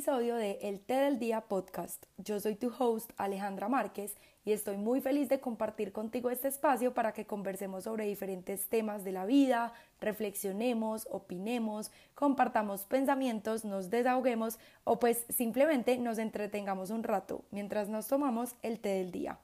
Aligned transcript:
episodio 0.00 0.36
de 0.36 0.52
El 0.62 0.80
Té 0.80 0.94
del 0.94 1.18
Día 1.18 1.42
podcast. 1.42 2.06
Yo 2.16 2.40
soy 2.40 2.54
tu 2.54 2.72
host 2.78 3.10
Alejandra 3.18 3.68
Márquez 3.68 4.16
y 4.46 4.52
estoy 4.52 4.78
muy 4.78 5.02
feliz 5.02 5.28
de 5.28 5.40
compartir 5.40 5.92
contigo 5.92 6.30
este 6.30 6.48
espacio 6.48 6.94
para 6.94 7.12
que 7.12 7.26
conversemos 7.26 7.84
sobre 7.84 8.06
diferentes 8.06 8.66
temas 8.70 9.04
de 9.04 9.12
la 9.12 9.26
vida, 9.26 9.74
reflexionemos, 10.00 11.06
opinemos, 11.10 11.92
compartamos 12.14 12.86
pensamientos, 12.86 13.66
nos 13.66 13.90
desahoguemos 13.90 14.58
o 14.84 14.98
pues 14.98 15.26
simplemente 15.28 15.98
nos 15.98 16.16
entretengamos 16.16 16.88
un 16.88 17.02
rato 17.02 17.44
mientras 17.50 17.90
nos 17.90 18.08
tomamos 18.08 18.54
el 18.62 18.80
té 18.80 18.88
del 18.88 19.12
día. 19.12 19.38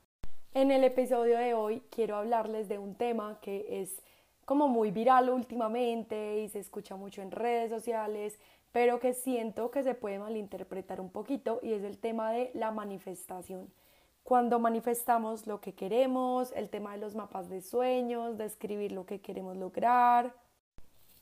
En 0.54 0.70
el 0.70 0.84
episodio 0.84 1.36
de 1.36 1.52
hoy 1.52 1.82
quiero 1.90 2.16
hablarles 2.16 2.66
de 2.66 2.78
un 2.78 2.94
tema 2.94 3.40
que 3.42 3.82
es 3.82 4.00
como 4.46 4.68
muy 4.68 4.92
viral 4.92 5.28
últimamente 5.28 6.40
y 6.40 6.48
se 6.48 6.60
escucha 6.60 6.96
mucho 6.96 7.20
en 7.20 7.32
redes 7.32 7.68
sociales, 7.68 8.38
pero 8.76 9.00
que 9.00 9.14
siento 9.14 9.70
que 9.70 9.82
se 9.82 9.94
puede 9.94 10.18
malinterpretar 10.18 11.00
un 11.00 11.08
poquito 11.08 11.60
y 11.62 11.72
es 11.72 11.82
el 11.82 11.96
tema 11.96 12.30
de 12.32 12.50
la 12.52 12.72
manifestación. 12.72 13.72
Cuando 14.22 14.58
manifestamos 14.58 15.46
lo 15.46 15.62
que 15.62 15.74
queremos, 15.74 16.52
el 16.52 16.68
tema 16.68 16.92
de 16.92 16.98
los 16.98 17.14
mapas 17.14 17.48
de 17.48 17.62
sueños, 17.62 18.36
de 18.36 18.44
escribir 18.44 18.92
lo 18.92 19.06
que 19.06 19.22
queremos 19.22 19.56
lograr. 19.56 20.34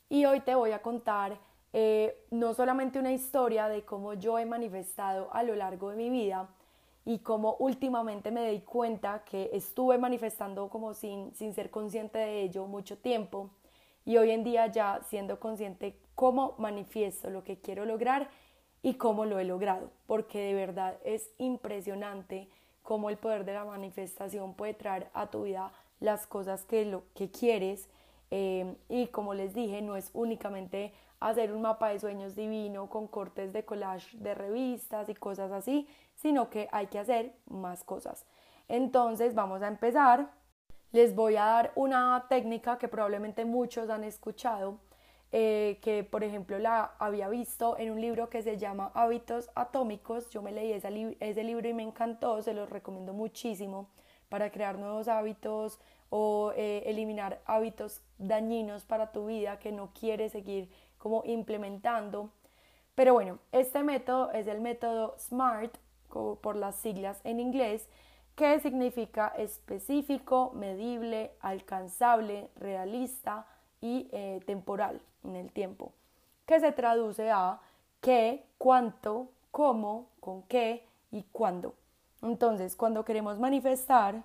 Y 0.09 0.25
hoy 0.25 0.41
te 0.41 0.53
voy 0.53 0.73
a 0.73 0.81
contar 0.81 1.37
eh, 1.71 2.25
no 2.29 2.53
solamente 2.53 2.99
una 2.99 3.13
historia 3.13 3.69
de 3.69 3.85
cómo 3.85 4.15
yo 4.15 4.37
he 4.37 4.45
manifestado 4.45 5.29
a 5.31 5.41
lo 5.41 5.55
largo 5.55 5.91
de 5.91 5.95
mi 5.95 6.09
vida, 6.09 6.49
y 7.05 7.19
cómo 7.19 7.55
últimamente 7.59 8.31
me 8.31 8.51
di 8.51 8.59
cuenta 8.61 9.23
que 9.23 9.49
estuve 9.53 9.97
manifestando 9.97 10.67
como 10.67 10.93
sin, 10.93 11.33
sin 11.35 11.53
ser 11.53 11.69
consciente 11.69 12.17
de 12.17 12.41
ello 12.41 12.65
mucho 12.65 12.97
tiempo 12.97 13.49
y 14.05 14.17
hoy 14.17 14.31
en 14.31 14.43
día 14.43 14.67
ya 14.67 15.01
siendo 15.09 15.39
consciente 15.39 15.97
cómo 16.13 16.55
manifiesto 16.57 17.29
lo 17.29 17.43
que 17.43 17.59
quiero 17.59 17.85
lograr 17.85 18.29
y 18.81 18.95
cómo 18.95 19.25
lo 19.25 19.39
he 19.39 19.45
logrado, 19.45 19.91
porque 20.05 20.39
de 20.39 20.53
verdad 20.53 20.97
es 21.03 21.31
impresionante 21.37 22.47
cómo 22.83 23.09
el 23.09 23.17
poder 23.17 23.43
de 23.43 23.53
la 23.53 23.65
manifestación 23.65 24.53
puede 24.53 24.75
traer 24.75 25.09
a 25.13 25.27
tu 25.27 25.43
vida 25.43 25.71
las 25.99 26.27
cosas 26.27 26.65
que, 26.65 26.85
lo, 26.85 27.03
que 27.15 27.31
quieres 27.31 27.89
eh, 28.31 28.75
y 28.89 29.07
como 29.07 29.33
les 29.33 29.53
dije, 29.53 29.81
no 29.81 29.95
es 29.95 30.09
únicamente 30.13 30.93
hacer 31.19 31.51
un 31.51 31.61
mapa 31.61 31.89
de 31.89 31.99
sueños 31.99 32.35
divino 32.35 32.89
con 32.89 33.07
cortes 33.07 33.53
de 33.53 33.65
collage 33.65 34.17
de 34.17 34.35
revistas 34.35 35.09
y 35.09 35.15
cosas 35.15 35.51
así, 35.51 35.87
sino 36.15 36.49
que 36.49 36.67
hay 36.71 36.87
que 36.87 36.99
hacer 36.99 37.33
más 37.47 37.83
cosas. 37.83 38.25
Entonces 38.67 39.33
vamos 39.35 39.61
a 39.61 39.67
empezar. 39.67 40.31
Les 40.95 41.13
voy 41.13 41.35
a 41.35 41.43
dar 41.43 41.73
una 41.75 42.25
técnica 42.29 42.77
que 42.77 42.87
probablemente 42.87 43.43
muchos 43.43 43.89
han 43.89 44.05
escuchado, 44.05 44.79
eh, 45.33 45.77
que 45.81 46.05
por 46.05 46.23
ejemplo 46.23 46.57
la 46.57 46.93
había 46.99 47.27
visto 47.27 47.77
en 47.77 47.91
un 47.91 47.99
libro 47.99 48.29
que 48.29 48.41
se 48.41 48.57
llama 48.57 48.93
Hábitos 48.93 49.49
Atómicos. 49.55 50.29
Yo 50.29 50.41
me 50.41 50.53
leí 50.53 50.71
ese, 50.71 51.43
libro 51.43 51.67
y 51.67 51.73
me 51.73 51.83
encantó, 51.83 52.41
se 52.41 52.53
los 52.53 52.69
recomiendo 52.69 53.11
muchísimo 53.11 53.89
para 54.29 54.51
crear 54.51 54.79
nuevos 54.79 55.09
hábitos 55.09 55.81
o 56.09 56.53
eh, 56.55 56.83
eliminar 56.85 57.41
hábitos 57.45 58.01
dañinos 58.17 58.85
para 58.85 59.11
tu 59.11 59.25
vida 59.25 59.59
que 59.59 59.73
no 59.73 59.91
quieres 59.99 60.31
seguir 60.31 60.69
como 60.97 61.23
implementando. 61.25 62.29
Pero 62.95 63.15
bueno, 63.15 63.39
este 63.51 63.83
método 63.83 64.31
es 64.31 64.47
el 64.47 64.61
método 64.61 65.17
SMART, 65.19 65.75
por 66.41 66.55
las 66.55 66.77
siglas 66.77 67.19
en 67.25 67.41
inglés, 67.41 67.89
que 68.35 68.59
significa 68.59 69.33
específico, 69.37 70.51
medible, 70.53 71.31
alcanzable, 71.39 72.49
realista 72.57 73.47
y 73.81 74.09
eh, 74.11 74.41
temporal 74.45 75.01
en 75.23 75.35
el 75.37 75.51
tiempo, 75.51 75.93
que 76.45 76.59
se 76.59 76.71
traduce 76.71 77.31
a 77.31 77.61
qué, 78.01 78.45
cuánto, 78.57 79.29
cómo, 79.51 80.09
con 80.19 80.43
qué 80.43 80.85
y 81.11 81.23
cuándo. 81.31 81.75
Entonces, 82.21 82.75
cuando 82.75 83.05
queremos 83.05 83.39
manifestar, 83.39 84.23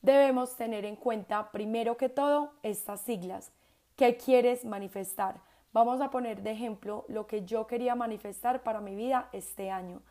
debemos 0.00 0.56
tener 0.56 0.84
en 0.84 0.96
cuenta 0.96 1.50
primero 1.50 1.96
que 1.96 2.08
todo 2.08 2.52
estas 2.62 3.00
siglas. 3.00 3.50
¿Qué 3.96 4.16
quieres 4.16 4.64
manifestar? 4.64 5.40
Vamos 5.72 6.00
a 6.00 6.10
poner 6.10 6.42
de 6.42 6.52
ejemplo 6.52 7.04
lo 7.08 7.26
que 7.26 7.44
yo 7.44 7.66
quería 7.66 7.94
manifestar 7.94 8.62
para 8.62 8.80
mi 8.80 8.94
vida 8.94 9.28
este 9.32 9.70
año, 9.70 10.02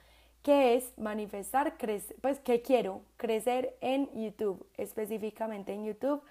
que 0.42 0.76
es 0.76 0.98
manifestar, 0.98 1.78
pues 2.22 2.40
que 2.40 2.62
quiero 2.62 3.02
crecer 3.18 3.76
en 3.82 4.10
YouTube, 4.14 4.66
específicamente 4.78 5.74
en 5.74 5.86
YouTube, 5.86 6.22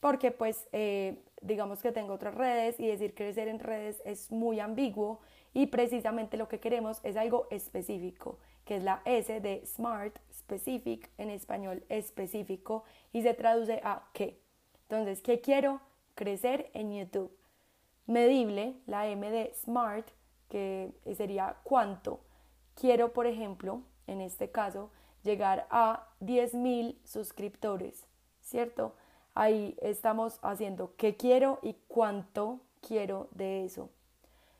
porque 0.00 0.30
pues 0.30 0.66
eh, 0.72 1.22
digamos 1.40 1.82
que 1.82 1.92
tengo 1.92 2.14
otras 2.14 2.34
redes 2.34 2.78
y 2.80 2.86
decir 2.86 3.14
crecer 3.14 3.48
en 3.48 3.58
redes 3.58 4.02
es 4.04 4.30
muy 4.30 4.60
ambiguo 4.60 5.20
y 5.52 5.66
precisamente 5.66 6.36
lo 6.36 6.48
que 6.48 6.60
queremos 6.60 7.00
es 7.02 7.16
algo 7.16 7.48
específico, 7.50 8.38
que 8.64 8.76
es 8.76 8.82
la 8.82 9.02
S 9.04 9.40
de 9.40 9.64
Smart, 9.66 10.18
specific, 10.32 11.10
en 11.18 11.30
español 11.30 11.84
específico 11.88 12.84
y 13.12 13.22
se 13.22 13.34
traduce 13.34 13.80
a 13.82 14.08
qué. 14.12 14.40
Entonces, 14.82 15.20
¿qué 15.22 15.40
quiero? 15.40 15.80
Crecer 16.14 16.70
en 16.72 16.92
YouTube 16.92 17.36
medible, 18.06 18.76
la 18.86 19.08
M 19.08 19.30
de 19.30 19.52
SMART, 19.54 20.08
que 20.48 20.92
sería 21.16 21.56
cuánto. 21.64 22.20
Quiero, 22.76 23.12
por 23.14 23.26
ejemplo, 23.26 23.80
en 24.06 24.20
este 24.20 24.50
caso, 24.50 24.90
llegar 25.22 25.66
a 25.70 26.08
10.000 26.20 26.96
suscriptores, 27.04 28.06
¿cierto? 28.42 28.94
Ahí 29.34 29.76
estamos 29.80 30.38
haciendo 30.42 30.94
qué 30.96 31.16
quiero 31.16 31.58
y 31.62 31.74
cuánto 31.88 32.60
quiero 32.86 33.28
de 33.32 33.64
eso. 33.64 33.88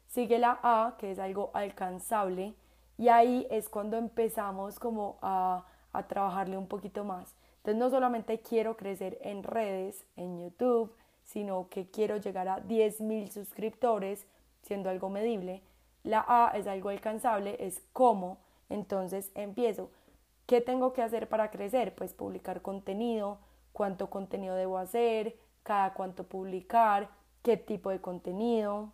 Sigue 0.08 0.38
la 0.38 0.58
A, 0.62 0.96
que 0.98 1.12
es 1.12 1.18
algo 1.18 1.50
alcanzable, 1.52 2.54
y 2.96 3.08
ahí 3.08 3.46
es 3.50 3.68
cuando 3.68 3.98
empezamos 3.98 4.78
como 4.78 5.18
a, 5.20 5.66
a 5.92 6.06
trabajarle 6.06 6.56
un 6.56 6.68
poquito 6.68 7.04
más. 7.04 7.36
Entonces 7.58 7.76
no 7.78 7.90
solamente 7.90 8.40
quiero 8.40 8.78
crecer 8.78 9.18
en 9.20 9.42
redes, 9.42 10.06
en 10.16 10.40
YouTube, 10.40 10.94
sino 11.22 11.68
que 11.68 11.90
quiero 11.90 12.16
llegar 12.16 12.48
a 12.48 12.62
10.000 12.62 13.28
suscriptores, 13.28 14.26
siendo 14.62 14.88
algo 14.88 15.10
medible. 15.10 15.62
La 16.06 16.24
A 16.26 16.52
es 16.56 16.66
algo 16.66 16.88
alcanzable, 16.88 17.56
es 17.58 17.82
cómo. 17.92 18.38
Entonces 18.68 19.32
empiezo. 19.34 19.90
¿Qué 20.46 20.60
tengo 20.60 20.92
que 20.92 21.02
hacer 21.02 21.28
para 21.28 21.50
crecer? 21.50 21.94
Pues 21.94 22.14
publicar 22.14 22.62
contenido, 22.62 23.38
cuánto 23.72 24.08
contenido 24.08 24.54
debo 24.54 24.78
hacer, 24.78 25.36
cada 25.64 25.92
cuánto 25.92 26.24
publicar, 26.24 27.10
qué 27.42 27.56
tipo 27.56 27.90
de 27.90 28.00
contenido. 28.00 28.92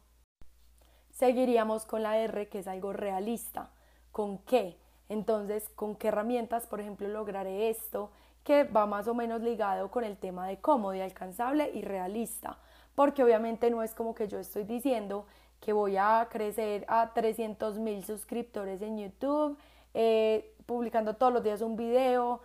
Seguiríamos 1.10 1.84
con 1.84 2.02
la 2.02 2.16
R, 2.16 2.48
que 2.48 2.60
es 2.60 2.66
algo 2.66 2.94
realista. 2.94 3.70
¿Con 4.10 4.38
qué? 4.38 4.78
Entonces, 5.10 5.68
¿con 5.68 5.96
qué 5.96 6.08
herramientas, 6.08 6.66
por 6.66 6.80
ejemplo, 6.80 7.06
lograré 7.08 7.68
esto? 7.68 8.10
que 8.44 8.64
va 8.64 8.86
más 8.86 9.06
o 9.08 9.14
menos 9.14 9.40
ligado 9.40 9.90
con 9.90 10.04
el 10.04 10.16
tema 10.16 10.48
de 10.48 10.58
cómodo, 10.60 10.94
y 10.94 11.00
alcanzable 11.00 11.70
y 11.72 11.82
realista, 11.82 12.58
porque 12.94 13.22
obviamente 13.22 13.70
no 13.70 13.82
es 13.82 13.94
como 13.94 14.14
que 14.14 14.28
yo 14.28 14.38
estoy 14.38 14.64
diciendo 14.64 15.26
que 15.62 15.72
voy 15.72 15.96
a 15.96 16.28
crecer 16.28 16.84
a 16.88 17.14
300 17.14 17.78
mil 17.78 18.04
suscriptores 18.04 18.82
en 18.82 18.98
YouTube, 18.98 19.56
eh, 19.94 20.54
publicando 20.66 21.14
todos 21.14 21.32
los 21.32 21.44
días 21.44 21.62
un 21.62 21.76
video, 21.76 22.40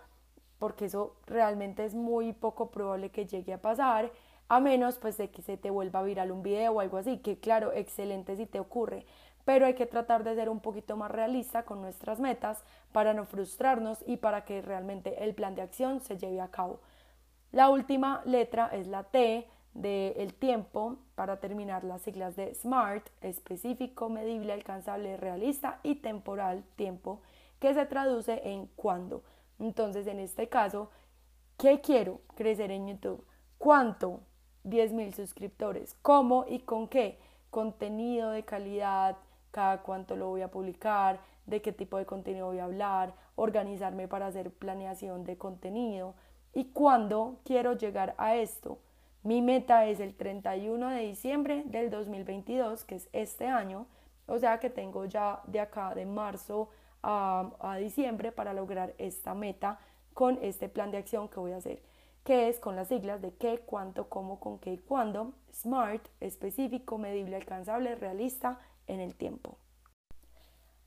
porque 0.60 0.84
eso 0.84 1.16
realmente 1.26 1.84
es 1.84 1.94
muy 1.94 2.32
poco 2.32 2.70
probable 2.70 3.10
que 3.10 3.26
llegue 3.26 3.52
a 3.52 3.60
pasar, 3.60 4.12
a 4.48 4.60
menos 4.60 4.98
pues 4.98 5.18
de 5.18 5.30
que 5.30 5.42
se 5.42 5.56
te 5.56 5.68
vuelva 5.68 6.02
viral 6.04 6.30
un 6.30 6.44
video 6.44 6.74
o 6.74 6.80
algo 6.80 6.96
así, 6.96 7.18
que 7.18 7.40
claro, 7.40 7.72
excelente 7.72 8.36
si 8.36 8.46
te 8.46 8.60
ocurre, 8.60 9.04
pero 9.44 9.66
hay 9.66 9.74
que 9.74 9.86
tratar 9.86 10.22
de 10.22 10.36
ser 10.36 10.48
un 10.48 10.60
poquito 10.60 10.96
más 10.96 11.10
realista 11.10 11.64
con 11.64 11.82
nuestras 11.82 12.20
metas 12.20 12.62
para 12.92 13.14
no 13.14 13.24
frustrarnos 13.24 13.98
y 14.06 14.18
para 14.18 14.44
que 14.44 14.62
realmente 14.62 15.24
el 15.24 15.34
plan 15.34 15.56
de 15.56 15.62
acción 15.62 16.00
se 16.00 16.18
lleve 16.18 16.40
a 16.40 16.52
cabo. 16.52 16.78
La 17.50 17.68
última 17.68 18.22
letra 18.26 18.68
es 18.72 18.86
la 18.86 19.02
T 19.02 19.48
del 19.78 20.14
el 20.16 20.34
tiempo 20.34 20.96
para 21.14 21.38
terminar 21.38 21.84
las 21.84 22.02
siglas 22.02 22.34
de 22.36 22.54
SMART, 22.54 23.08
específico, 23.20 24.08
medible, 24.08 24.52
alcanzable, 24.52 25.16
realista 25.16 25.78
y 25.82 25.96
temporal, 25.96 26.64
tiempo, 26.76 27.20
que 27.60 27.74
se 27.74 27.86
traduce 27.86 28.40
en 28.44 28.66
cuándo. 28.76 29.22
Entonces, 29.60 30.06
en 30.06 30.18
este 30.18 30.48
caso, 30.48 30.90
¿qué 31.56 31.80
quiero? 31.80 32.20
Crecer 32.34 32.70
en 32.70 32.88
YouTube. 32.88 33.24
¿Cuánto? 33.58 34.20
10.000 34.64 35.12
suscriptores. 35.12 35.94
¿Cómo 36.02 36.44
y 36.48 36.60
con 36.60 36.88
qué? 36.88 37.18
Contenido 37.50 38.30
de 38.30 38.44
calidad, 38.44 39.16
cada 39.52 39.82
cuánto 39.82 40.16
lo 40.16 40.28
voy 40.28 40.42
a 40.42 40.50
publicar, 40.50 41.20
de 41.46 41.62
qué 41.62 41.72
tipo 41.72 41.96
de 41.96 42.06
contenido 42.06 42.46
voy 42.46 42.58
a 42.58 42.64
hablar, 42.64 43.14
organizarme 43.36 44.08
para 44.08 44.26
hacer 44.26 44.50
planeación 44.50 45.24
de 45.24 45.38
contenido 45.38 46.14
y 46.52 46.66
cuándo 46.66 47.38
quiero 47.44 47.74
llegar 47.74 48.14
a 48.18 48.36
esto. 48.36 48.78
Mi 49.28 49.42
meta 49.42 49.84
es 49.84 50.00
el 50.00 50.14
31 50.14 50.88
de 50.88 51.00
diciembre 51.00 51.62
del 51.66 51.90
2022, 51.90 52.84
que 52.84 52.94
es 52.94 53.10
este 53.12 53.46
año, 53.46 53.86
o 54.24 54.38
sea 54.38 54.58
que 54.58 54.70
tengo 54.70 55.04
ya 55.04 55.42
de 55.46 55.60
acá 55.60 55.94
de 55.94 56.06
marzo 56.06 56.70
a, 57.02 57.50
a 57.60 57.76
diciembre 57.76 58.32
para 58.32 58.54
lograr 58.54 58.94
esta 58.96 59.34
meta 59.34 59.80
con 60.14 60.38
este 60.40 60.70
plan 60.70 60.90
de 60.90 60.96
acción 60.96 61.28
que 61.28 61.40
voy 61.40 61.52
a 61.52 61.58
hacer, 61.58 61.82
que 62.24 62.48
es 62.48 62.58
con 62.58 62.74
las 62.74 62.88
siglas 62.88 63.20
de 63.20 63.34
qué, 63.34 63.58
cuánto, 63.58 64.08
cómo, 64.08 64.40
con 64.40 64.58
qué 64.60 64.72
y 64.72 64.78
cuándo, 64.78 65.34
SMART, 65.52 66.08
específico, 66.20 66.96
medible, 66.96 67.36
alcanzable, 67.36 67.96
realista 67.96 68.58
en 68.86 69.00
el 69.00 69.14
tiempo. 69.14 69.58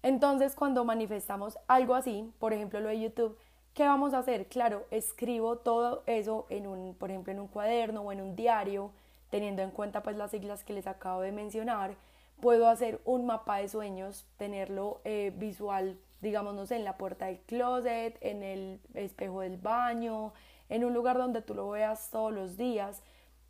Entonces, 0.02 0.56
cuando 0.56 0.84
manifestamos 0.84 1.60
algo 1.68 1.94
así, 1.94 2.34
por 2.40 2.54
ejemplo 2.54 2.80
lo 2.80 2.90
de 2.90 3.02
YouTube, 3.02 3.38
¿qué 3.74 3.86
vamos 3.86 4.14
a 4.14 4.20
hacer? 4.20 4.48
Claro, 4.48 4.86
escribo 4.92 5.58
todo 5.58 6.04
eso 6.06 6.46
en 6.50 6.68
un, 6.68 6.96
por 6.96 7.10
ejemplo, 7.10 7.32
en 7.32 7.40
un 7.40 7.48
cuaderno 7.48 8.02
o 8.02 8.12
en 8.12 8.22
un 8.22 8.36
diario, 8.36 8.92
teniendo 9.30 9.62
en 9.62 9.72
cuenta 9.72 10.04
pues 10.04 10.16
las 10.18 10.32
siglas 10.32 10.64
que 10.64 10.74
les 10.74 10.88
acabo 10.88 11.22
de 11.22 11.32
mencionar. 11.32 11.96
Puedo 12.42 12.68
hacer 12.68 13.00
un 13.06 13.26
mapa 13.26 13.58
de 13.58 13.70
sueños, 13.70 14.26
tenerlo 14.38 15.00
eh, 15.04 15.32
visual, 15.36 15.98
digamos, 16.22 16.54
no 16.56 16.76
en 16.76 16.84
la 16.84 16.98
puerta 16.98 17.28
del 17.28 17.40
closet, 17.40 18.18
en 18.22 18.44
el 18.44 18.80
espejo 18.94 19.42
del 19.42 19.58
baño, 19.58 20.34
en 20.70 20.86
un 20.86 20.94
lugar 20.94 21.18
donde 21.18 21.42
tú 21.42 21.54
lo 21.54 21.70
veas 21.70 22.10
todos 22.12 22.34
los 22.34 22.58
días, 22.58 23.02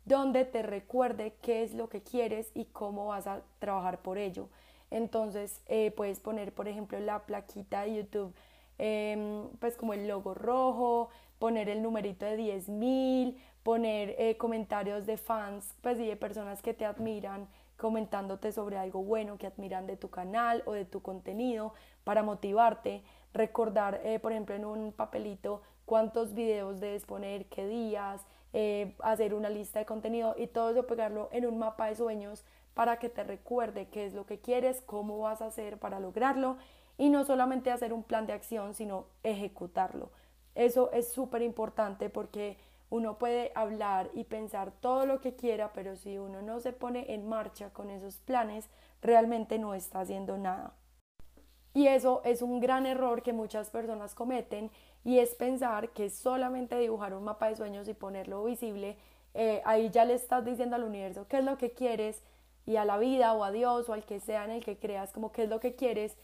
donde 0.04 0.44
te 0.44 0.62
recuerde 0.62 1.34
qué 1.42 1.62
es 1.62 1.74
lo 1.74 1.88
que 1.88 2.02
quieres 2.02 2.50
y 2.54 2.66
cómo 2.66 3.06
vas 3.06 3.26
a 3.26 3.42
trabajar 3.58 3.98
por 4.02 4.18
ello. 4.18 4.48
Entonces 4.90 5.62
eh, 5.66 5.90
puedes 5.90 6.20
poner, 6.20 6.52
por 6.52 6.68
ejemplo, 6.68 6.98
la 7.00 7.20
plaquita 7.20 7.82
de 7.82 7.96
YouTube, 7.96 8.34
em, 8.78 9.48
pues 9.58 9.76
como 9.76 9.94
el 9.94 10.08
logo 10.08 10.34
rojo, 10.34 11.08
poner 11.38 11.68
el 11.68 11.82
numerito 11.82 12.24
de 12.26 12.36
10.000, 12.36 13.36
poner 13.62 14.14
eh, 14.18 14.36
comentarios 14.36 15.06
de 15.06 15.16
fans, 15.16 15.74
pues 15.80 15.98
y 15.98 16.06
de 16.06 16.16
personas 16.16 16.62
que 16.62 16.74
te 16.74 16.84
admiran, 16.84 17.48
comentándote 17.76 18.52
sobre 18.52 18.78
algo 18.78 19.02
bueno 19.02 19.38
que 19.38 19.46
admiran 19.46 19.86
de 19.86 19.96
tu 19.96 20.08
canal 20.10 20.62
o 20.66 20.72
de 20.72 20.84
tu 20.84 21.02
contenido 21.02 21.74
para 22.04 22.22
motivarte, 22.22 23.02
recordar, 23.34 24.00
eh, 24.04 24.18
por 24.20 24.32
ejemplo, 24.32 24.54
en 24.54 24.64
un 24.64 24.92
papelito 24.92 25.62
cuántos 25.84 26.34
videos 26.34 26.80
debes 26.80 27.04
poner, 27.04 27.46
qué 27.46 27.66
días, 27.66 28.24
hacer 28.98 29.32
una 29.32 29.48
lista 29.48 29.78
de 29.78 29.86
contenido 29.86 30.34
y 30.36 30.46
todo 30.46 30.70
eso 30.70 30.86
pegarlo 30.86 31.30
en 31.32 31.46
un 31.46 31.58
mapa 31.58 31.86
de 31.86 31.96
sueños 31.96 32.44
para 32.74 32.98
que 32.98 33.08
te 33.08 33.24
recuerde 33.24 33.88
qué 33.88 34.06
es 34.06 34.14
lo 34.14 34.26
que 34.26 34.40
quieres, 34.40 34.82
cómo 34.86 35.18
vas 35.18 35.42
a 35.42 35.46
hacer 35.46 35.78
para 35.78 36.00
lograrlo 36.00 36.56
y 37.02 37.08
no 37.08 37.24
solamente 37.24 37.72
hacer 37.72 37.92
un 37.92 38.04
plan 38.04 38.28
de 38.28 38.32
acción, 38.32 38.74
sino 38.74 39.06
ejecutarlo. 39.24 40.10
Eso 40.54 40.92
es 40.92 41.12
súper 41.12 41.42
importante 41.42 42.10
porque 42.10 42.58
uno 42.90 43.18
puede 43.18 43.50
hablar 43.56 44.08
y 44.14 44.22
pensar 44.22 44.70
todo 44.70 45.04
lo 45.04 45.20
que 45.20 45.34
quiera, 45.34 45.72
pero 45.72 45.96
si 45.96 46.16
uno 46.18 46.42
no 46.42 46.60
se 46.60 46.72
pone 46.72 47.12
en 47.12 47.28
marcha 47.28 47.70
con 47.70 47.90
esos 47.90 48.18
planes, 48.18 48.68
realmente 49.00 49.58
no 49.58 49.74
está 49.74 49.98
haciendo 49.98 50.38
nada. 50.38 50.74
Y 51.74 51.88
eso 51.88 52.22
es 52.24 52.40
un 52.40 52.60
gran 52.60 52.86
error 52.86 53.24
que 53.24 53.32
muchas 53.32 53.68
personas 53.68 54.14
cometen 54.14 54.70
y 55.02 55.18
es 55.18 55.34
pensar 55.34 55.88
que 55.88 56.08
solamente 56.08 56.78
dibujar 56.78 57.14
un 57.14 57.24
mapa 57.24 57.48
de 57.48 57.56
sueños 57.56 57.88
y 57.88 57.94
ponerlo 57.94 58.44
visible, 58.44 58.96
eh, 59.34 59.60
ahí 59.64 59.90
ya 59.90 60.04
le 60.04 60.14
estás 60.14 60.44
diciendo 60.44 60.76
al 60.76 60.84
universo 60.84 61.26
qué 61.26 61.38
es 61.38 61.44
lo 61.44 61.58
que 61.58 61.72
quieres 61.72 62.22
y 62.64 62.76
a 62.76 62.84
la 62.84 62.98
vida 62.98 63.32
o 63.32 63.42
a 63.42 63.50
Dios 63.50 63.88
o 63.88 63.92
al 63.92 64.04
que 64.04 64.20
sea 64.20 64.44
en 64.44 64.52
el 64.52 64.64
que 64.64 64.78
creas 64.78 65.10
como 65.10 65.32
qué 65.32 65.42
es 65.42 65.48
lo 65.48 65.58
que 65.58 65.74
quieres, 65.74 66.16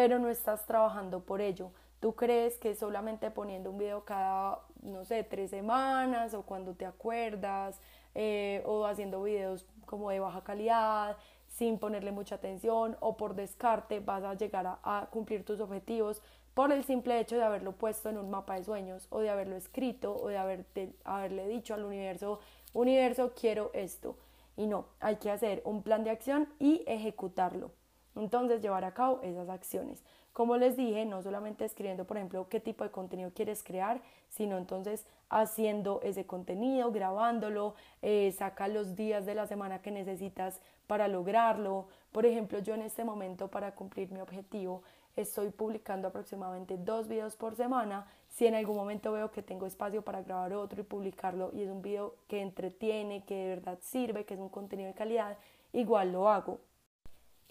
pero 0.00 0.18
no 0.18 0.30
estás 0.30 0.64
trabajando 0.64 1.20
por 1.20 1.42
ello. 1.42 1.72
Tú 2.00 2.14
crees 2.14 2.56
que 2.56 2.74
solamente 2.74 3.30
poniendo 3.30 3.70
un 3.70 3.76
video 3.76 4.02
cada, 4.02 4.60
no 4.80 5.04
sé, 5.04 5.24
tres 5.24 5.50
semanas 5.50 6.32
o 6.32 6.40
cuando 6.40 6.72
te 6.72 6.86
acuerdas 6.86 7.78
eh, 8.14 8.62
o 8.64 8.86
haciendo 8.86 9.22
videos 9.22 9.66
como 9.84 10.08
de 10.08 10.18
baja 10.18 10.42
calidad 10.42 11.18
sin 11.48 11.78
ponerle 11.78 12.12
mucha 12.12 12.36
atención 12.36 12.96
o 13.00 13.18
por 13.18 13.34
descarte 13.34 14.00
vas 14.00 14.24
a 14.24 14.32
llegar 14.32 14.78
a, 14.82 15.08
cumplir 15.10 15.44
tus 15.44 15.60
objetivos 15.60 16.22
por 16.54 16.72
el 16.72 16.82
simple 16.84 17.20
hecho 17.20 17.36
de 17.36 17.42
haberlo 17.42 17.72
puesto 17.72 18.08
en 18.08 18.16
un 18.16 18.30
mapa 18.30 18.54
de 18.54 18.64
sueños 18.64 19.06
o 19.10 19.20
de 19.20 19.28
haberlo 19.28 19.56
escrito 19.56 20.16
o 20.16 20.28
de 20.28 20.38
haberte, 20.38 20.94
haberle 21.04 21.46
dicho 21.46 21.74
al 21.74 21.84
universo, 21.84 22.40
universo, 22.72 23.32
quiero 23.38 23.70
esto 23.74 24.16
y 24.56 24.66
no, 24.66 24.86
hay 24.98 25.16
que 25.16 25.30
hacer 25.30 25.60
un 25.66 25.82
plan 25.82 26.04
de 26.04 26.10
acción 26.10 26.48
y 26.58 26.84
ejecutarlo. 26.86 27.72
Entonces, 28.20 28.62
llevar 28.62 28.84
a 28.84 28.94
cabo 28.94 29.20
esas 29.22 29.48
acciones. 29.48 30.02
Como 30.32 30.56
les 30.56 30.76
dije, 30.76 31.04
no 31.06 31.22
solamente 31.22 31.64
escribiendo, 31.64 32.06
por 32.06 32.16
ejemplo, 32.16 32.48
qué 32.48 32.60
tipo 32.60 32.84
de 32.84 32.90
contenido 32.90 33.32
quieres 33.34 33.64
crear, 33.64 34.00
sino 34.28 34.58
entonces 34.58 35.04
haciendo 35.28 36.00
ese 36.02 36.24
contenido, 36.24 36.92
grabándolo, 36.92 37.74
eh, 38.00 38.32
saca 38.36 38.68
los 38.68 38.94
días 38.94 39.26
de 39.26 39.34
la 39.34 39.46
semana 39.48 39.82
que 39.82 39.90
necesitas 39.90 40.60
para 40.86 41.08
lograrlo. 41.08 41.88
Por 42.12 42.26
ejemplo, 42.26 42.60
yo 42.60 42.74
en 42.74 42.82
este 42.82 43.04
momento 43.04 43.48
para 43.48 43.74
cumplir 43.74 44.12
mi 44.12 44.20
objetivo 44.20 44.82
estoy 45.16 45.50
publicando 45.50 46.08
aproximadamente 46.08 46.76
dos 46.78 47.08
videos 47.08 47.34
por 47.36 47.56
semana. 47.56 48.06
Si 48.28 48.46
en 48.46 48.54
algún 48.54 48.76
momento 48.76 49.12
veo 49.12 49.32
que 49.32 49.42
tengo 49.42 49.66
espacio 49.66 50.02
para 50.02 50.22
grabar 50.22 50.52
otro 50.52 50.80
y 50.80 50.84
publicarlo 50.84 51.50
y 51.52 51.62
es 51.62 51.70
un 51.70 51.82
video 51.82 52.14
que 52.28 52.40
entretiene, 52.40 53.24
que 53.24 53.34
de 53.34 53.48
verdad 53.48 53.78
sirve, 53.82 54.24
que 54.24 54.34
es 54.34 54.40
un 54.40 54.48
contenido 54.48 54.88
de 54.88 54.94
calidad, 54.94 55.36
igual 55.72 56.12
lo 56.12 56.28
hago. 56.28 56.60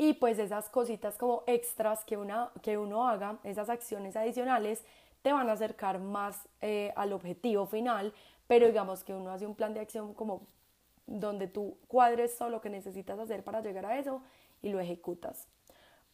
Y 0.02 0.14
pues 0.14 0.40
esas 0.40 0.70
cositas 0.70 1.18
como 1.18 1.44
extras 1.46 2.06
que, 2.06 2.16
una, 2.16 2.52
que 2.62 2.78
uno 2.78 3.06
haga, 3.06 3.38
esas 3.44 3.70
acciones 3.70 4.16
adicionales, 4.16 4.86
te 5.22 5.34
van 5.34 5.50
a 5.50 5.52
acercar 5.52 6.00
más 6.00 6.48
eh, 6.62 6.94
al 6.96 7.12
objetivo 7.12 7.66
final, 7.66 8.14
pero 8.48 8.68
digamos 8.68 9.04
que 9.04 9.14
uno 9.14 9.30
hace 9.30 9.46
un 9.46 9.56
plan 9.56 9.74
de 9.74 9.82
acción 9.82 10.14
como 10.14 10.48
donde 11.06 11.48
tú 11.48 11.76
cuadres 11.90 12.38
todo 12.38 12.50
lo 12.50 12.62
que 12.62 12.70
necesitas 12.70 13.20
hacer 13.20 13.44
para 13.44 13.60
llegar 13.60 13.86
a 13.86 14.00
eso 14.00 14.24
y 14.62 14.70
lo 14.70 14.80
ejecutas. 14.80 15.50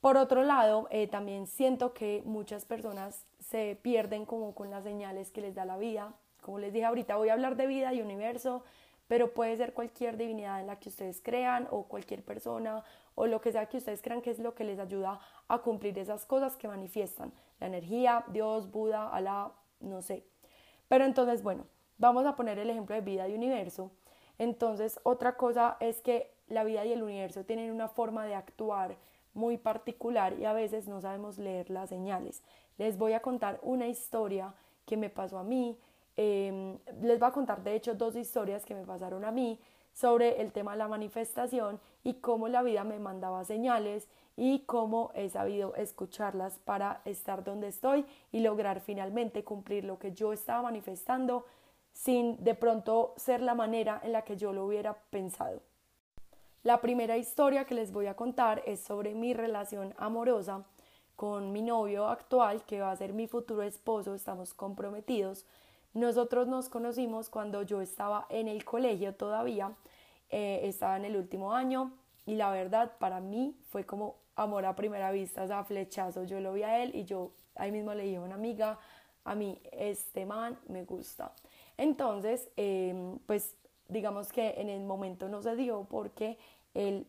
Por 0.02 0.18
otro 0.18 0.42
lado, 0.42 0.88
eh, 0.90 1.06
también 1.06 1.46
siento 1.46 1.94
que 1.94 2.24
muchas 2.26 2.66
personas 2.66 3.24
se 3.40 3.78
pierden 3.80 4.26
como 4.26 4.56
con 4.56 4.72
las 4.72 4.84
señales 4.84 5.30
que 5.30 5.42
les 5.42 5.54
da 5.54 5.64
la 5.64 5.78
vida. 5.78 6.16
Como 6.42 6.58
les 6.58 6.74
dije 6.74 6.86
ahorita, 6.86 7.18
voy 7.18 7.30
a 7.30 7.34
hablar 7.34 7.56
de 7.56 7.68
vida 7.68 7.94
y 7.94 8.02
universo, 8.02 8.64
pero 9.08 9.32
puede 9.36 9.56
ser 9.58 9.74
cualquier 9.74 10.18
divinidad 10.18 10.60
en 10.60 10.66
la 10.66 10.80
que 10.80 10.90
ustedes 10.90 11.22
crean 11.22 11.68
o 11.70 11.84
cualquier 11.84 12.24
persona 12.24 12.84
o 13.16 13.28
lo 13.28 13.42
que 13.42 13.52
sea 13.52 13.66
que 13.68 13.78
ustedes 13.78 14.02
crean 14.02 14.22
que 14.22 14.32
es 14.32 14.40
lo 14.40 14.54
que 14.54 14.64
les 14.64 14.78
ayuda 14.80 15.20
a 15.48 15.60
cumplir 15.60 15.98
esas 15.98 16.26
cosas 16.26 16.56
que 16.58 16.68
manifiestan. 16.68 17.34
La 17.60 17.68
energía, 17.68 18.26
Dios, 18.28 18.70
Buda, 18.70 19.10
Alá, 19.10 19.52
no 19.80 20.02
sé. 20.02 20.26
Pero 20.88 21.06
entonces, 21.06 21.42
bueno, 21.42 21.66
vamos 21.98 22.26
a 22.26 22.36
poner 22.36 22.60
el 22.60 22.70
ejemplo 22.70 22.96
de 22.96 23.02
vida 23.02 23.28
y 23.28 23.34
universo. 23.34 23.92
Entonces, 24.38 25.00
otra 25.04 25.38
cosa 25.38 25.78
es 25.80 26.02
que 26.02 26.34
la 26.48 26.64
vida 26.64 26.86
y 26.86 26.92
el 26.92 27.04
universo 27.04 27.46
tienen 27.46 27.72
una 27.72 27.88
forma 27.88 28.26
de 28.26 28.36
actuar 28.36 28.98
muy 29.34 29.58
particular 29.58 30.34
y 30.40 30.46
a 30.46 30.54
veces 30.54 30.88
no 30.88 31.02
sabemos 31.02 31.38
leer 31.38 31.70
las 31.70 31.90
señales. 31.90 32.44
Les 32.78 32.98
voy 32.98 33.14
a 33.14 33.22
contar 33.22 33.60
una 33.64 33.88
historia 33.88 34.54
que 34.86 34.98
me 34.98 35.10
pasó 35.10 35.38
a 35.38 35.44
mí. 35.44 35.78
Em, 36.18 36.78
les 37.02 37.20
voy 37.20 37.28
a 37.28 37.32
contar 37.32 37.64
de 37.64 37.76
hecho 37.76 37.96
dos 37.96 38.16
historias 38.16 38.66
que 38.66 38.76
me 38.76 38.86
pasaron 38.86 39.26
a 39.26 39.32
mí 39.32 39.60
sobre 39.96 40.42
el 40.42 40.52
tema 40.52 40.74
de 40.74 40.78
la 40.78 40.88
manifestación 40.88 41.80
y 42.04 42.16
cómo 42.16 42.50
la 42.50 42.62
vida 42.62 42.84
me 42.84 43.00
mandaba 43.00 43.46
señales 43.46 44.08
y 44.38 44.60
cómo 44.66 45.12
he 45.16 45.30
sabido 45.30 45.74
escucharlas 45.76 46.60
para 46.60 47.02
estar 47.06 47.44
donde 47.44 47.70
estoy 47.70 48.06
y 48.32 48.42
lograr 48.42 48.82
finalmente 48.82 49.46
cumplir 49.46 49.86
lo 49.86 49.98
que 49.98 50.12
yo 50.12 50.34
estaba 50.34 50.62
manifestando 50.62 51.46
sin 51.94 52.44
de 52.44 52.54
pronto 52.56 53.14
ser 53.16 53.42
la 53.42 53.56
manera 53.56 54.02
en 54.04 54.12
la 54.12 54.24
que 54.24 54.36
yo 54.36 54.52
lo 54.52 54.66
hubiera 54.66 54.94
pensado. 55.10 55.62
La 56.64 56.82
primera 56.82 57.16
historia 57.16 57.64
que 57.64 57.76
les 57.76 57.94
voy 57.94 58.08
a 58.08 58.16
contar 58.16 58.62
es 58.66 58.82
sobre 58.82 59.14
mi 59.14 59.34
relación 59.34 59.94
amorosa 59.98 60.66
con 61.16 61.54
mi 61.54 61.62
novio 61.62 62.08
actual, 62.08 62.64
que 62.66 62.82
va 62.82 62.92
a 62.92 62.98
ser 62.98 63.14
mi 63.14 63.28
futuro 63.28 63.64
esposo, 63.64 64.14
estamos 64.14 64.54
comprometidos. 64.54 65.46
Nosotros 65.96 66.46
nos 66.50 66.68
conocimos 66.68 67.30
cuando 67.30 67.62
yo 67.62 67.80
estaba 67.80 68.28
en 68.30 68.50
el 68.50 68.66
colegio 68.66 69.16
todavía, 69.16 69.74
eh, 70.30 70.60
estaba 70.64 70.98
en 70.98 71.06
el 71.06 71.16
último 71.16 71.54
año 71.54 71.94
y 72.26 72.36
la 72.36 72.52
verdad 72.52 72.92
para 73.00 73.22
mí 73.22 73.56
fue 73.70 73.86
como 73.86 74.18
amor 74.36 74.66
a 74.66 74.76
primera 74.76 75.12
vista, 75.12 75.44
o 75.44 75.48
sea, 75.48 75.64
flechazo. 75.64 76.26
Yo 76.26 76.42
lo 76.42 76.52
vi 76.52 76.64
a 76.64 76.84
él 76.84 76.92
y 76.94 77.06
yo 77.06 77.32
ahí 77.56 77.72
mismo 77.72 77.94
le 77.94 78.04
dije 78.04 78.18
a 78.18 78.22
una 78.22 78.36
amiga, 78.36 78.78
a 79.24 79.36
mí 79.36 79.58
este 79.72 80.26
man 80.26 80.60
me 80.68 80.84
gusta. 80.84 81.32
Entonces, 81.78 82.50
em, 82.58 83.18
pues 83.26 83.56
digamos 83.88 84.34
que 84.34 84.56
en 84.58 84.70
el 84.70 84.84
momento 84.84 85.30
no 85.30 85.42
se 85.42 85.56
dio 85.56 85.86
porque 85.90 86.38
él 86.74 87.08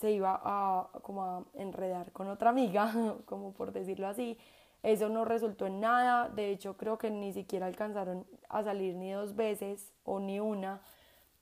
se 0.00 0.10
iba 0.10 0.40
a 0.42 0.88
como 1.02 1.22
a 1.22 1.44
enredar 1.52 2.12
con 2.12 2.28
otra 2.28 2.48
amiga, 2.48 2.90
como 3.26 3.52
por 3.52 3.72
decirlo 3.72 4.08
así. 4.08 4.38
Eso 4.82 5.08
no 5.08 5.24
resultó 5.24 5.66
en 5.66 5.80
nada, 5.80 6.28
de 6.28 6.50
hecho 6.50 6.76
creo 6.76 6.98
que 6.98 7.10
ni 7.10 7.32
siquiera 7.32 7.66
alcanzaron 7.66 8.26
a 8.48 8.64
salir 8.64 8.96
ni 8.96 9.12
dos 9.12 9.36
veces 9.36 9.92
o 10.04 10.18
ni 10.18 10.40
una. 10.40 10.80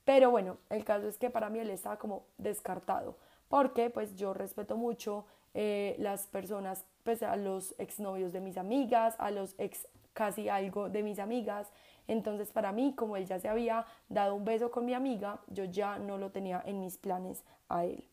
Pero 0.05 0.29
bueno, 0.29 0.57
el 0.69 0.83
caso 0.83 1.07
es 1.07 1.17
que 1.17 1.29
para 1.29 1.49
mí 1.49 1.59
él 1.59 1.69
estaba 1.69 1.97
como 1.97 2.25
descartado, 2.37 3.17
porque 3.47 3.89
pues 3.89 4.15
yo 4.15 4.33
respeto 4.33 4.77
mucho 4.77 5.25
eh, 5.53 5.95
las 5.99 6.27
personas, 6.27 6.85
pues 7.03 7.23
a 7.23 7.35
los 7.35 7.75
exnovios 7.79 8.31
de 8.31 8.41
mis 8.41 8.57
amigas, 8.57 9.15
a 9.17 9.31
los 9.31 9.55
ex 9.57 9.87
casi 10.13 10.49
algo 10.49 10.89
de 10.89 11.03
mis 11.03 11.19
amigas. 11.19 11.71
Entonces 12.07 12.51
para 12.51 12.71
mí, 12.71 12.93
como 12.95 13.17
él 13.17 13.25
ya 13.25 13.39
se 13.39 13.47
había 13.49 13.85
dado 14.09 14.35
un 14.35 14.45
beso 14.45 14.69
con 14.69 14.85
mi 14.85 14.93
amiga, 14.93 15.39
yo 15.47 15.65
ya 15.65 15.97
no 15.97 16.17
lo 16.17 16.31
tenía 16.31 16.61
en 16.65 16.79
mis 16.79 16.97
planes 16.97 17.43
a 17.69 17.85
él. 17.85 18.10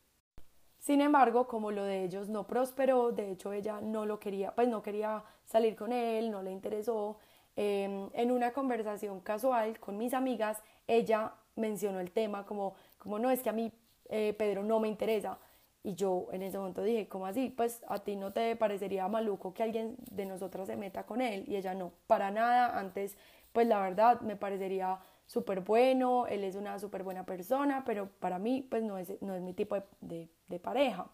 Sin 0.78 1.00
embargo, 1.00 1.46
como 1.48 1.70
lo 1.70 1.84
de 1.84 2.04
ellos 2.04 2.28
no 2.28 2.46
prosperó, 2.46 3.12
de 3.12 3.30
hecho 3.32 3.52
ella 3.52 3.80
no 3.80 4.06
lo 4.06 4.20
quería, 4.20 4.54
pues 4.54 4.68
no 4.68 4.82
quería 4.82 5.24
salir 5.44 5.76
con 5.76 5.92
él, 5.92 6.30
no 6.30 6.42
le 6.42 6.52
interesó. 6.52 7.18
Em, 7.56 8.08
en 8.12 8.30
una 8.30 8.52
conversación 8.52 9.20
casual 9.20 9.80
con 9.80 9.98
mis 9.98 10.14
amigas, 10.14 10.62
ella 10.86 11.32
mencionó 11.56 12.00
el 12.00 12.12
tema 12.12 12.46
como, 12.46 12.74
como 12.98 13.18
no 13.18 13.30
es 13.30 13.42
que 13.42 13.50
a 13.50 13.52
mí 13.52 13.72
eh, 14.08 14.34
Pedro 14.38 14.62
no 14.62 14.80
me 14.80 14.88
interesa. 14.88 15.38
Y 15.82 15.94
yo 15.94 16.28
en 16.32 16.42
ese 16.42 16.58
momento 16.58 16.82
dije, 16.82 17.08
¿cómo 17.08 17.26
así? 17.26 17.50
Pues 17.50 17.82
a 17.88 17.98
ti 17.98 18.16
no 18.16 18.32
te 18.32 18.54
parecería 18.56 19.08
maluco 19.08 19.54
que 19.54 19.62
alguien 19.62 19.96
de 20.10 20.26
nosotras 20.26 20.66
se 20.66 20.76
meta 20.76 21.04
con 21.04 21.20
él. 21.20 21.44
Y 21.48 21.56
ella 21.56 21.74
no, 21.74 21.92
para 22.06 22.30
nada. 22.30 22.78
Antes, 22.78 23.16
pues 23.52 23.66
la 23.66 23.80
verdad 23.80 24.20
me 24.20 24.36
parecería 24.36 24.98
súper 25.28 25.60
bueno, 25.60 26.26
él 26.26 26.42
es 26.42 26.56
una 26.56 26.78
súper 26.78 27.04
buena 27.04 27.24
persona, 27.24 27.84
pero 27.84 28.08
para 28.18 28.38
mí 28.38 28.66
pues 28.68 28.82
no 28.82 28.96
es, 28.96 29.20
no 29.20 29.34
es 29.34 29.42
mi 29.42 29.52
tipo 29.52 29.76
de, 30.00 30.28
de, 30.48 30.58
pareja. 30.58 31.06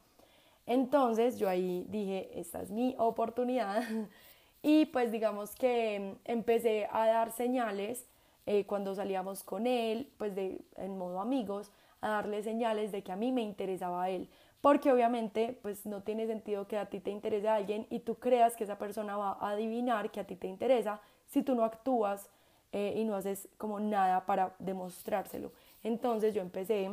Entonces 0.66 1.36
yo 1.36 1.48
ahí 1.48 1.84
dije, 1.90 2.30
esta 2.38 2.62
es 2.62 2.70
mi 2.70 2.94
oportunidad 2.96 3.82
y 4.62 4.86
pues 4.86 5.10
digamos 5.10 5.56
que 5.56 6.16
empecé 6.24 6.88
a 6.92 7.08
dar 7.08 7.32
señales 7.32 8.08
eh, 8.46 8.64
cuando 8.66 8.94
salíamos 8.94 9.42
con 9.42 9.66
él, 9.66 10.12
pues 10.16 10.36
de, 10.36 10.64
en 10.76 10.96
modo 10.96 11.20
amigos, 11.20 11.72
a 12.00 12.10
darle 12.10 12.42
señales 12.44 12.92
de 12.92 13.02
que 13.02 13.10
a 13.10 13.16
mí 13.16 13.32
me 13.32 13.42
interesaba 13.42 14.04
a 14.04 14.10
él. 14.10 14.30
Porque 14.60 14.92
obviamente 14.92 15.58
pues 15.60 15.86
no 15.86 16.04
tiene 16.04 16.28
sentido 16.28 16.68
que 16.68 16.78
a 16.78 16.86
ti 16.86 17.00
te 17.00 17.10
interese 17.10 17.48
alguien 17.48 17.88
y 17.90 17.98
tú 18.00 18.14
creas 18.14 18.54
que 18.54 18.62
esa 18.62 18.78
persona 18.78 19.16
va 19.16 19.32
a 19.40 19.50
adivinar 19.50 20.12
que 20.12 20.20
a 20.20 20.26
ti 20.26 20.36
te 20.36 20.46
interesa 20.46 21.00
si 21.26 21.42
tú 21.42 21.56
no 21.56 21.64
actúas 21.64 22.30
eh, 22.76 22.92
y 22.96 23.04
no 23.04 23.14
haces 23.14 23.48
como 23.56 23.78
nada 23.78 24.26
para 24.26 24.56
demostrárselo. 24.58 25.52
Entonces 25.84 26.34
yo 26.34 26.42
empecé 26.42 26.92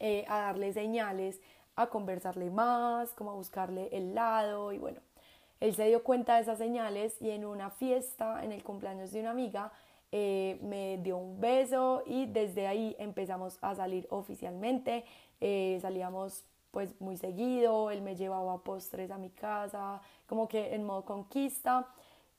eh, 0.00 0.24
a 0.28 0.38
darle 0.38 0.72
señales, 0.72 1.42
a 1.76 1.88
conversarle 1.88 2.48
más, 2.48 3.10
como 3.12 3.32
a 3.32 3.34
buscarle 3.34 3.90
el 3.92 4.14
lado 4.14 4.72
y 4.72 4.78
bueno, 4.78 5.02
él 5.60 5.74
se 5.74 5.88
dio 5.88 6.02
cuenta 6.02 6.36
de 6.36 6.40
esas 6.40 6.56
señales 6.56 7.20
y 7.20 7.32
en 7.32 7.44
una 7.44 7.68
fiesta, 7.68 8.42
en 8.42 8.52
el 8.52 8.64
cumpleaños 8.64 9.12
de 9.12 9.20
una 9.20 9.32
amiga, 9.32 9.72
eh, 10.10 10.58
me 10.62 10.96
dio 10.96 11.18
un 11.18 11.38
beso 11.38 12.02
y 12.06 12.24
desde 12.24 12.66
ahí 12.66 12.96
empezamos 12.98 13.58
a 13.60 13.74
salir 13.74 14.06
oficialmente. 14.08 15.04
salíamos 15.82 16.44
pues 16.70 16.98
muy 16.98 17.18
seguido, 17.18 17.90
él 17.90 18.00
me 18.00 18.16
llevaba 18.16 18.56
postres 18.64 19.10
a 19.10 19.18
mi 19.18 19.28
casa, 19.28 20.00
como 20.26 20.48
que 20.48 20.74
en 20.74 20.82
modo 20.84 21.04
conquista, 21.04 21.86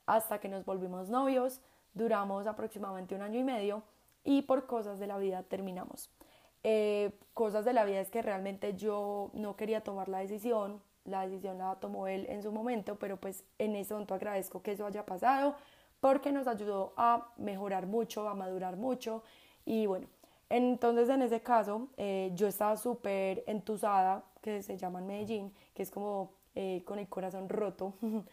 hasta 0.08 0.40
que 0.40 0.50
nos 0.50 0.66
volvimos 0.66 1.10
novios 1.10 1.62
duramos 1.96 2.46
aproximadamente 2.46 3.16
un 3.16 3.24
año 3.24 3.40
y 3.40 3.44
medio 3.44 3.82
y 4.24 4.44
por 4.44 4.68
cosas 4.68 5.00
de 5.00 5.08
la 5.08 5.18
vida 5.18 5.42
terminamos. 5.44 6.12
Eh, 6.64 7.12
cosas 7.34 7.66
de 7.66 7.74
la 7.74 7.86
vida 7.86 8.02
es 8.02 8.10
que 8.10 8.22
realmente 8.22 8.76
yo 8.76 9.32
no 9.34 9.56
quería 9.56 9.82
tomar 9.82 10.10
la 10.10 10.20
decisión, 10.20 10.82
la 11.06 11.28
decisión 11.28 11.58
la 11.58 11.76
tomó 11.76 12.08
él 12.08 12.26
en 12.30 12.44
su 12.44 12.52
momento, 12.52 12.98
pero 12.98 13.18
pues 13.18 13.44
en 13.58 13.76
ese 13.76 13.94
momento 13.94 14.14
agradezco 14.14 14.62
que 14.62 14.74
eso 14.74 14.86
haya 14.86 15.06
pasado 15.06 15.56
porque 16.00 16.32
nos 16.32 16.48
ayudó 16.48 16.94
a 16.98 17.32
mejorar 17.38 17.88
mucho, 17.88 18.28
a 18.28 18.36
madurar 18.36 18.78
mucho 18.78 19.24
y 19.66 19.86
bueno, 19.86 20.08
entonces 20.50 21.10
en 21.10 21.22
ese 21.22 21.42
caso 21.42 21.88
eh, 21.98 22.32
yo 22.36 22.48
estaba 22.48 22.78
súper 22.78 23.44
entusada, 23.48 24.24
que 24.42 24.62
se 24.62 24.78
llama 24.78 25.00
en 25.00 25.08
Medellín, 25.08 25.54
que 25.74 25.84
es 25.84 25.90
como 25.90 26.34
eh, 26.54 26.84
con 26.86 27.00
el 27.00 27.08
corazón 27.08 27.50
roto. 27.50 27.94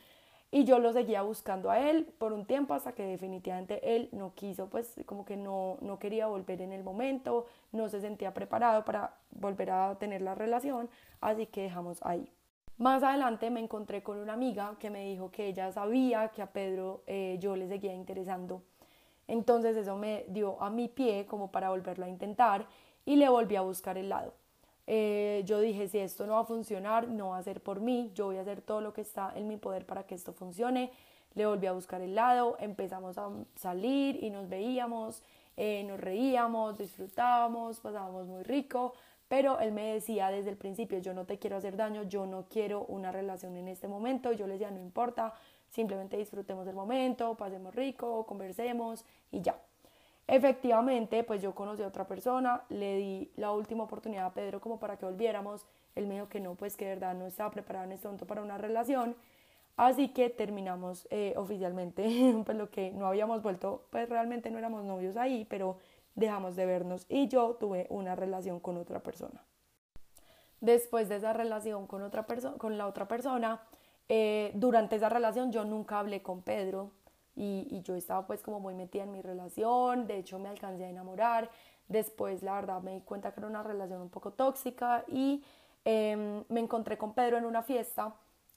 Y 0.55 0.65
yo 0.65 0.79
lo 0.79 0.93
seguía 0.93 1.23
buscando 1.23 1.71
a 1.71 1.81
él 1.81 2.05
por 2.19 2.35
un 2.35 2.45
tiempo 2.45 2.75
hasta 2.75 2.93
que 2.93 3.05
definitivamente 3.05 3.97
él 3.97 4.11
no 4.13 4.35
quiso, 4.35 4.69
pues 4.69 4.95
como 5.07 5.25
que 5.25 5.35
no, 5.35 5.79
no 5.81 5.99
quería 5.99 6.27
volver 6.27 6.61
en 6.61 6.73
el 6.73 6.85
momento, 6.85 7.47
no 7.73 7.89
se 7.89 8.03
sentía 8.03 8.35
preparado 8.35 8.85
para 8.85 9.15
volver 9.31 9.71
a 9.71 9.99
tener 9.99 10.21
la 10.21 10.35
relación, 10.35 10.91
así 11.23 11.47
que 11.47 11.63
dejamos 11.63 12.01
ahí. 12.03 12.31
Más 12.77 13.03
adelante 13.03 13.49
me 13.49 13.61
encontré 13.61 14.03
con 14.03 14.19
una 14.19 14.35
amiga 14.35 14.77
que 14.79 14.91
me 14.91 15.07
dijo 15.07 15.31
que 15.31 15.47
ella 15.47 15.73
sabía 15.73 16.29
que 16.29 16.43
a 16.43 16.53
Pedro 16.53 17.03
eh, 17.07 17.39
yo 17.41 17.57
le 17.57 17.67
seguía 17.67 17.95
interesando. 17.95 18.63
Entonces 19.29 19.75
eso 19.75 19.97
me 19.97 20.27
dio 20.29 20.61
a 20.63 20.69
mi 20.69 20.89
pie 20.89 21.25
como 21.25 21.51
para 21.51 21.71
volverlo 21.71 22.05
a 22.05 22.11
intentar 22.11 22.67
y 23.07 23.17
le 23.17 23.31
volví 23.31 23.57
a 23.57 23.63
buscar 23.63 23.97
el 23.97 24.11
lado. 24.11 24.35
Eh, 24.87 25.43
yo 25.45 25.61
dije, 25.61 25.89
si 25.89 25.99
esto 25.99 26.27
no 26.27 26.35
va 26.35 26.41
a 26.41 26.45
funcionar, 26.45 27.09
no 27.09 27.31
va 27.31 27.39
a 27.39 27.43
ser 27.43 27.63
por 27.63 27.81
mí, 27.81 28.11
yo 28.15 28.27
voy 28.27 28.39
a 28.39 28.43
hacer 28.43 28.63
todo 28.63 28.81
lo 28.81 28.93
que 28.93 29.01
está 29.01 29.33
en 29.37 29.47
mi 29.49 29.57
poder 29.57 29.87
para 29.87 30.05
que 30.05 30.15
esto 30.15 30.33
funcione. 30.33 30.91
Le 31.35 31.47
volví 31.47 31.67
a 31.67 31.73
buscar 31.73 32.01
el 32.01 32.15
lado, 32.15 32.57
empezamos 32.61 33.17
a 33.17 33.31
salir 33.55 34.23
y 34.23 34.31
nos 34.31 34.49
veíamos, 34.49 35.23
eh, 35.57 35.85
nos 35.85 36.01
reíamos, 36.01 36.77
disfrutábamos, 36.77 37.81
pasábamos 37.81 38.27
muy 38.27 38.43
rico, 38.43 38.95
pero 39.29 39.61
él 39.61 39.73
me 39.73 39.95
decía 39.95 40.31
desde 40.31 40.51
el 40.51 40.57
principio, 40.57 40.99
yo 40.99 41.15
no 41.15 41.25
te 41.25 41.39
quiero 41.39 41.57
hacer 41.57 41.77
daño, 41.77 42.03
yo 42.03 42.27
no 42.27 42.47
quiero 42.51 42.85
una 42.85 43.13
relación 43.13 43.57
en 43.57 43.69
este 43.69 43.89
momento, 43.89 44.33
yo 44.33 44.47
le 44.47 44.55
decía, 44.55 44.71
no 44.71 44.81
importa, 44.81 45.33
simplemente 45.71 46.19
disfrutemos 46.19 46.67
el 46.67 46.75
momento, 46.75 47.35
pasemos 47.35 47.75
rico, 47.75 48.27
conversemos 48.27 49.07
y 49.31 49.41
ya. 49.41 49.59
Efectivamente, 50.33 51.25
pues 51.25 51.43
yo 51.43 51.55
conocí 51.55 51.83
a 51.83 51.89
otra 51.89 52.07
persona, 52.07 52.65
le 52.71 52.97
di 52.97 53.31
la 53.37 53.53
última 53.53 53.85
oportunidad 53.85 54.25
a 54.25 54.33
Pedro 54.33 54.63
como 54.63 54.81
para 54.81 54.97
que 54.97 55.05
volviéramos. 55.05 55.67
Él 55.95 56.07
me 56.07 56.15
dijo 56.15 56.31
que 56.31 56.41
no, 56.41 56.55
pues 56.55 56.75
que 56.75 56.87
de 56.87 56.95
verdad 56.95 57.15
no 57.15 57.27
estaba 57.27 57.51
preparado 57.51 57.85
en 57.85 57.93
este 57.93 58.09
momento 58.09 58.27
para 58.27 58.41
una 58.41 58.57
relación. 58.57 59.15
Así 59.77 60.09
que 60.09 60.31
terminamos 60.31 61.07
eh, 61.11 61.35
oficialmente, 61.37 62.35
pues 62.47 62.57
lo 62.57 62.71
que 62.71 62.93
no 62.93 63.09
habíamos 63.09 63.43
vuelto, 63.43 63.85
pues 63.91 64.09
realmente 64.09 64.51
no 64.51 64.57
éramos 64.57 64.85
novios 64.85 65.19
ahí, 65.19 65.45
pero 65.51 65.77
dejamos 66.15 66.57
de 66.57 66.65
vernos 66.65 67.05
y 67.11 67.29
yo 67.29 67.59
tuve 67.61 67.87
una 67.91 68.17
relación 68.17 68.59
con 68.59 68.79
otra 68.79 69.03
persona. 69.03 69.45
Después 70.63 71.11
de 71.11 71.17
esa 71.17 71.35
relación 71.35 71.87
con, 71.87 72.01
otra 72.01 72.25
con 72.57 72.79
la 72.79 72.87
otra 72.87 73.07
persona, 73.07 73.61
eh, 74.09 74.51
durante 74.55 74.97
esa 74.97 75.11
relación 75.11 75.53
yo 75.53 75.67
nunca 75.67 75.99
hablé 75.99 76.23
con 76.23 76.41
Pedro, 76.41 76.93
y, 77.35 77.81
yo 77.83 77.95
estaba 77.97 78.27
pues 78.27 78.43
como 78.43 78.61
muy 78.61 78.75
metida 78.75 79.05
en 79.05 79.13
mi 79.13 79.23
relación, 79.23 80.07
de 80.07 80.19
hecho 80.19 80.39
me 80.39 80.49
alcancé 80.49 80.85
a 80.85 80.91
enamorar, 80.91 81.51
después 81.89 82.43
la 82.43 82.55
verdad 82.55 82.83
me 82.83 82.95
di 82.95 83.01
cuenta 83.01 83.33
que 83.33 83.41
era 83.41 83.49
una 83.49 83.63
relación 83.63 84.01
un 84.01 84.11
poco 84.11 84.33
tóxica 84.33 85.05
y 85.09 85.43
em, 85.85 86.45
me 86.49 86.61
encontré 86.61 86.99
con 86.99 87.15
Pedro 87.15 87.39
en 87.39 87.45
una 87.45 87.63
fiesta 87.63 88.15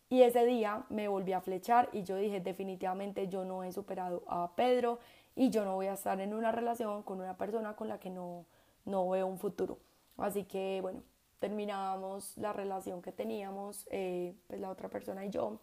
y 0.09 0.21
ese 0.21 0.45
día 0.45 0.83
me 0.89 1.07
volví 1.07 1.33
a 1.33 1.41
flechar 1.41 1.89
y 1.91 2.03
yo 2.03 2.15
dije 2.17 2.39
definitivamente 2.39 3.27
yo 3.27 3.43
no 3.45 3.63
he 3.63 3.71
superado 3.71 4.23
a 4.27 4.55
Pedro 4.55 4.99
y 5.35 5.49
yo 5.49 5.65
no 5.65 5.75
voy 5.75 5.87
a 5.87 5.93
estar 5.93 6.19
en 6.21 6.33
una 6.33 6.51
relación 6.51 7.03
con 7.03 7.19
una 7.19 7.37
persona 7.37 7.75
con 7.75 7.87
la 7.87 7.99
que 7.99 8.09
no, 8.09 8.45
no 8.85 9.09
veo 9.09 9.27
un 9.27 9.37
futuro. 9.37 9.79
Así 10.17 10.45
que 10.45 10.79
bueno, 10.81 11.01
terminamos 11.39 12.37
la 12.37 12.53
relación 12.53 13.01
que 13.01 13.11
teníamos, 13.11 13.87
eh, 13.91 14.33
pues 14.47 14.59
la 14.59 14.69
otra 14.69 14.89
persona 14.89 15.25
y 15.25 15.29
yo. 15.29 15.59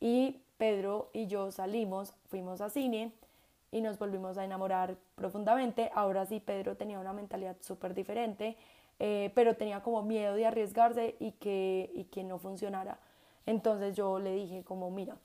Y 0.00 0.40
Pedro 0.62 1.10
y 1.12 1.26
yo 1.26 1.50
salimos, 1.50 2.14
fuimos 2.28 2.60
a 2.60 2.70
cine 2.70 3.10
y 3.72 3.80
nos 3.80 3.98
volvimos 3.98 4.38
a 4.38 4.44
enamorar 4.44 4.96
profundamente. 5.16 5.90
Ahora 5.92 6.24
sí, 6.24 6.38
Pedro 6.38 6.76
tenía 6.76 7.00
una 7.00 7.12
mentalidad 7.12 7.56
súper 7.62 7.94
diferente, 7.94 8.56
eh, 9.00 9.32
pero 9.34 9.56
tenía 9.56 9.82
como 9.82 10.04
miedo 10.04 10.36
de 10.36 10.46
arriesgarse 10.46 11.16
y 11.18 11.32
que, 11.32 11.90
y 11.96 12.04
que 12.04 12.22
no 12.22 12.38
funcionara. 12.38 13.00
Entonces 13.44 13.96
yo 13.96 14.20
le 14.20 14.34
dije 14.34 14.62
como, 14.62 14.92
mira, 14.92 15.16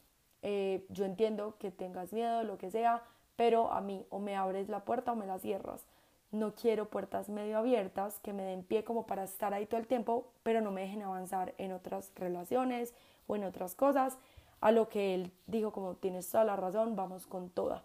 eh, 0.41 0.87
yo 0.89 1.05
entiendo 1.05 1.53
que 1.59 1.69
tengas 1.69 2.13
miedo, 2.13 2.41
lo 2.41 2.57
que 2.57 2.71
sea, 2.71 3.03
pero 3.35 3.71
a 3.71 3.79
mí 3.79 4.07
o 4.09 4.17
me 4.17 4.35
abres 4.35 4.69
la 4.69 4.85
puerta 4.85 5.11
o 5.11 5.15
me 5.15 5.27
la 5.27 5.37
cierras. 5.37 5.85
No 6.31 6.55
quiero 6.55 6.89
puertas 6.89 7.29
medio 7.29 7.59
abiertas 7.59 8.19
que 8.21 8.33
me 8.33 8.41
den 8.41 8.63
pie 8.63 8.83
como 8.83 9.05
para 9.05 9.25
estar 9.25 9.53
ahí 9.53 9.67
todo 9.67 9.79
el 9.79 9.85
tiempo, 9.85 10.31
pero 10.41 10.61
no 10.61 10.71
me 10.71 10.81
dejen 10.81 11.03
avanzar 11.03 11.53
en 11.59 11.73
otras 11.73 12.11
relaciones 12.15 12.95
o 13.27 13.35
en 13.35 13.43
otras 13.43 13.75
cosas 13.75 14.17
a 14.61 14.71
lo 14.71 14.89
que 14.89 15.13
él 15.15 15.31
dijo 15.45 15.71
como 15.71 15.95
tienes 15.95 16.29
toda 16.29 16.43
la 16.43 16.55
razón, 16.55 16.95
vamos 16.95 17.27
con 17.27 17.49
toda. 17.49 17.83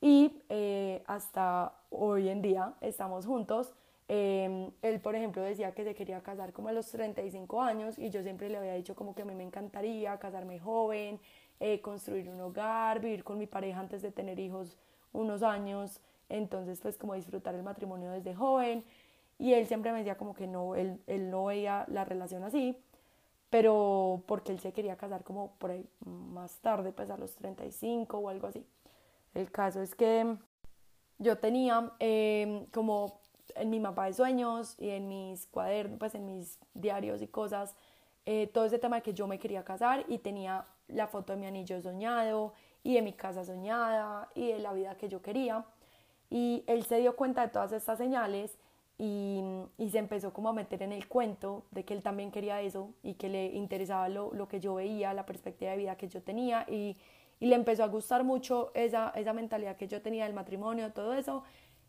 Y 0.00 0.42
eh, 0.48 1.02
hasta 1.06 1.72
hoy 1.90 2.28
en 2.28 2.42
día 2.42 2.74
estamos 2.80 3.26
juntos. 3.26 3.74
Em, 4.08 4.70
él, 4.82 5.00
por 5.00 5.16
ejemplo, 5.16 5.42
decía 5.42 5.72
que 5.74 5.82
se 5.82 5.94
quería 5.94 6.22
casar 6.22 6.52
como 6.52 6.68
a 6.68 6.72
los 6.72 6.88
35 6.90 7.60
años 7.60 7.98
y 7.98 8.10
yo 8.10 8.22
siempre 8.22 8.48
le 8.48 8.58
había 8.58 8.74
dicho 8.74 8.94
como 8.94 9.14
que 9.14 9.22
a 9.22 9.24
mí 9.24 9.34
me 9.34 9.42
encantaría 9.42 10.16
casarme 10.18 10.60
joven, 10.60 11.18
eh, 11.58 11.80
construir 11.80 12.28
un 12.28 12.40
hogar, 12.40 13.00
vivir 13.00 13.24
con 13.24 13.38
mi 13.38 13.46
pareja 13.46 13.80
antes 13.80 14.02
de 14.02 14.12
tener 14.12 14.38
hijos 14.38 14.76
unos 15.12 15.42
años, 15.42 16.00
entonces 16.28 16.80
pues 16.80 16.96
como 16.98 17.14
disfrutar 17.14 17.54
el 17.54 17.62
matrimonio 17.64 18.12
desde 18.12 18.34
joven. 18.34 18.84
Y 19.38 19.54
él 19.54 19.66
siempre 19.66 19.92
me 19.92 19.98
decía 19.98 20.16
como 20.16 20.34
que 20.34 20.46
no, 20.46 20.76
él, 20.76 21.00
él 21.06 21.30
no 21.30 21.46
veía 21.46 21.84
la 21.88 22.04
relación 22.04 22.44
así 22.44 22.78
pero 23.56 24.22
porque 24.26 24.52
él 24.52 24.60
se 24.60 24.70
quería 24.70 24.98
casar 24.98 25.24
como 25.24 25.52
por 25.52 25.70
ahí 25.70 25.88
más 26.04 26.58
tarde, 26.58 26.92
pues 26.92 27.08
a 27.08 27.16
los 27.16 27.34
35 27.36 28.18
o 28.18 28.28
algo 28.28 28.48
así. 28.48 28.66
El 29.32 29.50
caso 29.50 29.80
es 29.80 29.94
que 29.94 30.36
yo 31.16 31.38
tenía 31.38 31.90
em, 31.98 32.66
como 32.66 33.18
en 33.54 33.70
mi 33.70 33.80
mapa 33.80 34.04
de 34.04 34.12
sueños 34.12 34.74
y 34.78 34.90
en 34.90 35.08
mis 35.08 35.46
cuadernos, 35.46 35.98
pues 35.98 36.14
en 36.14 36.26
mis 36.26 36.58
diarios 36.74 37.22
y 37.22 37.28
cosas, 37.28 37.74
eh, 38.26 38.46
todo 38.48 38.66
ese 38.66 38.78
tema 38.78 38.96
de 38.96 39.02
que 39.02 39.14
yo 39.14 39.26
me 39.26 39.38
quería 39.38 39.64
casar 39.64 40.04
y 40.06 40.18
tenía 40.18 40.66
la 40.88 41.06
foto 41.06 41.32
de 41.32 41.38
mi 41.38 41.46
anillo 41.46 41.80
soñado 41.80 42.52
y 42.82 42.92
de 42.92 43.00
mi 43.00 43.14
casa 43.14 43.42
soñada 43.42 44.28
y 44.34 44.48
de 44.48 44.58
la 44.58 44.74
vida 44.74 44.98
que 44.98 45.08
yo 45.08 45.22
quería. 45.22 45.64
Y 46.28 46.62
él 46.66 46.84
se 46.84 46.98
dio 46.98 47.16
cuenta 47.16 47.40
de 47.40 47.48
todas 47.48 47.72
estas 47.72 47.96
señales 47.96 48.58
y, 48.98 49.42
y, 49.78 49.90
se 49.90 49.98
empezó 49.98 50.32
como 50.32 50.48
a 50.48 50.52
meter 50.52 50.82
en 50.82 50.92
el 50.92 51.06
cuento 51.06 51.64
de 51.70 51.84
que 51.84 51.94
él 51.94 52.02
también 52.02 52.30
quería 52.30 52.62
eso 52.62 52.94
y 53.02 53.14
que 53.14 53.28
le 53.28 53.46
interesaba 53.46 54.08
lo, 54.08 54.32
lo 54.32 54.48
que 54.48 54.58
yo 54.58 54.74
veía, 54.74 55.12
la 55.12 55.26
perspectiva 55.26 55.72
de 55.72 55.76
vida 55.76 55.96
que 55.96 56.08
yo 56.08 56.22
tenía 56.22 56.64
y, 56.68 56.96
y, 57.40 57.46
le 57.46 57.56
empezó 57.56 57.84
a 57.84 57.88
gustar 57.88 58.24
mucho 58.24 58.70
esa, 58.74 59.12
esa 59.14 59.32
mentalidad 59.34 59.76
que 59.76 59.86
yo 59.86 60.00
tenía 60.00 60.24
del 60.24 60.34
matrimonio, 60.34 60.92
todo 60.92 61.12
eso 61.14 61.44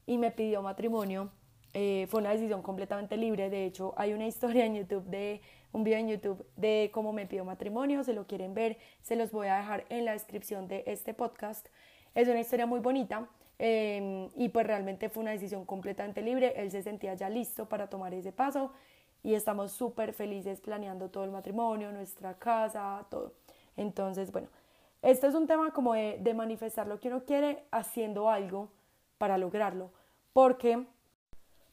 y 0.06 0.18
me 0.18 0.32
pidió 0.32 0.62
matrimonio 0.62 1.30
Eh, 1.74 2.08
fue 2.10 2.22
una 2.22 2.32
decisión 2.32 2.62
completamente 2.64 3.18
libre. 3.18 3.50
De 3.50 3.66
hecho, 3.66 3.94
hay 3.98 4.14
una 4.14 4.26
historia 4.26 4.66
en 4.66 4.76
YouTube 4.76 5.06
de 5.06 5.42
un 5.74 5.84
video 5.84 6.00
en 6.00 6.08
YouTube 6.08 6.44
de 6.56 6.90
cómo 6.92 7.14
me 7.14 7.26
pidió 7.28 7.46
matrimonio. 7.46 8.04
Si 8.04 8.14
lo 8.14 8.26
quieren 8.26 8.54
ver, 8.54 8.78
se 9.04 9.16
los 9.16 9.32
voy 9.32 9.48
a 9.48 9.58
dejar 9.58 9.86
en 9.90 10.06
la 10.06 10.14
descripción 10.14 10.68
de 10.68 10.84
este 10.88 11.14
podcast. 11.14 11.68
Es 12.16 12.28
una 12.30 12.40
historia 12.40 12.66
muy 12.66 12.80
bonita 12.80 13.30
em, 13.60 14.30
y 14.36 14.50
pues 14.50 14.66
realmente 14.68 15.10
fue 15.10 15.22
una 15.22 15.32
decisión 15.32 15.66
completamente 15.66 16.22
libre. 16.22 16.54
Él 16.58 16.72
se 16.72 16.84
sentía 16.84 17.14
ya 17.14 17.30
listo 17.30 17.68
para 17.68 17.90
tomar 17.90 18.14
ese 18.14 18.32
paso 18.32 18.72
y 19.24 19.34
estamos 19.34 19.72
súper 19.72 20.14
felices 20.14 20.62
planeando 20.62 21.10
todo 21.10 21.24
el 21.24 21.32
matrimonio, 21.32 21.92
nuestra 21.92 22.36
casa, 22.36 23.06
todo. 23.10 23.34
Entonces, 23.76 24.32
bueno, 24.32 24.48
este 25.02 25.28
es 25.28 25.36
un 25.36 25.48
tema 25.48 25.72
como 25.72 25.94
de, 25.94 26.18
de 26.22 26.34
manifestar 26.34 26.88
lo 26.88 27.00
que 27.00 27.10
uno 27.10 27.24
quiere 27.24 27.64
haciendo 27.72 28.30
algo 28.30 28.70
para 29.18 29.38
lograrlo, 29.38 29.92
porque 30.34 30.86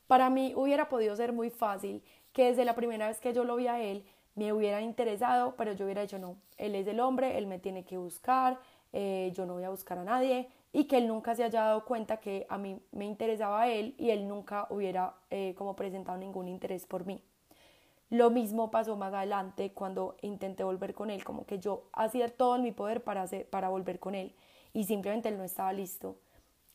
para 0.06 0.30
mí 0.30 0.52
hubiera 0.56 0.88
podido 0.88 1.16
ser 1.16 1.32
muy 1.32 1.50
fácil 1.50 2.02
que 2.32 2.46
desde 2.46 2.64
la 2.64 2.74
primera 2.74 3.08
vez 3.08 3.20
que 3.20 3.32
yo 3.32 3.44
lo 3.44 3.56
vi 3.56 3.68
a 3.68 3.80
él 3.80 4.04
me 4.34 4.52
hubiera 4.52 4.80
interesado, 4.80 5.54
pero 5.56 5.72
yo 5.72 5.84
hubiera 5.84 6.02
dicho 6.02 6.18
no, 6.18 6.36
él 6.58 6.74
es 6.74 6.86
el 6.86 7.00
hombre, 7.00 7.38
él 7.38 7.46
me 7.46 7.58
tiene 7.58 7.84
que 7.84 7.96
buscar, 7.96 8.58
eh, 8.92 9.32
yo 9.34 9.46
no 9.46 9.54
voy 9.54 9.64
a 9.64 9.70
buscar 9.70 9.98
a 9.98 10.04
nadie 10.04 10.48
y 10.74 10.84
que 10.84 10.98
él 10.98 11.06
nunca 11.06 11.36
se 11.36 11.44
haya 11.44 11.62
dado 11.62 11.84
cuenta 11.84 12.16
que 12.18 12.46
a 12.50 12.58
mí 12.58 12.80
me 12.90 13.06
interesaba 13.06 13.62
a 13.62 13.68
él 13.68 13.94
y 13.96 14.10
él 14.10 14.26
nunca 14.26 14.66
hubiera 14.70 15.14
eh, 15.30 15.54
como 15.56 15.76
presentado 15.76 16.18
ningún 16.18 16.48
interés 16.48 16.84
por 16.84 17.06
mí. 17.06 17.22
Lo 18.10 18.28
mismo 18.30 18.72
pasó 18.72 18.96
más 18.96 19.14
adelante 19.14 19.70
cuando 19.72 20.16
intenté 20.20 20.64
volver 20.64 20.92
con 20.92 21.10
él, 21.10 21.22
como 21.22 21.46
que 21.46 21.60
yo 21.60 21.84
hacía 21.92 22.28
todo 22.28 22.56
en 22.56 22.62
mi 22.62 22.72
poder 22.72 23.04
para, 23.04 23.22
hacer, 23.22 23.48
para 23.48 23.68
volver 23.68 24.00
con 24.00 24.16
él 24.16 24.34
y 24.72 24.82
simplemente 24.82 25.28
él 25.28 25.38
no 25.38 25.44
estaba 25.44 25.72
listo. 25.72 26.16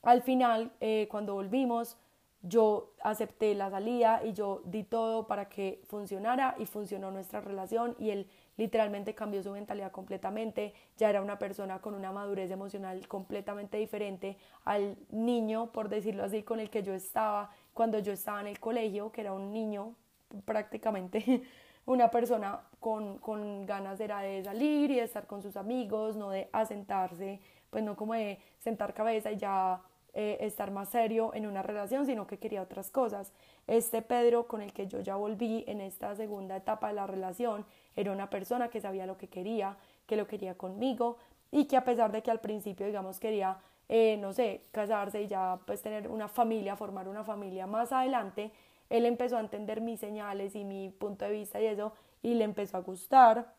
Al 0.01 0.21
final, 0.21 0.71
eh, 0.79 1.09
cuando 1.11 1.33
volvimos, 1.33 1.97
yo 2.41 2.93
acepté 3.03 3.53
la 3.53 3.69
salida 3.69 4.21
y 4.23 4.31
yo 4.31 4.61
di 4.63 4.83
todo 4.83 5.27
para 5.27 5.49
que 5.49 5.81
funcionara 5.89 6.55
y 6.57 6.65
funcionó 6.65 7.11
nuestra 7.11 7.41
relación 7.41 7.97
y 7.99 8.11
él 8.11 8.29
literalmente 8.59 9.15
cambió 9.15 9.41
su 9.41 9.51
mentalidad 9.51 9.89
completamente, 9.89 10.73
ya 10.97 11.09
era 11.09 11.21
una 11.21 11.39
persona 11.39 11.79
con 11.79 11.95
una 11.95 12.11
madurez 12.11 12.51
emocional 12.51 13.07
completamente 13.07 13.77
diferente 13.77 14.35
al 14.65 14.97
niño, 15.11 15.71
por 15.71 15.87
decirlo 15.87 16.25
así, 16.25 16.43
con 16.43 16.59
el 16.59 16.69
que 16.69 16.83
yo 16.83 16.93
estaba 16.93 17.51
cuando 17.73 17.99
yo 17.99 18.11
estaba 18.11 18.41
en 18.41 18.47
el 18.47 18.59
colegio, 18.59 19.13
que 19.13 19.21
era 19.21 19.31
un 19.31 19.53
niño 19.53 19.95
prácticamente 20.43 21.41
una 21.85 22.11
persona 22.11 22.59
con, 22.81 23.17
con 23.19 23.65
ganas 23.65 23.97
de 23.97 24.43
salir 24.43 24.91
y 24.91 24.95
de 24.95 25.03
estar 25.03 25.25
con 25.25 25.41
sus 25.41 25.55
amigos, 25.55 26.17
no 26.17 26.29
de 26.29 26.49
asentarse, 26.51 27.39
pues 27.69 27.81
no 27.81 27.95
como 27.95 28.13
de 28.13 28.39
sentar 28.59 28.93
cabeza 28.93 29.31
y 29.31 29.37
ya 29.37 29.81
eh, 30.13 30.37
estar 30.41 30.71
más 30.71 30.89
serio 30.89 31.31
en 31.33 31.45
una 31.45 31.61
relación, 31.61 32.05
sino 32.05 32.25
que 32.25 32.39
quería 32.39 32.61
otras 32.61 32.89
cosas. 32.89 33.31
Este 33.67 34.01
Pedro 34.01 34.47
con 34.47 34.61
el 34.61 34.73
que 34.73 34.87
yo 34.87 35.01
ya 35.01 35.15
volví 35.15 35.63
en 35.67 35.81
esta 35.81 36.15
segunda 36.15 36.55
etapa 36.57 36.87
de 36.87 36.95
la 36.95 37.07
relación 37.07 37.65
era 37.95 38.11
una 38.11 38.29
persona 38.29 38.69
que 38.69 38.81
sabía 38.81 39.05
lo 39.05 39.17
que 39.17 39.27
quería, 39.27 39.77
que 40.07 40.15
lo 40.15 40.27
quería 40.27 40.55
conmigo 40.55 41.17
y 41.51 41.65
que 41.65 41.77
a 41.77 41.83
pesar 41.83 42.11
de 42.11 42.21
que 42.21 42.31
al 42.31 42.39
principio, 42.39 42.85
digamos, 42.85 43.19
quería, 43.19 43.59
eh, 43.87 44.17
no 44.17 44.33
sé, 44.33 44.63
casarse 44.71 45.21
y 45.21 45.27
ya 45.27 45.59
pues 45.65 45.81
tener 45.81 46.07
una 46.07 46.27
familia, 46.27 46.75
formar 46.75 47.07
una 47.07 47.23
familia 47.23 47.67
más 47.67 47.91
adelante, 47.91 48.51
él 48.89 49.05
empezó 49.05 49.37
a 49.37 49.41
entender 49.41 49.81
mis 49.81 49.99
señales 49.99 50.55
y 50.55 50.63
mi 50.63 50.89
punto 50.89 51.25
de 51.25 51.31
vista 51.31 51.61
y 51.61 51.67
eso 51.67 51.93
y 52.21 52.33
le 52.33 52.43
empezó 52.43 52.77
a 52.77 52.81
gustar 52.81 53.58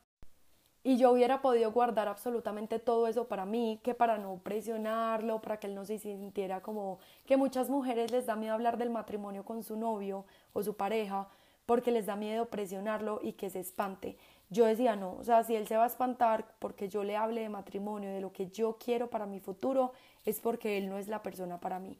y 0.82 0.96
yo 0.96 1.12
hubiera 1.12 1.42
podido 1.42 1.70
guardar 1.72 2.08
absolutamente 2.08 2.78
todo 2.78 3.06
eso 3.06 3.28
para 3.28 3.44
mí, 3.44 3.80
que 3.82 3.94
para 3.94 4.16
no 4.18 4.38
presionarlo, 4.38 5.40
para 5.40 5.58
que 5.58 5.66
él 5.66 5.74
no 5.74 5.84
se 5.84 5.98
sintiera 5.98 6.62
como 6.62 6.98
que 7.26 7.36
muchas 7.36 7.68
mujeres 7.68 8.10
les 8.10 8.26
da 8.26 8.36
miedo 8.36 8.54
hablar 8.54 8.78
del 8.78 8.90
matrimonio 8.90 9.44
con 9.44 9.62
su 9.62 9.76
novio 9.76 10.24
o 10.52 10.62
su 10.62 10.74
pareja, 10.76 11.28
porque 11.66 11.90
les 11.92 12.06
da 12.06 12.16
miedo 12.16 12.46
presionarlo 12.46 13.20
y 13.22 13.34
que 13.34 13.50
se 13.50 13.60
espante. 13.60 14.16
Yo 14.48 14.64
decía, 14.64 14.96
no, 14.96 15.12
o 15.12 15.22
sea, 15.22 15.44
si 15.44 15.54
él 15.54 15.68
se 15.68 15.76
va 15.76 15.84
a 15.84 15.86
espantar 15.86 16.46
porque 16.58 16.88
yo 16.88 17.04
le 17.04 17.16
hable 17.16 17.42
de 17.42 17.48
matrimonio, 17.48 18.10
de 18.10 18.20
lo 18.20 18.32
que 18.32 18.48
yo 18.48 18.76
quiero 18.84 19.08
para 19.08 19.26
mi 19.26 19.38
futuro, 19.38 19.92
es 20.24 20.40
porque 20.40 20.78
él 20.78 20.88
no 20.88 20.98
es 20.98 21.08
la 21.08 21.22
persona 21.22 21.60
para 21.60 21.78
mí. 21.78 21.98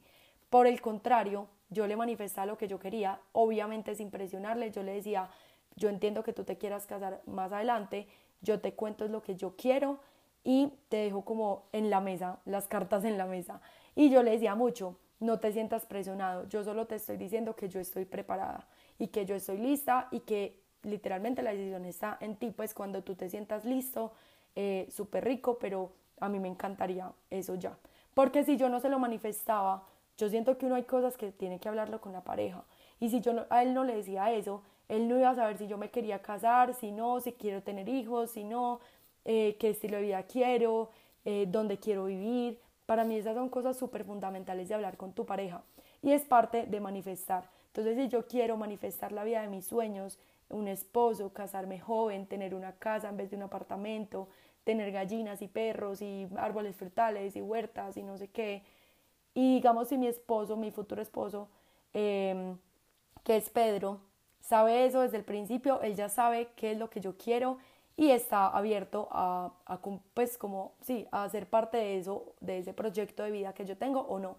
Por 0.49 0.67
el 0.67 0.81
contrario, 0.81 1.47
yo 1.69 1.87
le 1.87 1.95
manifestaba 1.95 2.47
lo 2.47 2.57
que 2.57 2.67
yo 2.67 2.79
quería, 2.79 3.21
obviamente 3.31 3.95
sin 3.95 4.11
presionarle, 4.11 4.71
yo 4.71 4.83
le 4.83 4.93
decía, 4.93 5.29
yo 5.77 5.87
entiendo 5.87 6.23
que 6.23 6.33
tú 6.33 6.43
te 6.43 6.57
quieras 6.57 6.85
casar 6.85 7.21
más 7.25 7.53
adelante, 7.53 8.07
yo 8.41 8.59
te 8.59 8.73
cuento 8.73 9.07
lo 9.07 9.21
que 9.21 9.35
yo 9.35 9.55
quiero 9.55 9.99
y 10.43 10.73
te 10.89 10.97
dejo 10.97 11.23
como 11.23 11.65
en 11.71 11.89
la 11.89 12.01
mesa, 12.01 12.39
las 12.45 12.67
cartas 12.67 13.03
en 13.03 13.17
la 13.17 13.25
mesa. 13.25 13.61
Y 13.95 14.09
yo 14.09 14.23
le 14.23 14.31
decía 14.31 14.55
mucho, 14.55 14.97
no 15.19 15.39
te 15.39 15.51
sientas 15.51 15.85
presionado, 15.85 16.47
yo 16.47 16.63
solo 16.63 16.87
te 16.87 16.95
estoy 16.95 17.17
diciendo 17.17 17.55
que 17.55 17.69
yo 17.69 17.79
estoy 17.79 18.05
preparada 18.05 18.67
y 18.97 19.07
que 19.07 19.25
yo 19.25 19.35
estoy 19.35 19.57
lista 19.57 20.07
y 20.11 20.21
que 20.21 20.61
literalmente 20.83 21.43
la 21.43 21.51
decisión 21.51 21.85
está 21.85 22.17
en 22.21 22.35
ti, 22.35 22.49
pues 22.49 22.73
cuando 22.73 23.03
tú 23.03 23.15
te 23.15 23.29
sientas 23.29 23.65
listo, 23.65 24.13
eh, 24.55 24.87
súper 24.89 25.23
rico, 25.23 25.59
pero 25.59 25.93
a 26.19 26.27
mí 26.27 26.39
me 26.39 26.47
encantaría 26.47 27.11
eso 27.29 27.55
ya. 27.55 27.77
Porque 28.13 28.43
si 28.43 28.57
yo 28.57 28.67
no 28.67 28.79
se 28.79 28.89
lo 28.89 28.99
manifestaba, 28.99 29.85
yo 30.17 30.29
siento 30.29 30.57
que 30.57 30.65
uno 30.65 30.75
hay 30.75 30.83
cosas 30.83 31.17
que 31.17 31.31
tiene 31.31 31.59
que 31.59 31.69
hablarlo 31.69 32.01
con 32.01 32.13
la 32.13 32.23
pareja. 32.23 32.63
Y 32.99 33.09
si 33.09 33.21
yo 33.21 33.45
a 33.49 33.63
él 33.63 33.73
no 33.73 33.83
le 33.83 33.95
decía 33.95 34.31
eso, 34.31 34.63
él 34.91 35.07
no 35.07 35.17
iba 35.17 35.29
a 35.29 35.35
saber 35.35 35.57
si 35.57 35.67
yo 35.67 35.77
me 35.77 35.89
quería 35.89 36.21
casar, 36.21 36.73
si 36.73 36.91
no, 36.91 37.21
si 37.21 37.31
quiero 37.31 37.63
tener 37.63 37.87
hijos, 37.87 38.31
si 38.31 38.43
no, 38.43 38.81
eh, 39.23 39.55
qué 39.57 39.69
estilo 39.69 39.95
de 39.95 40.03
vida 40.03 40.23
quiero, 40.23 40.89
eh, 41.23 41.45
dónde 41.47 41.77
quiero 41.77 42.05
vivir. 42.05 42.59
Para 42.85 43.05
mí 43.05 43.15
esas 43.15 43.35
son 43.35 43.47
cosas 43.47 43.77
súper 43.77 44.03
fundamentales 44.03 44.67
de 44.67 44.75
hablar 44.75 44.97
con 44.97 45.13
tu 45.13 45.25
pareja 45.25 45.63
y 46.01 46.11
es 46.11 46.23
parte 46.23 46.65
de 46.65 46.81
manifestar. 46.81 47.49
Entonces, 47.67 47.95
si 47.95 48.09
yo 48.09 48.27
quiero 48.27 48.57
manifestar 48.57 49.13
la 49.13 49.23
vida 49.23 49.41
de 49.41 49.47
mis 49.47 49.65
sueños, 49.65 50.19
un 50.49 50.67
esposo, 50.67 51.31
casarme 51.31 51.79
joven, 51.79 52.27
tener 52.27 52.53
una 52.53 52.73
casa 52.73 53.07
en 53.07 53.15
vez 53.15 53.29
de 53.29 53.37
un 53.37 53.43
apartamento, 53.43 54.27
tener 54.65 54.91
gallinas 54.91 55.41
y 55.41 55.47
perros 55.47 56.01
y 56.01 56.27
árboles 56.35 56.75
frutales 56.75 57.37
y 57.37 57.41
huertas 57.41 57.95
y 57.95 58.03
no 58.03 58.17
sé 58.17 58.27
qué. 58.27 58.63
Y 59.33 59.55
digamos 59.55 59.87
si 59.87 59.97
mi 59.97 60.07
esposo, 60.07 60.57
mi 60.57 60.69
futuro 60.69 61.01
esposo, 61.01 61.47
em, 61.93 62.57
que 63.23 63.37
es 63.37 63.49
Pedro, 63.49 64.01
sabe 64.41 64.85
eso 64.85 65.01
desde 65.01 65.17
el 65.17 65.23
principio, 65.23 65.81
él 65.81 65.95
ya 65.95 66.09
sabe 66.09 66.49
qué 66.55 66.71
es 66.71 66.77
lo 66.77 66.89
que 66.89 66.99
yo 66.99 67.17
quiero 67.17 67.57
y 67.95 68.11
está 68.11 68.47
abierto 68.47 69.07
a, 69.11 69.53
a, 69.65 69.79
pues 70.13 70.37
como, 70.37 70.73
sí, 70.81 71.07
a 71.11 71.27
ser 71.29 71.47
parte 71.47 71.77
de 71.77 71.97
eso, 71.97 72.33
de 72.39 72.59
ese 72.59 72.73
proyecto 72.73 73.23
de 73.23 73.31
vida 73.31 73.53
que 73.53 73.65
yo 73.65 73.77
tengo 73.77 74.01
o 74.01 74.19
no. 74.19 74.37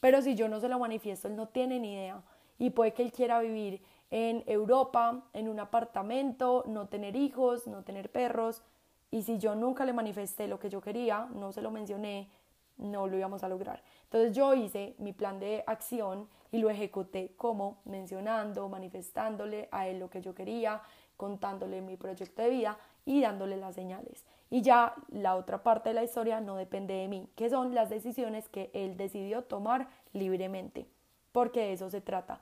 Pero 0.00 0.20
si 0.20 0.34
yo 0.34 0.48
no 0.48 0.60
se 0.60 0.68
lo 0.68 0.78
manifiesto, 0.78 1.28
él 1.28 1.36
no 1.36 1.48
tiene 1.48 1.80
ni 1.80 1.94
idea 1.94 2.22
y 2.58 2.70
puede 2.70 2.92
que 2.92 3.02
él 3.02 3.12
quiera 3.12 3.40
vivir 3.40 3.82
en 4.10 4.44
Europa, 4.46 5.22
en 5.32 5.48
un 5.48 5.60
apartamento, 5.60 6.64
no 6.66 6.88
tener 6.88 7.16
hijos, 7.16 7.66
no 7.66 7.82
tener 7.82 8.10
perros. 8.10 8.62
Y 9.10 9.22
si 9.22 9.38
yo 9.38 9.54
nunca 9.54 9.84
le 9.84 9.92
manifesté 9.92 10.46
lo 10.46 10.58
que 10.58 10.70
yo 10.70 10.80
quería, 10.80 11.28
no 11.34 11.52
se 11.52 11.62
lo 11.62 11.70
mencioné, 11.70 12.28
no 12.76 13.06
lo 13.06 13.16
íbamos 13.16 13.42
a 13.42 13.48
lograr. 13.48 13.82
Entonces 14.04 14.34
yo 14.34 14.54
hice 14.54 14.94
mi 14.98 15.12
plan 15.12 15.38
de 15.38 15.64
acción 15.66 16.28
y 16.50 16.58
lo 16.58 16.70
ejecuté 16.70 17.34
como 17.36 17.78
mencionando, 17.84 18.68
manifestándole 18.68 19.68
a 19.72 19.88
él 19.88 19.98
lo 19.98 20.10
que 20.10 20.22
yo 20.22 20.34
quería, 20.34 20.82
contándole 21.16 21.80
mi 21.80 21.96
proyecto 21.96 22.42
de 22.42 22.50
vida 22.50 22.78
y 23.04 23.20
dándole 23.20 23.56
las 23.56 23.74
señales. 23.74 24.24
Y 24.50 24.62
ya 24.62 24.94
la 25.08 25.36
otra 25.36 25.62
parte 25.62 25.88
de 25.88 25.94
la 25.94 26.04
historia 26.04 26.40
no 26.40 26.56
depende 26.56 26.94
de 26.94 27.08
mí, 27.08 27.28
que 27.34 27.50
son 27.50 27.74
las 27.74 27.90
decisiones 27.90 28.48
que 28.48 28.70
él 28.72 28.96
decidió 28.96 29.42
tomar 29.42 29.88
libremente, 30.12 30.86
porque 31.32 31.60
de 31.60 31.72
eso 31.72 31.90
se 31.90 32.00
trata. 32.00 32.40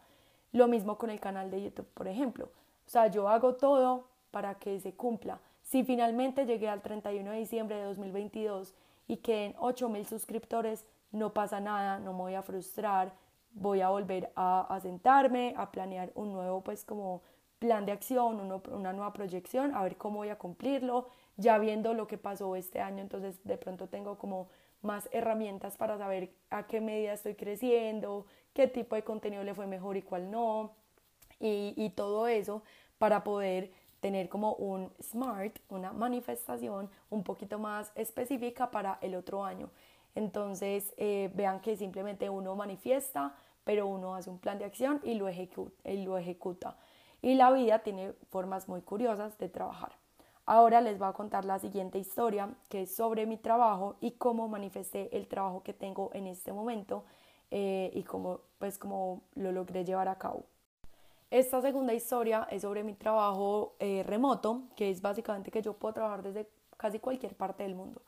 Lo 0.53 0.69
mismo 0.69 0.99
con 0.99 1.09
el 1.09 1.21
canal 1.21 1.51
de 1.51 1.63
YouTube, 1.63 1.89
por 1.95 2.09
ejemplo. 2.09 2.51
O 2.87 2.91
sea, 2.91 3.07
yo 3.07 3.29
hago 3.29 3.55
todo 3.55 4.09
para 4.31 4.57
que 4.57 4.79
se 4.81 4.93
cumpla. 4.93 5.41
Si 5.63 5.85
finalmente 5.85 6.45
llegué 6.45 6.69
al 6.69 6.83
31 6.83 7.31
de 7.31 7.39
diciembre 7.39 7.77
de 7.77 7.85
2022 7.85 8.75
y 9.13 9.19
que 9.19 9.45
en 9.45 9.55
8 9.59 9.91
suscriptores, 10.09 10.87
no 11.11 11.35
pasa 11.35 11.61
nada, 11.61 11.99
no 11.99 12.15
me 12.15 12.21
voy 12.21 12.35
a 12.35 12.43
frustrar, 12.43 13.13
voy 13.53 13.83
a 13.83 13.91
volver 13.91 14.33
a, 14.37 14.79
sentarme, 14.81 15.53
a 15.59 15.71
planear 15.71 16.11
un 16.15 16.33
nuevo, 16.33 16.65
pues 16.65 16.83
como 16.87 17.21
plan 17.59 17.85
de 17.85 17.93
acción, 17.93 18.41
una 18.71 18.93
nueva 18.95 19.13
proyección, 19.13 19.75
a 19.75 19.83
ver 19.83 19.99
cómo 19.99 20.21
voy 20.21 20.31
a 20.31 20.39
cumplirlo, 20.39 21.09
ya 21.37 21.59
viendo 21.59 21.93
lo 21.93 22.07
que 22.07 22.17
pasó 22.17 22.57
este 22.57 22.81
año, 22.81 23.03
entonces 23.03 23.39
de 23.45 23.59
pronto 23.59 23.87
tengo 23.87 24.17
como 24.17 24.49
más 24.81 25.11
herramientas 25.13 25.77
para 25.77 25.99
saber 25.99 26.33
a 26.49 26.67
qué 26.67 26.81
medida 26.81 27.13
estoy 27.13 27.35
creciendo, 27.35 28.25
qué 28.55 28.67
tipo 28.67 28.97
de 28.97 29.05
contenido 29.05 29.45
le 29.45 29.53
fue 29.53 29.67
mejor 29.67 29.99
y 29.99 30.03
cuál 30.03 30.31
no, 30.31 30.73
y, 31.39 31.75
y 31.77 31.91
todo 31.91 32.29
eso 32.29 32.63
para 32.97 33.23
poder 33.23 33.73
tener 34.03 34.29
como 34.29 34.55
un 34.55 34.91
SMART, 35.01 35.61
una 35.71 35.93
manifestación 35.93 36.91
un 37.09 37.23
poquito 37.23 37.61
más 37.61 37.93
específica 37.95 38.69
para 38.69 38.99
el 39.01 39.15
otro 39.15 39.45
año. 39.45 39.71
Entonces, 40.17 40.93
eh, 40.97 41.31
vean 41.35 41.61
que 41.61 41.77
simplemente 41.77 42.29
uno 42.29 42.57
manifiesta, 42.57 43.37
pero 43.63 43.87
uno 43.87 44.17
hace 44.17 44.29
un 44.29 44.39
plan 44.39 44.59
de 44.59 44.65
acción 44.65 45.01
y 45.05 45.15
lo, 45.15 45.31
y 45.31 46.05
lo 46.05 46.19
ejecuta. 46.19 46.77
Y 47.23 47.37
la 47.37 47.53
vida 47.53 47.79
tiene 47.79 48.13
formas 48.29 48.69
muy 48.69 48.83
curiosas 48.83 49.39
de 49.39 49.49
trabajar. 49.49 49.93
Ahora 50.47 50.81
les 50.81 50.99
voy 50.99 51.09
a 51.09 51.13
contar 51.13 51.45
la 51.45 51.61
siguiente 51.61 52.01
historia, 52.01 52.49
que 52.69 52.83
es 52.83 52.97
sobre 52.97 53.25
mi 53.25 53.37
trabajo 53.37 53.95
y 54.01 54.11
cómo 54.11 54.49
manifesté 54.49 55.17
el 55.17 55.29
trabajo 55.29 55.63
que 55.63 55.75
tengo 55.75 56.11
en 56.13 56.27
este 56.27 56.53
momento 56.53 57.05
eh, 57.53 57.93
y 57.95 58.03
cómo, 58.03 58.41
pues, 58.59 58.79
cómo 58.79 59.23
lo 59.37 59.53
logré 59.53 59.85
llevar 59.85 60.09
a 60.09 60.19
cabo. 60.19 60.45
Esta 61.33 61.63
segunda 61.63 61.95
historia 61.95 62.47
es 62.51 62.61
sobre 62.61 62.85
mi 62.85 62.93
trabajo 62.93 63.75
eh, 63.79 64.03
remoto, 64.03 64.65
que 64.77 64.91
es 64.91 65.01
básicamente 65.01 65.51
que 65.51 65.63
yo 65.63 65.73
puedo 65.73 65.95
trabajar 65.95 66.23
desde 66.23 66.47
casi 66.77 66.99
cualquier 66.99 67.35
parte 67.35 67.63
del 67.63 67.75
mundo. 67.75 68.03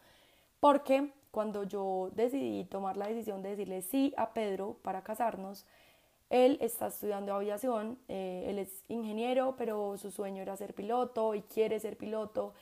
Porque 0.60 1.10
cuando 1.30 1.62
yo 1.62 2.10
decidí 2.14 2.64
tomar 2.64 2.98
la 2.98 3.06
decisión 3.06 3.42
de 3.42 3.48
decirle 3.48 3.80
sí 3.80 4.12
a 4.18 4.34
Pedro 4.34 4.76
para 4.82 5.02
casarnos, 5.02 5.64
él 6.28 6.58
está 6.60 6.88
estudiando 6.88 7.32
aviación, 7.32 7.98
eh, 8.08 8.44
él 8.46 8.58
es 8.58 8.84
ingeniero, 8.88 9.54
pero 9.56 9.96
su 9.96 10.10
sueño 10.10 10.42
era 10.42 10.54
ser 10.58 10.74
piloto 10.74 11.34
y 11.34 11.40
quiere 11.40 11.80
ser 11.80 11.96
piloto. 11.96 12.52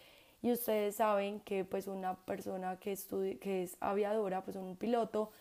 Y 0.42 0.52
ustedes 0.52 0.94
saben 0.94 1.40
que 1.40 1.64
pues 1.64 1.88
una 1.88 2.14
persona 2.14 2.78
que, 2.78 2.96
que 3.40 3.64
es 3.64 3.76
aviadora, 3.80 4.44
pues 4.44 4.54
un 4.54 4.76
piloto, 4.76 5.32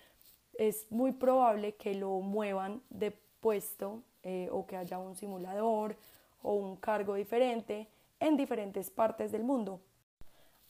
es 0.57 0.91
muy 0.91 1.11
probable 1.11 1.75
que 1.75 1.93
lo 1.93 2.09
muevan 2.21 2.81
de 2.89 3.11
puesto 3.11 4.01
eh, 4.23 4.49
o 4.51 4.65
que 4.65 4.77
haya 4.77 4.99
un 4.99 5.15
simulador 5.15 5.95
o 6.41 6.53
un 6.53 6.75
cargo 6.75 7.15
diferente 7.15 7.87
en 8.19 8.37
diferentes 8.37 8.89
partes 8.89 9.31
del 9.31 9.43
mundo. 9.43 9.81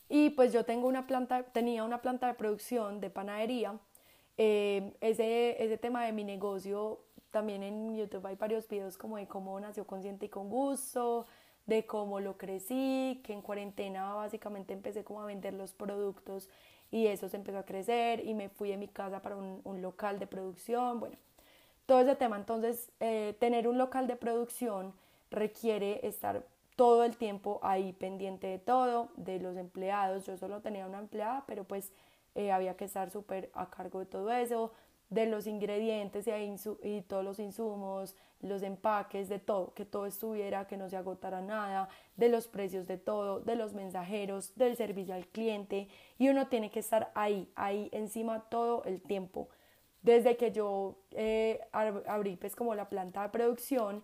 Y 0.08 0.30
pues 0.30 0.52
yo 0.52 0.64
tengo 0.64 0.88
una 0.88 1.06
planta, 1.06 1.42
tenía 1.42 1.84
una 1.84 2.02
planta 2.02 2.26
de 2.26 2.34
producción 2.34 3.00
de 3.00 3.10
panadería. 3.10 3.78
Eh, 4.36 4.92
ese, 5.00 5.62
ese 5.62 5.78
tema 5.78 6.04
de 6.04 6.12
mi 6.12 6.24
negocio, 6.24 7.00
también 7.30 7.62
en 7.62 7.96
YouTube 7.96 8.26
hay 8.26 8.36
varios 8.36 8.68
videos 8.68 8.98
como 8.98 9.16
de 9.16 9.26
cómo 9.26 9.58
nació 9.58 9.86
consciente 9.86 10.26
y 10.26 10.28
con 10.28 10.50
gusto, 10.50 11.26
de 11.66 11.86
cómo 11.86 12.20
lo 12.20 12.36
crecí, 12.36 13.22
que 13.24 13.32
en 13.32 13.42
cuarentena 13.42 14.14
básicamente 14.14 14.72
empecé 14.72 15.04
como 15.04 15.22
a 15.22 15.26
vender 15.26 15.54
los 15.54 15.72
productos 15.72 16.48
y 16.90 17.06
eso 17.06 17.28
se 17.28 17.36
empezó 17.36 17.58
a 17.58 17.64
crecer 17.64 18.26
y 18.26 18.34
me 18.34 18.48
fui 18.48 18.70
de 18.70 18.76
mi 18.76 18.88
casa 18.88 19.22
para 19.22 19.36
un, 19.36 19.60
un 19.64 19.80
local 19.80 20.18
de 20.18 20.26
producción. 20.26 21.00
Bueno, 21.00 21.16
todo 21.92 22.00
ese 22.00 22.16
tema. 22.16 22.36
Entonces, 22.36 22.90
eh, 23.00 23.36
tener 23.38 23.68
un 23.68 23.76
local 23.76 24.06
de 24.06 24.16
producción 24.16 24.94
requiere 25.30 26.00
estar 26.06 26.42
todo 26.74 27.04
el 27.04 27.18
tiempo 27.18 27.60
ahí 27.62 27.92
pendiente 27.92 28.46
de 28.46 28.58
todo, 28.58 29.10
de 29.16 29.38
los 29.38 29.58
empleados. 29.58 30.24
Yo 30.24 30.38
solo 30.38 30.62
tenía 30.62 30.86
una 30.86 31.00
empleada, 31.00 31.44
pero 31.46 31.64
pues 31.64 31.92
eh, 32.34 32.50
había 32.50 32.78
que 32.78 32.86
estar 32.86 33.10
súper 33.10 33.50
a 33.52 33.68
cargo 33.68 33.98
de 33.98 34.06
todo 34.06 34.32
eso, 34.32 34.72
de 35.10 35.26
los 35.26 35.46
ingredientes 35.46 36.26
y, 36.26 36.88
y, 36.88 37.02
todos 37.02 37.22
los 37.22 37.38
insumos, 37.38 38.16
los 38.40 38.62
empaques, 38.62 39.28
de 39.28 39.38
todo, 39.38 39.74
que 39.74 39.84
todo 39.84 40.06
estuviera, 40.06 40.66
que 40.66 40.78
no 40.78 40.88
se 40.88 40.96
agotara 40.96 41.42
nada, 41.42 41.90
de 42.16 42.30
los 42.30 42.48
precios 42.48 42.86
de 42.86 42.96
todo, 42.96 43.40
de 43.40 43.54
los 43.54 43.74
mensajeros, 43.74 44.56
del 44.56 44.78
servicio 44.78 45.14
al 45.14 45.26
cliente. 45.26 45.88
Y 46.16 46.30
uno 46.30 46.48
tiene 46.48 46.70
que 46.70 46.80
estar 46.80 47.12
ahí, 47.14 47.52
ahí 47.54 47.90
encima 47.92 48.48
todo 48.48 48.82
el 48.84 49.02
tiempo 49.02 49.50
desde 50.02 50.36
que 50.36 50.52
yo 50.52 50.96
eh, 51.12 51.60
abrí 51.72 52.36
pues 52.36 52.54
como 52.56 52.74
la 52.74 52.88
planta 52.88 53.22
de 53.22 53.28
producción, 53.30 54.02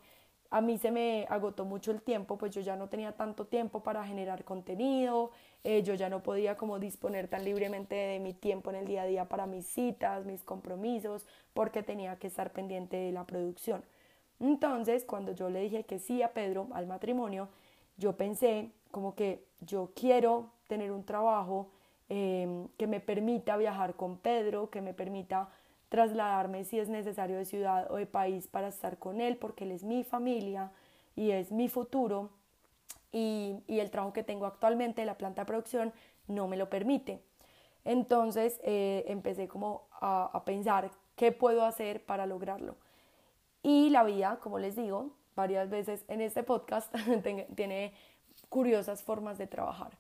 a 0.51 0.61
mí 0.61 0.79
se 0.79 0.91
me 0.91 1.27
agotó 1.29 1.65
mucho 1.65 1.91
el 1.91 2.01
tiempo, 2.01 2.39
pues 2.39 2.55
yo 2.55 2.61
ya 2.63 2.77
no 2.77 2.89
tenía 2.89 3.13
tanto 3.13 3.47
tiempo 3.47 3.83
para 3.83 4.05
generar 4.07 4.45
contenido, 4.45 5.31
eh, 5.63 5.83
yo 5.83 5.95
ya 5.95 6.09
no 6.09 6.23
podía 6.23 6.57
como 6.57 6.79
disponer 6.79 7.29
tan 7.29 7.45
libremente 7.45 7.95
de 7.95 8.19
mi 8.19 8.33
tiempo 8.33 8.71
en 8.71 8.77
el 8.77 8.87
día 8.87 9.03
a 9.03 9.07
día 9.07 9.29
para 9.29 9.47
mis 9.47 9.67
citas, 9.67 10.25
mis 10.25 10.45
compromisos, 10.45 11.27
porque 11.53 11.83
tenía 11.83 12.17
que 12.19 12.29
estar 12.29 12.53
pendiente 12.53 12.97
de 12.97 13.13
la 13.13 13.25
producción. 13.25 13.85
Entonces, 14.41 15.05
cuando 15.05 15.33
yo 15.33 15.51
le 15.51 15.61
dije 15.61 15.85
que 15.85 15.99
sí 15.99 16.23
a 16.23 16.33
Pedro 16.33 16.69
al 16.73 16.87
matrimonio, 16.87 17.49
yo 17.99 18.17
pensé 18.17 18.71
como 18.91 19.15
que 19.15 19.45
yo 19.61 19.91
quiero 19.95 20.51
tener 20.69 20.93
un 20.93 21.05
trabajo 21.05 21.71
em, 22.09 22.69
que 22.79 22.87
me 22.87 23.01
permita 23.01 23.57
viajar 23.57 23.95
con 23.97 24.17
Pedro, 24.19 24.71
que 24.71 24.81
me 24.81 24.95
permita 24.95 25.51
trasladarme 25.89 26.65
si 26.65 26.79
es 26.79 26.89
necesario 26.89 27.37
de 27.37 27.45
ciudad 27.45 27.91
o 27.91 27.97
de 27.97 28.07
país 28.07 28.47
para 28.47 28.69
estar 28.69 28.99
con 28.99 29.21
él, 29.21 29.37
porque 29.37 29.65
él 29.65 29.73
es 29.73 29.85
mi 29.85 30.05
familia 30.05 30.71
y 31.17 31.31
es 31.31 31.51
mi 31.51 31.69
futuro 31.69 32.31
y, 33.13 33.63
el 33.69 33.91
trabajo 33.91 34.13
que 34.13 34.23
tengo 34.23 34.47
actualmente, 34.47 35.05
la 35.05 35.17
planta 35.17 35.43
de 35.43 35.47
producción, 35.47 35.93
no 36.27 36.47
me 36.47 36.57
lo 36.57 36.69
permite. 36.69 37.23
Entonces 37.85 38.61
eh, 38.63 39.05
empecé 39.09 39.49
como 39.49 39.89
a, 39.93 40.31
a 40.33 40.45
pensar 40.45 40.91
qué 41.17 41.33
puedo 41.33 41.65
hacer 41.65 42.05
para 42.05 42.27
lograrlo. 42.27 42.77
Y 43.63 43.91
la 43.91 44.05
vida, 44.05 44.39
como 44.43 44.59
les 44.59 44.77
digo 44.77 45.11
varias 45.35 45.71
veces 45.71 46.05
en 46.09 46.21
este 46.21 46.43
podcast, 46.43 46.95
tiene 47.55 47.95
curiosas 48.49 49.03
formas 49.03 49.39
de 49.39 49.47
trabajar. 49.47 49.97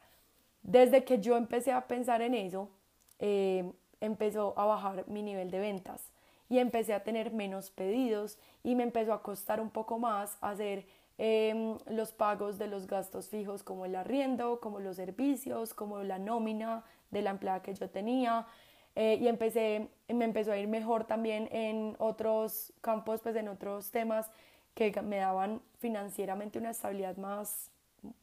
Desde 0.62 1.04
que 1.04 1.20
yo 1.20 1.36
empecé 1.36 1.72
a 1.72 1.86
pensar 1.86 2.20
en 2.22 2.34
eso, 2.34 2.70
eh, 3.18 3.72
empezó 4.00 4.58
a 4.58 4.64
bajar 4.64 5.08
mi 5.08 5.22
nivel 5.22 5.50
de 5.50 5.58
ventas 5.58 6.12
y 6.48 6.58
empecé 6.58 6.94
a 6.94 7.02
tener 7.04 7.32
menos 7.32 7.70
pedidos 7.70 8.38
y 8.62 8.74
me 8.74 8.82
empezó 8.82 9.12
a 9.12 9.22
costar 9.22 9.60
un 9.60 9.70
poco 9.70 9.98
más 9.98 10.38
hacer 10.40 10.86
em, 11.18 11.76
los 11.86 12.12
pagos 12.12 12.58
de 12.58 12.68
los 12.68 12.86
gastos 12.86 13.28
fijos 13.28 13.62
como 13.62 13.84
el 13.84 13.96
arriendo, 13.96 14.60
como 14.60 14.80
los 14.80 14.96
servicios, 14.96 15.74
como 15.74 16.02
la 16.02 16.18
nómina 16.18 16.84
de 17.10 17.22
la 17.22 17.30
empleada 17.30 17.62
que 17.62 17.74
yo 17.74 17.90
tenía. 17.90 18.46
Eh, 18.94 19.18
y 19.20 19.28
empecé, 19.28 19.88
me 20.08 20.24
empezó 20.24 20.52
a 20.52 20.58
ir 20.58 20.68
mejor 20.68 21.04
también 21.04 21.48
en 21.52 21.94
otros 21.98 22.72
campos, 22.80 23.20
pues 23.20 23.36
en 23.36 23.48
otros 23.48 23.90
temas 23.90 24.30
que 24.74 24.90
me 25.02 25.18
daban 25.18 25.60
financieramente 25.78 26.58
una 26.58 26.70
estabilidad 26.70 27.16
más, 27.16 27.70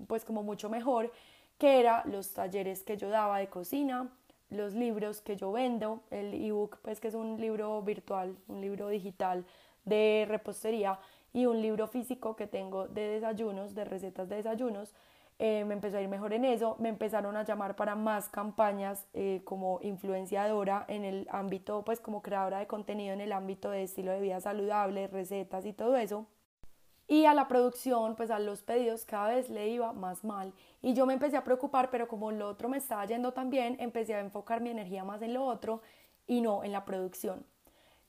pues 0.08 0.24
como 0.26 0.42
mucho 0.44 0.70
mejor, 0.70 1.12
que 1.58 1.80
era 1.80 2.04
los 2.06 2.34
talleres 2.34 2.84
que 2.84 2.98
yo 2.98 3.10
daba 3.10 3.40
de 3.40 3.48
cocina, 3.48 4.10
los 4.50 4.74
libros 4.74 5.22
que 5.22 5.36
yo 5.36 5.52
vendo, 5.52 6.04
el 6.12 6.34
ebook, 6.34 6.80
pues 6.82 7.00
que 7.00 7.08
es 7.08 7.16
un 7.16 7.40
libro 7.40 7.82
virtual, 7.82 8.36
un 8.48 8.62
libro 8.62 8.90
digital 8.90 9.46
de 9.86 10.26
repostería 10.28 11.00
y 11.34 11.46
un 11.46 11.62
libro 11.62 11.88
físico 11.88 12.36
que 12.36 12.48
tengo 12.48 12.88
de 12.88 13.08
desayunos, 13.10 13.76
de 13.76 13.86
recetas 13.86 14.30
de 14.30 14.38
desayunos. 14.38 14.94
Eh, 15.38 15.66
me 15.66 15.74
empezó 15.74 15.98
a 15.98 16.02
ir 16.02 16.08
mejor 16.08 16.32
en 16.32 16.46
eso, 16.46 16.78
me 16.80 16.88
empezaron 16.88 17.36
a 17.36 17.44
llamar 17.44 17.76
para 17.76 17.96
más 17.96 18.30
campañas 18.30 19.06
eh, 19.14 19.42
como 19.44 19.80
influenciadora 19.82 20.86
en 20.88 21.04
el 21.04 21.28
ámbito, 21.30 21.84
pues 21.84 22.00
como 22.00 22.22
creadora 22.22 22.60
de 22.60 22.68
contenido 22.68 23.14
en 23.14 23.20
el 23.20 23.34
ámbito 23.34 23.70
de 23.70 23.84
estilo 23.84 24.12
de 24.12 24.22
vida 24.22 24.40
saludable, 24.40 25.08
recetas 25.08 25.66
y 25.66 25.74
todo 25.74 25.98
eso. 25.98 26.26
Y 27.08 27.26
a 27.26 27.34
la 27.34 27.48
producción, 27.48 28.16
pues 28.16 28.32
a 28.32 28.40
los 28.40 28.64
pedidos 28.64 29.06
cada 29.06 29.30
vez 29.30 29.50
le 29.50 29.70
iba 29.70 29.94
más 29.94 30.24
mal. 30.24 30.54
Y 30.82 30.94
yo 30.94 31.06
me 31.06 31.14
empecé 31.14 31.38
a 31.38 31.44
preocupar, 31.44 31.92
pero 31.92 32.08
como 32.08 32.32
lo 32.32 32.48
otro 32.48 32.68
me 32.68 32.78
estaba 32.78 33.06
yendo 33.06 33.32
tan 33.32 33.50
bien, 33.50 33.78
empecé 33.80 34.16
a 34.16 34.20
enfocar 34.20 34.62
mi 34.62 34.72
energía 34.72 35.04
más 35.04 35.22
en 35.22 35.34
lo 35.34 35.46
otro 35.46 35.82
y 36.26 36.42
no 36.42 36.64
en 36.64 36.72
la 36.72 36.84
producción. 36.84 37.46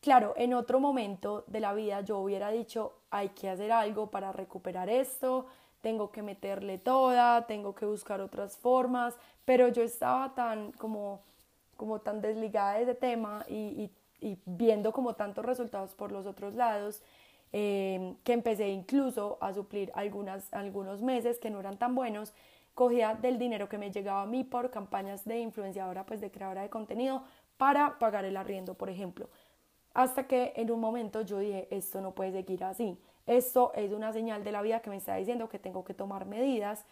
Claro, 0.00 0.34
en 0.36 0.54
otro 0.54 0.80
momento 0.80 1.44
de 1.46 1.60
la 1.60 1.74
vida 1.74 2.00
yo 2.00 2.18
hubiera 2.18 2.50
dicho, 2.50 2.94
hay 3.10 3.30
que 3.30 3.50
hacer 3.50 3.72
algo 3.72 4.10
para 4.10 4.32
recuperar 4.32 4.88
esto, 4.88 5.46
tengo 5.82 6.10
que 6.10 6.22
meterle 6.22 6.78
toda, 6.78 7.46
tengo 7.46 7.74
que 7.74 7.86
buscar 7.86 8.20
otras 8.20 8.56
formas, 8.56 9.14
pero 9.44 9.68
yo 9.68 9.82
estaba 9.82 10.34
tan 10.34 10.72
como, 10.72 11.20
como 11.76 12.00
tan 12.00 12.20
desligada 12.20 12.74
de 12.74 12.82
ese 12.82 12.94
tema 12.94 13.44
y 13.48 13.90
viendo 14.46 14.92
como 14.92 15.14
tantos 15.14 15.44
resultados 15.44 15.94
por 15.94 16.12
los 16.12 16.24
otros 16.26 16.54
lados 16.54 17.02
Em, 17.52 18.16
que 18.24 18.32
empecé 18.32 18.68
incluso 18.68 19.38
a 19.40 19.54
suplir 19.54 19.90
algunas, 19.94 20.52
algunos 20.52 21.00
meses 21.00 21.38
que 21.38 21.48
no 21.48 21.60
eran 21.60 21.78
tan 21.78 21.94
buenos, 21.94 22.34
cogía 22.74 23.14
del 23.14 23.38
dinero 23.38 23.68
que 23.68 23.78
me 23.78 23.90
llegaba 23.90 24.22
a 24.22 24.26
mí 24.26 24.44
por 24.44 24.70
campañas 24.70 25.24
de 25.24 25.38
influenciadora, 25.38 26.04
pues 26.04 26.20
de 26.20 26.30
creadora 26.30 26.62
de 26.62 26.70
contenido, 26.70 27.22
para 27.56 27.98
pagar 27.98 28.24
el 28.24 28.36
arriendo, 28.36 28.74
por 28.74 28.90
ejemplo. 28.90 29.28
Hasta 29.94 30.26
que 30.26 30.52
en 30.56 30.70
un 30.70 30.80
momento 30.80 31.22
yo 31.22 31.38
dije, 31.38 31.68
esto 31.70 32.00
no 32.02 32.12
puede 32.12 32.32
seguir 32.32 32.64
así. 32.64 32.98
Esto 33.26 33.72
es 33.74 33.92
una 33.92 34.12
señal 34.12 34.44
de 34.44 34.52
la 34.52 34.60
vida 34.60 34.80
que 34.80 34.90
me 34.90 34.96
está 34.96 35.16
diciendo 35.16 35.48
que 35.48 35.58
tengo 35.58 35.84
que 35.84 35.94
tomar 35.94 36.26
medidas 36.26 36.84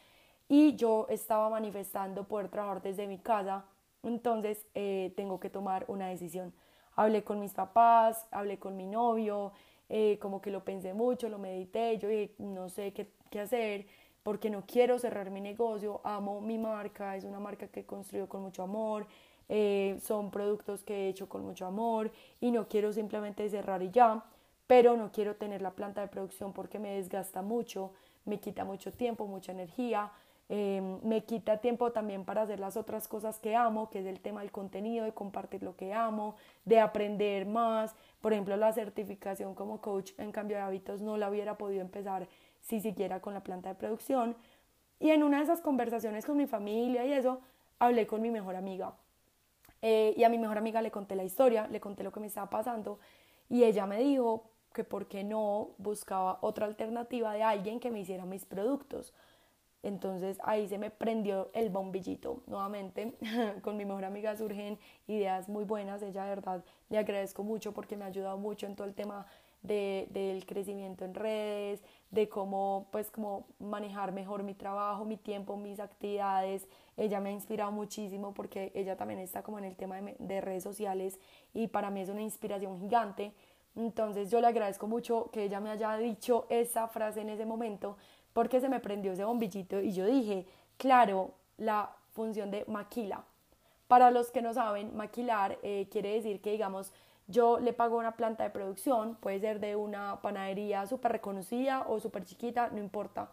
y 0.48 0.74
yo 0.76 1.06
estaba 1.10 1.50
manifestando 1.50 2.24
poder 2.24 2.48
trabajar 2.48 2.82
desde 2.82 3.06
mi 3.06 3.18
casa, 3.18 3.64
entonces 4.02 4.66
eh, 4.74 5.12
tengo 5.16 5.40
que 5.40 5.50
tomar 5.50 5.84
una 5.88 6.08
decisión. 6.08 6.52
Hablé 6.96 7.24
con 7.24 7.40
mis 7.40 7.52
papás, 7.52 8.26
hablé 8.30 8.58
con 8.58 8.76
mi 8.76 8.86
novio, 8.86 9.52
eh, 9.88 10.18
como 10.20 10.40
que 10.40 10.50
lo 10.50 10.64
pensé 10.64 10.94
mucho, 10.94 11.28
lo 11.28 11.38
medité, 11.38 11.98
yo 11.98 12.08
dije, 12.08 12.34
no 12.38 12.68
sé 12.68 12.92
qué, 12.92 13.10
qué 13.30 13.40
hacer, 13.40 13.86
porque 14.22 14.48
no 14.50 14.64
quiero 14.66 14.98
cerrar 14.98 15.30
mi 15.30 15.40
negocio, 15.40 16.00
amo 16.04 16.40
mi 16.40 16.58
marca, 16.58 17.16
es 17.16 17.24
una 17.24 17.40
marca 17.40 17.68
que 17.68 17.80
he 17.80 17.86
construido 17.86 18.28
con 18.28 18.42
mucho 18.42 18.62
amor, 18.62 19.06
eh, 19.48 19.98
son 20.02 20.30
productos 20.30 20.82
que 20.82 20.94
he 20.94 21.08
hecho 21.08 21.28
con 21.28 21.44
mucho 21.44 21.66
amor 21.66 22.10
y 22.40 22.50
no 22.50 22.66
quiero 22.66 22.92
simplemente 22.92 23.48
cerrar 23.50 23.82
y 23.82 23.90
ya, 23.90 24.24
pero 24.66 24.96
no 24.96 25.12
quiero 25.12 25.36
tener 25.36 25.60
la 25.60 25.72
planta 25.72 26.00
de 26.00 26.08
producción 26.08 26.52
porque 26.54 26.78
me 26.78 26.94
desgasta 26.96 27.42
mucho, 27.42 27.92
me 28.24 28.40
quita 28.40 28.64
mucho 28.64 28.90
tiempo, 28.92 29.26
mucha 29.26 29.52
energía, 29.52 30.10
Em, 30.48 31.00
me 31.02 31.24
quita 31.24 31.58
tiempo 31.58 31.90
también 31.92 32.24
para 32.24 32.42
hacer 32.42 32.60
las 32.60 32.76
otras 32.76 33.08
cosas 33.08 33.38
que 33.38 33.56
amo, 33.56 33.88
que 33.88 34.00
es 34.00 34.06
el 34.06 34.20
tema 34.20 34.42
del 34.42 34.52
contenido, 34.52 35.04
de 35.04 35.12
compartir 35.12 35.62
lo 35.62 35.74
que 35.74 35.94
amo, 35.94 36.36
de 36.64 36.80
aprender 36.80 37.46
más. 37.46 37.94
Por 38.20 38.32
ejemplo, 38.32 38.56
la 38.56 38.72
certificación 38.72 39.54
como 39.54 39.80
coach 39.80 40.12
en 40.18 40.32
cambio 40.32 40.56
de 40.58 40.62
hábitos 40.62 41.00
no 41.00 41.16
la 41.16 41.30
hubiera 41.30 41.56
podido 41.56 41.80
empezar 41.80 42.28
si 42.60 42.80
siquiera 42.80 43.20
con 43.20 43.32
la 43.34 43.42
planta 43.42 43.70
de 43.70 43.74
producción. 43.74 44.36
Y 45.00 45.10
en 45.10 45.22
una 45.22 45.38
de 45.38 45.44
esas 45.44 45.60
conversaciones 45.60 46.26
con 46.26 46.36
mi 46.36 46.46
familia 46.46 47.04
y 47.06 47.12
eso, 47.12 47.40
hablé 47.78 48.06
con 48.06 48.20
mi 48.20 48.30
mejor 48.30 48.56
amiga. 48.56 48.94
Eh, 49.82 50.14
y 50.16 50.24
a 50.24 50.28
mi 50.28 50.38
mejor 50.38 50.58
amiga 50.58 50.82
le 50.82 50.90
conté 50.90 51.16
la 51.16 51.24
historia, 51.24 51.68
le 51.68 51.80
conté 51.80 52.02
lo 52.04 52.12
que 52.12 52.20
me 52.20 52.26
estaba 52.26 52.50
pasando. 52.50 52.98
y 53.50 53.64
ella 53.64 53.86
me 53.86 53.98
dijo 53.98 54.50
que 54.74 54.84
por 54.84 55.06
qué 55.06 55.22
no 55.24 55.70
buscaba 55.78 56.38
otra 56.42 56.66
alternativa 56.66 57.32
de 57.34 57.42
alguien 57.42 57.80
que 57.80 57.90
me 57.90 58.00
hiciera 58.00 58.24
mis 58.26 58.44
productos. 58.44 59.14
Entonces 59.84 60.38
ahí 60.42 60.66
se 60.66 60.78
me 60.78 60.90
prendió 60.90 61.50
el 61.52 61.68
bombillito 61.68 62.42
nuevamente. 62.46 63.12
Con 63.62 63.76
mi 63.76 63.84
mejor 63.84 64.06
amiga 64.06 64.34
surgen 64.34 64.78
ideas 65.06 65.48
muy 65.48 65.64
buenas. 65.64 66.02
Ella 66.02 66.24
de 66.24 66.30
verdad 66.30 66.64
le 66.88 66.98
agradezco 66.98 67.44
mucho 67.44 67.72
porque 67.72 67.94
me 67.94 68.04
ha 68.04 68.08
ayudado 68.08 68.38
mucho 68.38 68.66
en 68.66 68.76
todo 68.76 68.86
el 68.86 68.94
tema 68.94 69.26
de, 69.60 70.08
del 70.10 70.46
crecimiento 70.46 71.04
en 71.04 71.14
redes, 71.14 71.82
de 72.10 72.30
cómo 72.30 72.88
pues 72.92 73.10
como 73.10 73.46
manejar 73.58 74.12
mejor 74.12 74.42
mi 74.42 74.54
trabajo, 74.54 75.04
mi 75.04 75.18
tiempo, 75.18 75.58
mis 75.58 75.78
actividades. 75.78 76.66
Ella 76.96 77.20
me 77.20 77.28
ha 77.28 77.32
inspirado 77.32 77.70
muchísimo 77.70 78.32
porque 78.32 78.72
ella 78.74 78.96
también 78.96 79.20
está 79.20 79.42
como 79.42 79.58
en 79.58 79.66
el 79.66 79.76
tema 79.76 80.00
de, 80.00 80.16
de 80.18 80.40
redes 80.40 80.62
sociales 80.62 81.20
y 81.52 81.66
para 81.66 81.90
mí 81.90 82.00
es 82.00 82.08
una 82.08 82.22
inspiración 82.22 82.80
gigante. 82.80 83.34
Entonces 83.76 84.30
yo 84.30 84.40
le 84.40 84.46
agradezco 84.46 84.86
mucho 84.86 85.30
que 85.30 85.44
ella 85.44 85.60
me 85.60 85.70
haya 85.70 85.94
dicho 85.98 86.46
esa 86.48 86.88
frase 86.88 87.20
en 87.20 87.28
ese 87.28 87.44
momento 87.44 87.98
porque 88.34 88.60
se 88.60 88.68
me 88.68 88.80
prendió 88.80 89.12
ese 89.12 89.24
bombillito 89.24 89.80
y 89.80 89.92
yo 89.92 90.04
dije, 90.04 90.46
claro, 90.76 91.30
la 91.56 91.90
función 92.12 92.50
de 92.50 92.64
maquila. 92.66 93.24
Para 93.88 94.10
los 94.10 94.30
que 94.30 94.42
no 94.42 94.52
saben, 94.52 94.94
maquilar 94.96 95.58
eh, 95.62 95.88
quiere 95.90 96.14
decir 96.14 96.42
que, 96.42 96.50
digamos, 96.50 96.92
yo 97.26 97.58
le 97.58 97.72
pago 97.72 97.96
una 97.96 98.16
planta 98.16 98.44
de 98.44 98.50
producción, 98.50 99.16
puede 99.16 99.40
ser 99.40 99.60
de 99.60 99.76
una 99.76 100.20
panadería 100.20 100.86
súper 100.86 101.12
reconocida 101.12 101.86
o 101.88 102.00
súper 102.00 102.24
chiquita, 102.24 102.68
no 102.70 102.78
importa. 102.78 103.30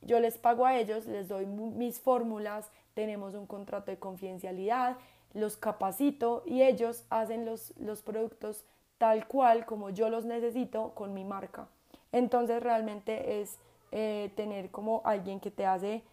Yo 0.00 0.20
les 0.20 0.38
pago 0.38 0.64
a 0.64 0.76
ellos, 0.76 1.06
les 1.06 1.28
doy 1.28 1.44
mis 1.44 1.98
fórmulas, 1.98 2.70
tenemos 2.94 3.34
un 3.34 3.46
contrato 3.46 3.90
de 3.90 3.98
confidencialidad, 3.98 4.96
los 5.34 5.56
capacito 5.56 6.44
y 6.46 6.62
ellos 6.62 7.04
hacen 7.10 7.44
los, 7.44 7.76
los 7.78 8.00
productos 8.02 8.64
tal 8.98 9.26
cual 9.26 9.66
como 9.66 9.90
yo 9.90 10.08
los 10.08 10.24
necesito 10.24 10.94
con 10.94 11.12
mi 11.12 11.24
marca. 11.24 11.66
Entonces 12.12 12.62
realmente 12.62 13.42
es 13.42 13.58
eh, 13.98 14.30
tener 14.36 14.70
como 14.70 15.00
alguien 15.06 15.40
que 15.40 15.50
te 15.50 15.64
hace 15.64 16.04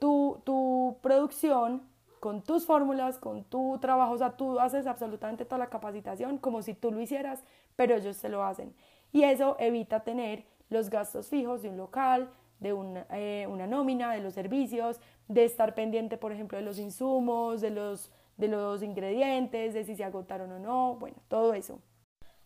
tu, 0.00 0.42
tu 0.44 0.98
producción 1.00 1.82
con 2.18 2.42
tus 2.42 2.66
fórmulas, 2.66 3.16
con 3.18 3.44
tu 3.44 3.78
trabajo, 3.78 4.14
o 4.14 4.18
sea, 4.18 4.36
tú 4.36 4.58
haces 4.58 4.88
absolutamente 4.88 5.44
toda 5.44 5.60
la 5.60 5.68
capacitación 5.68 6.38
como 6.38 6.62
si 6.62 6.74
tú 6.74 6.90
lo 6.90 7.00
hicieras, 7.00 7.44
pero 7.76 7.94
ellos 7.94 8.18
te 8.20 8.28
lo 8.28 8.42
hacen. 8.42 8.74
Y 9.12 9.22
eso 9.22 9.54
evita 9.60 10.00
tener 10.00 10.46
los 10.68 10.90
gastos 10.90 11.28
fijos 11.28 11.62
de 11.62 11.68
un 11.68 11.76
local, 11.76 12.28
de 12.58 12.72
una, 12.72 13.06
eh, 13.12 13.46
una 13.48 13.68
nómina, 13.68 14.12
de 14.14 14.20
los 14.20 14.34
servicios, 14.34 15.00
de 15.28 15.44
estar 15.44 15.76
pendiente, 15.76 16.16
por 16.16 16.32
ejemplo, 16.32 16.58
de 16.58 16.64
los 16.64 16.80
insumos, 16.80 17.60
de 17.60 17.70
los, 17.70 18.10
de 18.36 18.48
los 18.48 18.82
ingredientes, 18.82 19.74
de 19.74 19.84
si 19.84 19.94
se 19.94 20.02
agotaron 20.02 20.50
o 20.50 20.58
no, 20.58 20.96
bueno, 20.96 21.18
todo 21.28 21.54
eso. 21.54 21.78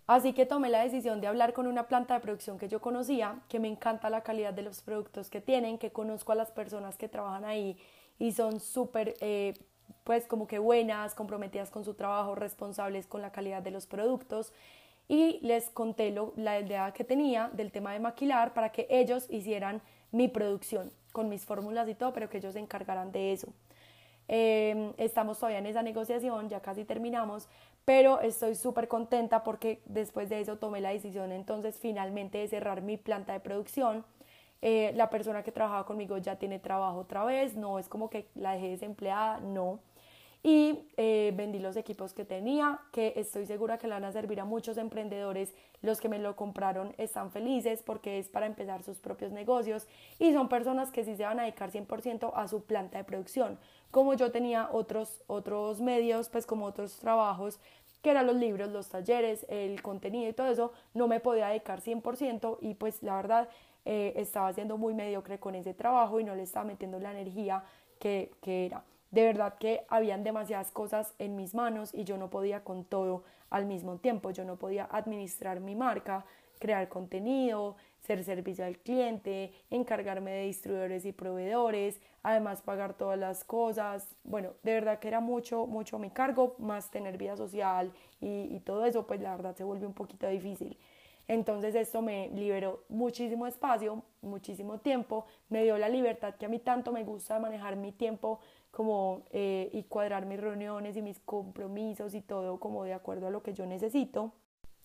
Así 0.06 0.32
que 0.32 0.46
tomé 0.46 0.68
la 0.68 0.82
decisión 0.82 1.20
de 1.20 1.28
hablar 1.28 1.52
con 1.52 1.66
una 1.66 1.86
planta 1.86 2.14
de 2.14 2.20
producción 2.20 2.58
que 2.58 2.68
yo 2.68 2.80
conocía, 2.80 3.40
que 3.48 3.60
me 3.60 3.68
encanta 3.68 4.10
la 4.10 4.22
calidad 4.22 4.52
de 4.52 4.62
los 4.62 4.82
productos 4.82 5.30
que 5.30 5.40
tienen, 5.40 5.78
que 5.78 5.90
conozco 5.90 6.32
a 6.32 6.34
las 6.34 6.50
personas 6.50 6.96
que 6.96 7.08
trabajan 7.08 7.44
ahí 7.44 7.78
y 8.18 8.32
son 8.32 8.60
súper, 8.60 9.14
eh, 9.20 9.54
pues 10.04 10.26
como 10.26 10.46
que 10.46 10.58
buenas, 10.58 11.14
comprometidas 11.14 11.70
con 11.70 11.84
su 11.84 11.94
trabajo, 11.94 12.34
responsables 12.34 13.06
con 13.06 13.22
la 13.22 13.30
calidad 13.30 13.62
de 13.62 13.70
los 13.70 13.86
productos. 13.86 14.52
Y 15.08 15.38
les 15.42 15.70
conté 15.70 16.10
lo, 16.10 16.32
la 16.36 16.58
idea 16.58 16.92
que 16.92 17.04
tenía 17.04 17.50
del 17.52 17.70
tema 17.70 17.92
de 17.92 18.00
maquilar 18.00 18.54
para 18.54 18.70
que 18.70 18.86
ellos 18.90 19.26
hicieran 19.30 19.82
mi 20.10 20.28
producción 20.28 20.92
con 21.12 21.28
mis 21.28 21.44
fórmulas 21.44 21.88
y 21.88 21.94
todo, 21.94 22.12
pero 22.12 22.28
que 22.28 22.38
ellos 22.38 22.54
se 22.54 22.60
encargaran 22.60 23.12
de 23.12 23.32
eso. 23.32 23.52
Eh, 24.28 24.92
estamos 24.96 25.38
todavía 25.38 25.58
en 25.58 25.66
esa 25.66 25.82
negociación, 25.82 26.48
ya 26.48 26.60
casi 26.60 26.84
terminamos, 26.84 27.48
pero 27.84 28.20
estoy 28.20 28.54
súper 28.54 28.88
contenta 28.88 29.42
porque 29.42 29.80
después 29.86 30.28
de 30.28 30.40
eso 30.40 30.56
tomé 30.56 30.80
la 30.80 30.90
decisión 30.90 31.32
entonces 31.32 31.78
finalmente 31.80 32.38
de 32.38 32.48
cerrar 32.48 32.82
mi 32.82 32.96
planta 32.96 33.32
de 33.32 33.40
producción. 33.40 34.04
Eh, 34.64 34.92
la 34.94 35.10
persona 35.10 35.42
que 35.42 35.50
trabajaba 35.50 35.84
conmigo 35.84 36.18
ya 36.18 36.36
tiene 36.36 36.60
trabajo 36.60 36.98
otra 36.98 37.24
vez, 37.24 37.56
no 37.56 37.80
es 37.80 37.88
como 37.88 38.08
que 38.08 38.28
la 38.36 38.52
dejé 38.52 38.68
desempleada, 38.70 39.40
no. 39.40 39.80
Y 40.44 40.88
eh, 40.96 41.32
vendí 41.36 41.60
los 41.60 41.76
equipos 41.76 42.12
que 42.12 42.24
tenía, 42.24 42.80
que 42.92 43.12
estoy 43.16 43.46
segura 43.46 43.78
que 43.78 43.86
le 43.86 43.94
van 43.94 44.04
a 44.04 44.12
servir 44.12 44.40
a 44.40 44.44
muchos 44.44 44.76
emprendedores. 44.76 45.54
Los 45.82 46.00
que 46.00 46.08
me 46.08 46.18
lo 46.18 46.34
compraron 46.36 46.94
están 46.98 47.30
felices 47.30 47.82
porque 47.84 48.18
es 48.18 48.28
para 48.28 48.46
empezar 48.46 48.82
sus 48.82 48.98
propios 48.98 49.32
negocios 49.32 49.86
y 50.18 50.32
son 50.32 50.48
personas 50.48 50.90
que 50.90 51.04
sí 51.04 51.16
se 51.16 51.24
van 51.24 51.38
a 51.38 51.42
dedicar 51.42 51.70
100% 51.70 52.32
a 52.34 52.48
su 52.48 52.64
planta 52.64 52.98
de 52.98 53.04
producción 53.04 53.58
como 53.92 54.14
yo 54.14 54.32
tenía 54.32 54.68
otros, 54.72 55.22
otros 55.28 55.80
medios, 55.80 56.28
pues 56.30 56.46
como 56.46 56.66
otros 56.66 56.96
trabajos, 56.96 57.60
que 58.02 58.10
eran 58.10 58.26
los 58.26 58.36
libros, 58.36 58.70
los 58.70 58.88
talleres, 58.88 59.46
el 59.48 59.80
contenido 59.82 60.28
y 60.28 60.32
todo 60.32 60.48
eso, 60.48 60.72
no 60.94 61.06
me 61.06 61.20
podía 61.20 61.48
dedicar 61.48 61.80
100% 61.80 62.58
y 62.60 62.74
pues 62.74 63.02
la 63.02 63.14
verdad 63.14 63.48
eh, 63.84 64.14
estaba 64.16 64.52
siendo 64.54 64.76
muy 64.78 64.94
mediocre 64.94 65.38
con 65.38 65.54
ese 65.54 65.74
trabajo 65.74 66.18
y 66.18 66.24
no 66.24 66.34
le 66.34 66.42
estaba 66.42 66.64
metiendo 66.64 66.98
la 66.98 67.12
energía 67.12 67.62
que, 68.00 68.32
que 68.40 68.66
era. 68.66 68.82
De 69.12 69.24
verdad 69.24 69.54
que 69.58 69.84
habían 69.88 70.24
demasiadas 70.24 70.70
cosas 70.72 71.14
en 71.18 71.36
mis 71.36 71.54
manos 71.54 71.92
y 71.92 72.04
yo 72.04 72.16
no 72.16 72.30
podía 72.30 72.64
con 72.64 72.84
todo 72.84 73.24
al 73.50 73.66
mismo 73.66 73.98
tiempo. 73.98 74.30
Yo 74.30 74.44
no 74.44 74.56
podía 74.56 74.88
administrar 74.90 75.60
mi 75.60 75.76
marca, 75.76 76.24
crear 76.58 76.88
contenido, 76.88 77.76
ser 78.02 78.24
servicio 78.24 78.64
al 78.64 78.78
cliente, 78.78 79.52
encargarme 79.70 80.32
de 80.32 80.44
distribuidores 80.46 81.04
y 81.04 81.12
proveedores, 81.12 82.00
además 82.22 82.60
pagar 82.60 82.94
todas 82.94 83.18
las 83.18 83.44
cosas. 83.44 84.16
Bueno, 84.24 84.54
de 84.62 84.74
verdad 84.74 84.98
que 84.98 85.08
era 85.08 85.20
mucho, 85.20 85.66
mucho 85.66 85.98
mi 85.98 86.10
cargo, 86.10 86.56
más 86.58 86.90
tener 86.90 87.16
vida 87.16 87.36
social 87.36 87.92
y, 88.20 88.60
todo 88.60 88.84
eso, 88.84 89.06
pues 89.06 89.20
la 89.20 89.34
verdad 89.34 89.56
se 89.56 89.64
volvió 89.64 89.86
un 89.86 89.94
poquito 89.94 90.28
difícil. 90.28 90.76
Entonces 91.28 91.74
esto 91.76 92.02
me 92.02 92.30
liberó 92.30 92.82
muchísimo 92.88 93.46
espacio, 93.46 94.02
muchísimo 94.20 94.78
tiempo, 94.78 95.26
me 95.48 95.62
dio 95.62 95.78
la 95.78 95.88
libertad 95.88 96.34
que 96.34 96.46
a 96.46 96.48
mí 96.48 96.58
tanto 96.58 96.92
me 96.92 97.04
gusta 97.04 97.38
manejar 97.38 97.76
mi 97.76 97.92
tiempo 97.92 98.40
como 98.72 99.22
eh, 99.30 99.70
y 99.72 99.84
cuadrar 99.84 100.26
mis 100.26 100.40
reuniones 100.40 100.96
y 100.96 101.02
mis 101.02 101.20
compromisos 101.20 102.14
y 102.14 102.20
todo 102.20 102.58
como 102.58 102.82
de 102.84 102.94
acuerdo 102.94 103.28
a 103.28 103.30
lo 103.30 103.42
que 103.42 103.54
yo 103.54 103.66
necesito. 103.66 104.32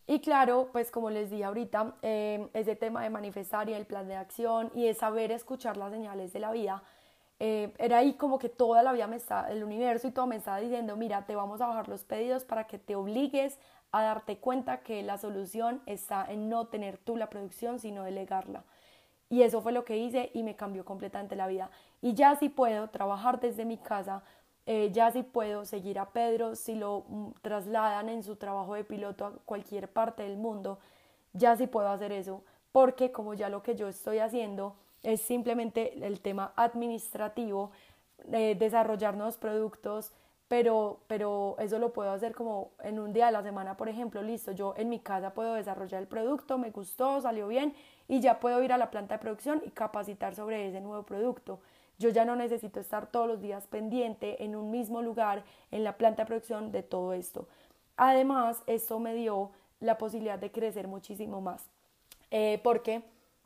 Y 0.08 0.22
claro, 0.22 0.70
pues 0.72 0.90
como 0.90 1.10
les 1.10 1.30
dije 1.30 1.44
ahorita, 1.44 1.96
eh, 2.02 2.48
ese 2.54 2.78
tema 2.78 3.04
de 3.04 3.10
manifestar 3.10 3.68
y 3.68 3.74
el 3.74 3.86
plan 3.86 4.08
de 4.08 4.16
acción 4.16 4.72
y 4.74 4.86
de 4.86 4.94
saber 4.94 5.32
escuchar 5.32 5.76
las 5.76 5.92
señales 5.92 6.32
de 6.32 6.40
la 6.40 6.52
vida, 6.52 6.82
eh, 7.40 7.74
era 7.78 7.98
ahí 7.98 8.14
como 8.14 8.40
que 8.40 8.48
toda 8.48 8.82
la 8.84 8.94
vida 8.94 9.06
me 9.08 9.18
está, 9.18 9.52
el 9.52 9.64
universo 9.64 10.08
y 10.08 10.12
todo 10.12 10.26
me 10.26 10.38
estaba 10.38 10.60
diciendo, 10.60 10.96
mira, 10.96 11.26
te 11.26 11.36
vamos 11.36 11.60
a 11.60 11.68
bajar 11.68 11.90
los 11.90 12.06
pedidos 12.06 12.46
para 12.46 12.66
que 12.68 12.80
te 12.80 12.96
obligues 12.96 13.60
a 13.92 14.02
darte 14.02 14.38
cuenta 14.38 14.80
que 14.80 15.04
la 15.04 15.18
solución 15.18 15.82
está 15.86 16.26
en 16.26 16.50
no 16.50 16.68
tener 16.68 16.98
tú 16.98 17.18
la 17.18 17.30
producción, 17.30 17.80
sino 17.80 18.04
delegarla. 18.04 18.64
Y 19.30 19.42
eso 19.42 19.62
fue 19.62 19.74
lo 19.74 19.84
que 19.84 19.98
hice 19.98 20.32
y 20.34 20.44
me 20.44 20.56
cambió 20.56 20.86
completamente 20.86 21.36
la 21.36 21.48
vida. 21.48 21.70
Y 22.02 22.14
ya 22.14 22.36
sí 22.38 22.48
puedo 22.48 22.90
trabajar 22.90 23.42
desde 23.42 23.66
mi 23.66 23.78
casa, 23.78 24.24
eh, 24.70 24.92
ya 24.92 25.12
sí 25.12 25.24
puedo 25.24 25.64
seguir 25.64 25.98
a 25.98 26.10
Pedro 26.10 26.56
si 26.56 26.76
lo 26.76 27.06
mm, 27.08 27.32
trasladan 27.42 28.10
en 28.10 28.22
su 28.22 28.36
trabajo 28.36 28.76
de 28.76 28.84
piloto 28.84 29.26
a 29.26 29.32
cualquier 29.46 29.88
parte 29.90 30.24
del 30.24 30.36
mundo, 30.36 30.78
ya 31.32 31.56
sí 31.56 31.68
puedo 31.68 31.88
hacer 31.88 32.12
eso, 32.12 32.44
porque 32.74 33.14
como 33.14 33.34
ya 33.34 33.48
lo 33.48 33.64
que 33.64 33.76
yo 33.76 33.88
estoy 33.88 34.20
haciendo 34.20 34.76
es 35.04 35.22
simplemente 35.22 36.06
el 36.06 36.20
tema 36.20 36.52
administrativo, 36.58 37.72
de 38.26 38.56
desarrollar 38.56 39.16
nuevos 39.16 39.38
productos, 39.38 40.12
pero, 40.50 41.00
pero 41.08 41.56
eso 41.60 41.80
lo 41.80 41.94
puedo 41.94 42.12
hacer 42.12 42.36
como 42.36 42.72
en 42.84 43.00
un 43.00 43.14
día 43.14 43.28
de 43.28 43.32
la 43.32 43.44
semana, 43.44 43.78
por 43.78 43.88
ejemplo, 43.88 44.22
listo, 44.22 44.52
yo 44.52 44.74
en 44.76 44.90
mi 44.90 45.00
casa 45.00 45.34
puedo 45.34 45.54
desarrollar 45.54 46.02
el 46.02 46.08
producto, 46.10 46.58
me 46.58 46.72
gustó, 46.72 47.22
salió 47.22 47.48
bien 47.48 47.74
y 48.10 48.20
ya 48.20 48.42
puedo 48.42 48.62
ir 48.64 48.74
a 48.74 48.78
la 48.78 48.92
planta 48.92 49.16
de 49.16 49.20
producción 49.20 49.62
y 49.66 49.72
capacitar 49.72 50.36
sobre 50.36 50.68
ese 50.68 50.82
nuevo 50.82 51.04
producto. 51.04 51.62
Yo 51.98 52.10
ya 52.10 52.26
no 52.26 52.36
necesito 52.36 52.80
estar 52.80 53.08
todos 53.12 53.28
los 53.28 53.42
días 53.42 53.68
pendiente 53.68 54.44
en 54.44 54.56
un 54.56 54.70
mismo 54.70 55.02
lugar 55.02 55.44
en 55.72 55.84
la 55.84 55.98
planta 55.98 56.24
de 56.24 56.28
producción 56.28 56.72
de 56.72 56.84
todo 56.84 57.14
esto. 57.14 57.48
Además, 57.96 58.62
esto 58.68 59.00
me 59.00 59.16
dio 59.16 59.52
la 59.80 59.98
posibilidad 59.98 60.38
de 60.38 60.52
crecer 60.52 60.88
muchísimo 60.88 61.42
más. 61.42 61.68
Eh, 62.30 62.60
porque, 62.64 63.02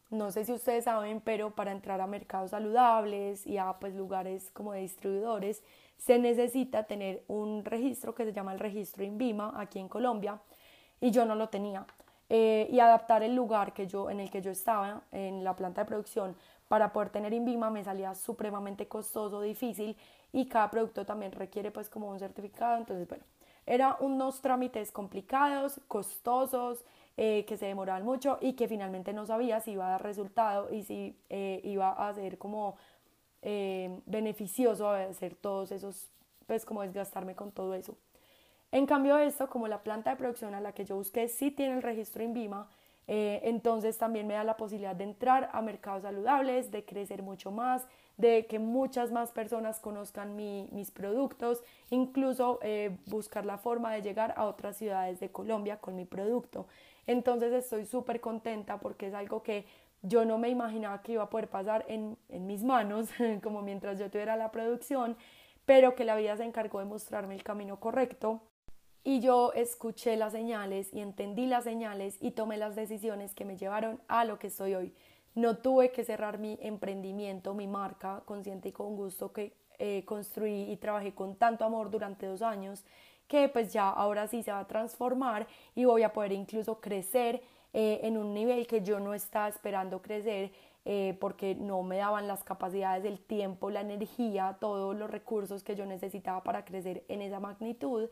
no 0.09 0.31
sé 0.31 0.43
si 0.43 0.51
ustedes 0.51 0.85
saben, 0.85 1.21
pero 1.21 1.51
para 1.51 1.71
entrar 1.71 2.01
a 2.01 2.07
mercados 2.07 2.51
saludables 2.51 3.47
y 3.47 3.57
a 3.57 3.73
pues, 3.79 3.93
lugares 3.95 4.51
como 4.51 4.73
de 4.73 4.81
distribuidores, 4.81 5.63
se 5.97 6.19
necesita 6.19 6.83
tener 6.83 7.23
un 7.27 7.63
registro 7.63 8.15
que 8.15 8.25
se 8.25 8.33
llama 8.33 8.53
el 8.53 8.59
registro 8.59 9.03
INVIMA 9.03 9.53
aquí 9.55 9.79
en 9.79 9.87
Colombia 9.87 10.41
y 10.99 11.11
yo 11.11 11.25
no 11.25 11.35
lo 11.35 11.49
tenía. 11.49 11.85
Eh, 12.33 12.67
y 12.71 12.79
adaptar 12.79 13.23
el 13.23 13.35
lugar 13.35 13.73
que 13.73 13.87
yo, 13.87 14.09
en 14.09 14.21
el 14.21 14.31
que 14.31 14.41
yo 14.41 14.51
estaba, 14.51 15.01
en 15.11 15.43
la 15.43 15.53
planta 15.55 15.81
de 15.81 15.85
producción, 15.85 16.35
para 16.71 16.93
poder 16.93 17.09
tener 17.09 17.33
INVIMA 17.33 17.69
me 17.69 17.83
salía 17.83 18.15
supremamente 18.15 18.87
costoso, 18.87 19.41
difícil 19.41 19.97
y 20.31 20.45
cada 20.47 20.71
producto 20.71 21.05
también 21.05 21.33
requiere 21.33 21.69
pues 21.69 21.89
como 21.89 22.07
un 22.07 22.17
certificado, 22.17 22.77
entonces 22.77 23.09
bueno, 23.09 23.25
eran 23.65 23.95
unos 23.99 24.39
trámites 24.39 24.89
complicados, 24.89 25.81
costosos, 25.89 26.85
eh, 27.17 27.43
que 27.45 27.57
se 27.57 27.65
demoraban 27.65 28.05
mucho 28.05 28.37
y 28.39 28.53
que 28.53 28.69
finalmente 28.69 29.11
no 29.11 29.25
sabía 29.25 29.59
si 29.59 29.71
iba 29.71 29.85
a 29.85 29.89
dar 29.89 30.03
resultado 30.03 30.73
y 30.73 30.83
si 30.83 31.19
eh, 31.29 31.59
iba 31.65 31.91
a 31.91 32.13
ser 32.13 32.37
como 32.37 32.77
eh, 33.41 33.99
beneficioso 34.05 34.91
hacer 34.91 35.35
todos 35.35 35.73
esos, 35.73 36.09
pues 36.47 36.63
como 36.63 36.83
desgastarme 36.83 37.35
con 37.35 37.51
todo 37.51 37.73
eso. 37.73 37.97
En 38.71 38.85
cambio 38.85 39.17
esto, 39.17 39.49
como 39.49 39.67
la 39.67 39.83
planta 39.83 40.11
de 40.11 40.15
producción 40.15 40.55
a 40.55 40.61
la 40.61 40.71
que 40.71 40.85
yo 40.85 40.95
busqué 40.95 41.27
sí 41.27 41.51
tiene 41.51 41.73
el 41.73 41.81
registro 41.81 42.23
INVIMA, 42.23 42.69
eh, 43.07 43.41
entonces 43.43 43.97
también 43.97 44.27
me 44.27 44.35
da 44.35 44.43
la 44.43 44.57
posibilidad 44.57 44.95
de 44.95 45.03
entrar 45.03 45.49
a 45.53 45.61
mercados 45.61 46.03
saludables, 46.03 46.71
de 46.71 46.85
crecer 46.85 47.23
mucho 47.23 47.51
más, 47.51 47.85
de 48.17 48.45
que 48.45 48.59
muchas 48.59 49.11
más 49.11 49.31
personas 49.31 49.79
conozcan 49.79 50.35
mis 50.35 50.91
productos, 50.91 51.63
incluso 51.89 52.59
eh, 52.61 52.97
buscar 53.07 53.45
la 53.45 53.57
forma 53.57 53.91
de 53.93 54.01
llegar 54.01 54.33
a 54.37 54.45
otras 54.45 54.77
ciudades 54.77 55.19
de 55.19 55.31
Colombia 55.31 55.77
con 55.77 55.95
mi 55.95 56.05
producto. 56.05 56.67
Entonces 57.07 57.51
estoy 57.51 57.85
súper 57.85 58.21
contenta 58.21 58.79
porque 58.79 59.07
es 59.07 59.13
algo 59.13 59.41
que 59.41 59.65
yo 60.03 60.25
no 60.25 60.37
me 60.37 60.49
imaginaba 60.49 61.01
que 61.01 61.13
iba 61.13 61.23
a 61.23 61.29
poder 61.29 61.47
pasar 61.47 61.85
en, 61.87 62.17
en 62.29 62.47
mis 62.47 62.63
manos, 62.63 63.09
como 63.43 63.61
mientras 63.61 63.99
yo 63.99 64.09
tuviera 64.09 64.35
la 64.35 64.51
producción, 64.51 65.17
pero 65.65 65.95
que 65.95 66.05
la 66.05 66.15
vida 66.15 66.37
se 66.37 66.43
encargó 66.43 66.79
de 66.79 66.85
mostrarme 66.85 67.35
el 67.35 67.43
camino 67.43 67.79
correcto 67.79 68.41
y 69.03 69.19
yo 69.19 69.51
escuché 69.53 70.15
las 70.15 70.33
señales 70.33 70.93
y 70.93 70.99
entendí 70.99 71.47
las 71.47 71.63
señales 71.63 72.17
y 72.21 72.31
tomé 72.31 72.57
las 72.57 72.75
decisiones 72.75 73.33
que 73.33 73.45
me 73.45 73.57
llevaron 73.57 73.99
a 74.07 74.25
lo 74.25 74.37
que 74.37 74.47
estoy 74.47 74.75
hoy. 74.75 74.93
No 75.33 75.57
tuve 75.57 75.91
que 75.91 76.03
cerrar 76.03 76.37
mi 76.37 76.57
emprendimiento, 76.61 77.53
mi 77.53 77.67
marca, 77.67 78.21
consciente 78.25 78.69
y 78.69 78.71
con 78.71 78.95
gusto 78.95 79.31
que 79.31 79.53
eh, 79.79 80.03
construí 80.05 80.71
y 80.71 80.77
trabajé 80.77 81.13
con 81.13 81.35
tanto 81.35 81.65
amor 81.65 81.89
durante 81.89 82.27
dos 82.27 82.41
años, 82.41 82.83
que 83.27 83.49
pues 83.49 83.73
ya 83.73 83.89
ahora 83.89 84.27
sí 84.27 84.43
se 84.43 84.51
va 84.51 84.59
a 84.59 84.67
transformar 84.67 85.47
y 85.73 85.85
voy 85.85 86.03
a 86.03 86.13
poder 86.13 86.33
incluso 86.33 86.79
crecer 86.79 87.41
eh, 87.73 88.01
en 88.03 88.17
un 88.17 88.33
nivel 88.33 88.67
que 88.67 88.81
yo 88.83 88.99
no 88.99 89.13
estaba 89.13 89.47
esperando 89.47 90.01
crecer 90.01 90.51
eh, 90.83 91.15
porque 91.19 91.55
no 91.55 91.81
me 91.83 91.97
daban 91.97 92.27
las 92.27 92.43
capacidades, 92.43 93.05
el 93.05 93.19
tiempo, 93.19 93.69
la 93.69 93.81
energía, 93.81 94.57
todos 94.59 94.95
los 94.95 95.09
recursos 95.09 95.63
que 95.63 95.75
yo 95.75 95.85
necesitaba 95.85 96.43
para 96.43 96.65
crecer 96.65 97.03
en 97.07 97.21
esa 97.21 97.39
magnitud 97.39 98.09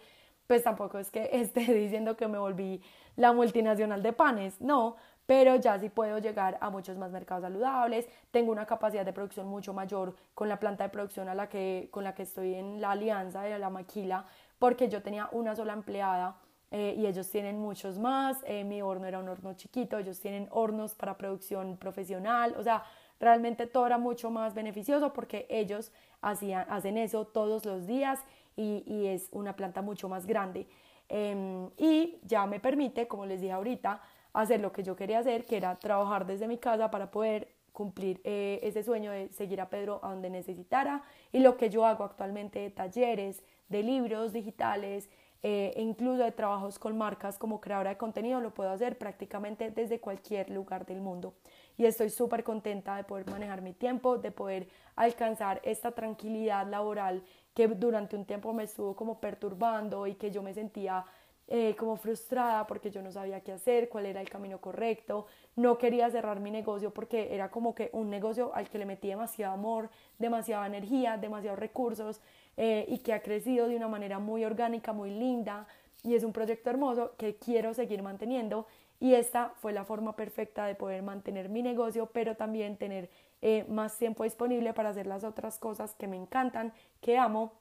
pues 0.49 0.63
tampoco 0.63 0.97
es 0.97 1.11
que 1.11 1.29
esté 1.33 1.59
diciendo 1.61 2.17
que 2.17 2.27
me 2.27 2.39
volví 2.39 2.81
la 3.15 3.33
multinacional 3.33 4.01
de 4.01 4.13
panes, 4.13 4.59
no, 4.59 4.95
pero 5.27 5.57
ya 5.57 5.77
sí 5.77 5.89
puedo 5.89 6.17
llegar 6.17 6.57
a 6.59 6.71
muchos 6.71 6.97
más 6.97 7.11
mercados 7.11 7.43
saludables, 7.43 8.07
tengo 8.31 8.51
una 8.51 8.65
capacidad 8.65 9.05
de 9.05 9.13
producción 9.13 9.45
mucho 9.45 9.75
mayor 9.75 10.15
con 10.33 10.49
la 10.49 10.59
planta 10.59 10.85
de 10.85 10.89
producción 10.89 11.29
a 11.29 11.35
la 11.35 11.47
que, 11.47 11.89
con 11.91 12.03
la 12.03 12.15
que 12.15 12.23
estoy 12.23 12.55
en 12.55 12.81
la 12.81 12.91
alianza 12.91 13.43
de 13.43 13.59
la 13.59 13.69
maquila, 13.69 14.25
porque 14.57 14.89
yo 14.89 15.03
tenía 15.03 15.29
una 15.33 15.55
sola 15.55 15.73
empleada 15.73 16.35
eh, 16.71 16.95
y 16.97 17.05
ellos 17.05 17.29
tienen 17.29 17.59
muchos 17.59 17.99
más, 17.99 18.39
eh, 18.47 18.63
mi 18.63 18.81
horno 18.81 19.05
era 19.05 19.19
un 19.19 19.29
horno 19.29 19.53
chiquito, 19.53 19.99
ellos 19.99 20.19
tienen 20.19 20.47
hornos 20.49 20.95
para 20.95 21.15
producción 21.15 21.77
profesional, 21.77 22.55
o 22.57 22.63
sea, 22.63 22.83
realmente 23.19 23.67
todo 23.67 23.85
era 23.85 23.99
mucho 23.99 24.31
más 24.31 24.55
beneficioso 24.55 25.13
porque 25.13 25.45
ellos 25.47 25.91
hacían, 26.21 26.65
hacen 26.69 26.97
eso 26.97 27.25
todos 27.25 27.65
los 27.65 27.85
días 27.85 28.19
y, 28.59 29.07
es 29.07 29.29
una 29.31 29.55
planta 29.55 29.81
mucho 29.81 30.09
más 30.09 30.25
grande. 30.25 30.67
Em, 31.07 31.69
y 31.77 32.19
ya 32.23 32.45
me 32.45 32.59
permite, 32.59 33.07
como 33.07 33.25
les 33.25 33.41
dije 33.41 33.53
ahorita, 33.53 34.01
hacer 34.33 34.59
lo 34.59 34.71
que 34.71 34.83
yo 34.83 34.95
quería 34.95 35.19
hacer, 35.19 35.45
que 35.45 35.57
era 35.57 35.77
trabajar 35.77 36.25
desde 36.25 36.47
mi 36.47 36.57
casa 36.57 36.91
para 36.91 37.09
poder 37.09 37.47
cumplir 37.71 38.19
eh, 38.23 38.59
ese 38.63 38.83
sueño 38.83 39.11
de 39.11 39.29
seguir 39.29 39.61
a 39.61 39.69
Pedro 39.69 39.99
a 40.03 40.09
donde 40.09 40.29
necesitara 40.29 41.01
y 41.31 41.39
lo 41.39 41.55
que 41.55 41.69
yo 41.69 41.85
hago 41.85 42.03
actualmente 42.03 42.59
de 42.59 42.69
talleres, 42.69 43.41
de 43.69 43.83
libros 43.83 44.33
digitales 44.33 45.09
eh, 45.41 45.71
e 45.75 45.81
incluso 45.81 46.23
de 46.23 46.31
trabajos 46.31 46.77
con 46.79 46.97
marcas 46.97 47.37
como 47.37 47.61
creadora 47.61 47.91
de 47.91 47.97
contenido 47.97 48.41
lo 48.41 48.53
puedo 48.53 48.71
hacer 48.71 48.97
prácticamente 48.97 49.71
desde 49.71 49.99
cualquier 49.99 50.49
lugar 50.49 50.85
del 50.85 50.99
mundo. 51.01 51.33
Y 51.77 51.85
estoy 51.85 52.09
súper 52.09 52.43
contenta 52.43 52.97
de 52.97 53.05
poder 53.05 53.29
manejar 53.29 53.61
mi 53.61 53.73
tiempo, 53.73 54.17
de 54.17 54.31
poder 54.31 54.67
alcanzar 54.95 55.61
esta 55.63 55.91
tranquilidad 55.91 56.67
laboral 56.67 57.23
que 57.53 57.67
durante 57.67 58.15
un 58.15 58.25
tiempo 58.25 58.53
me 58.53 58.63
estuvo 58.63 58.95
como 58.95 59.19
perturbando 59.21 60.07
y 60.07 60.15
que 60.15 60.31
yo 60.31 60.43
me 60.43 60.53
sentía 60.53 61.05
eh, 61.51 61.75
como 61.75 61.97
frustrada 61.97 62.67
porque 62.67 62.91
yo 62.91 63.01
no 63.01 63.11
sabía 63.11 63.41
qué 63.41 63.51
hacer, 63.51 63.89
cuál 63.89 64.05
era 64.05 64.21
el 64.21 64.29
camino 64.29 64.61
correcto, 64.61 65.25
no 65.55 65.79
quería 65.79 66.07
cerrar 66.11 66.39
mi 66.39 66.51
negocio 66.51 66.91
porque 66.91 67.33
era 67.33 67.49
como 67.49 67.73
que 67.73 67.89
un 67.91 68.11
negocio 68.11 68.51
al 68.53 68.69
que 68.69 68.77
le 68.77 68.85
metí 68.85 69.07
demasiado 69.07 69.55
amor, 69.55 69.89
demasiada 70.19 70.67
energía, 70.67 71.17
demasiados 71.17 71.57
recursos 71.57 72.21
eh, 72.55 72.85
y 72.87 72.99
que 72.99 73.13
ha 73.13 73.23
crecido 73.23 73.67
de 73.67 73.75
una 73.75 73.87
manera 73.87 74.19
muy 74.19 74.45
orgánica, 74.45 74.93
muy 74.93 75.09
linda 75.09 75.65
y 76.03 76.13
es 76.13 76.23
un 76.23 76.33
proyecto 76.33 76.69
hermoso 76.69 77.15
que 77.17 77.37
quiero 77.37 77.73
seguir 77.73 78.03
manteniendo 78.03 78.67
y 78.99 79.15
esta 79.15 79.49
fue 79.55 79.73
la 79.73 79.85
forma 79.85 80.15
perfecta 80.15 80.67
de 80.67 80.75
poder 80.75 81.01
mantener 81.01 81.49
mi 81.49 81.63
negocio 81.63 82.11
pero 82.13 82.35
también 82.35 82.77
tener 82.77 83.09
eh, 83.41 83.65
más 83.67 83.97
tiempo 83.97 84.23
disponible 84.23 84.73
para 84.73 84.89
hacer 84.89 85.07
las 85.07 85.23
otras 85.23 85.57
cosas 85.57 85.95
que 85.95 86.07
me 86.07 86.15
encantan, 86.15 86.73
que 87.01 87.17
amo 87.17 87.53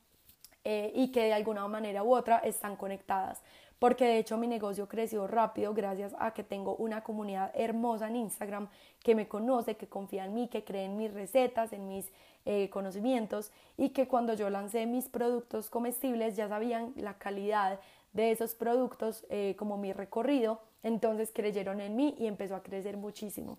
eh, 0.64 0.92
y 0.94 1.10
que 1.12 1.22
de 1.22 1.32
alguna 1.32 1.66
manera 1.68 2.02
u 2.02 2.14
otra 2.14 2.38
están 2.40 2.76
conectadas. 2.76 3.42
Porque 3.78 4.06
de 4.06 4.18
hecho 4.18 4.36
mi 4.36 4.46
negocio 4.46 4.88
creció 4.88 5.26
rápido 5.26 5.72
gracias 5.74 6.14
a 6.18 6.32
que 6.32 6.42
tengo 6.42 6.74
una 6.76 7.02
comunidad 7.02 7.52
hermosa 7.54 8.08
en 8.08 8.16
Instagram 8.16 8.68
que 9.02 9.14
me 9.14 9.28
conoce, 9.28 9.76
que 9.76 9.88
confía 9.88 10.24
en 10.24 10.34
mí, 10.34 10.48
que 10.48 10.64
cree 10.64 10.84
en 10.84 10.96
mis 10.96 11.12
recetas, 11.12 11.72
en 11.72 11.88
mis 11.88 12.10
eh, 12.44 12.68
conocimientos 12.70 13.52
y 13.76 13.90
que 13.90 14.08
cuando 14.08 14.34
yo 14.34 14.50
lancé 14.50 14.86
mis 14.86 15.08
productos 15.08 15.70
comestibles 15.70 16.36
ya 16.36 16.48
sabían 16.48 16.92
la 16.96 17.18
calidad 17.18 17.80
de 18.12 18.30
esos 18.32 18.54
productos 18.54 19.26
como 19.58 19.76
mi 19.76 19.92
recorrido, 19.92 20.60
entonces 20.82 21.30
creyeron 21.32 21.80
en 21.80 21.94
mí 21.94 22.14
y 22.18 22.26
empezó 22.26 22.56
a 22.56 22.62
crecer 22.62 22.96
muchísimo. 22.96 23.58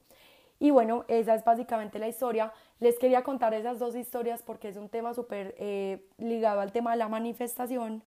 Y 0.59 0.71
bueno, 0.71 1.05
esa 1.07 1.35
es 1.35 1.43
básicamente 1.43 1.99
la 1.99 2.09
historia. 2.09 2.51
Les 2.79 2.99
quería 2.99 3.23
contar 3.23 3.53
esas 3.53 3.79
dos 3.79 3.95
historias 3.95 4.43
porque 4.43 4.67
es 4.67 4.75
un 4.75 4.89
tema 4.89 5.13
súper 5.13 5.55
eh, 5.57 6.05
ligado 6.17 6.59
al 6.59 6.73
tema 6.73 6.91
de 6.91 6.97
la 6.97 7.07
manifestación 7.07 8.03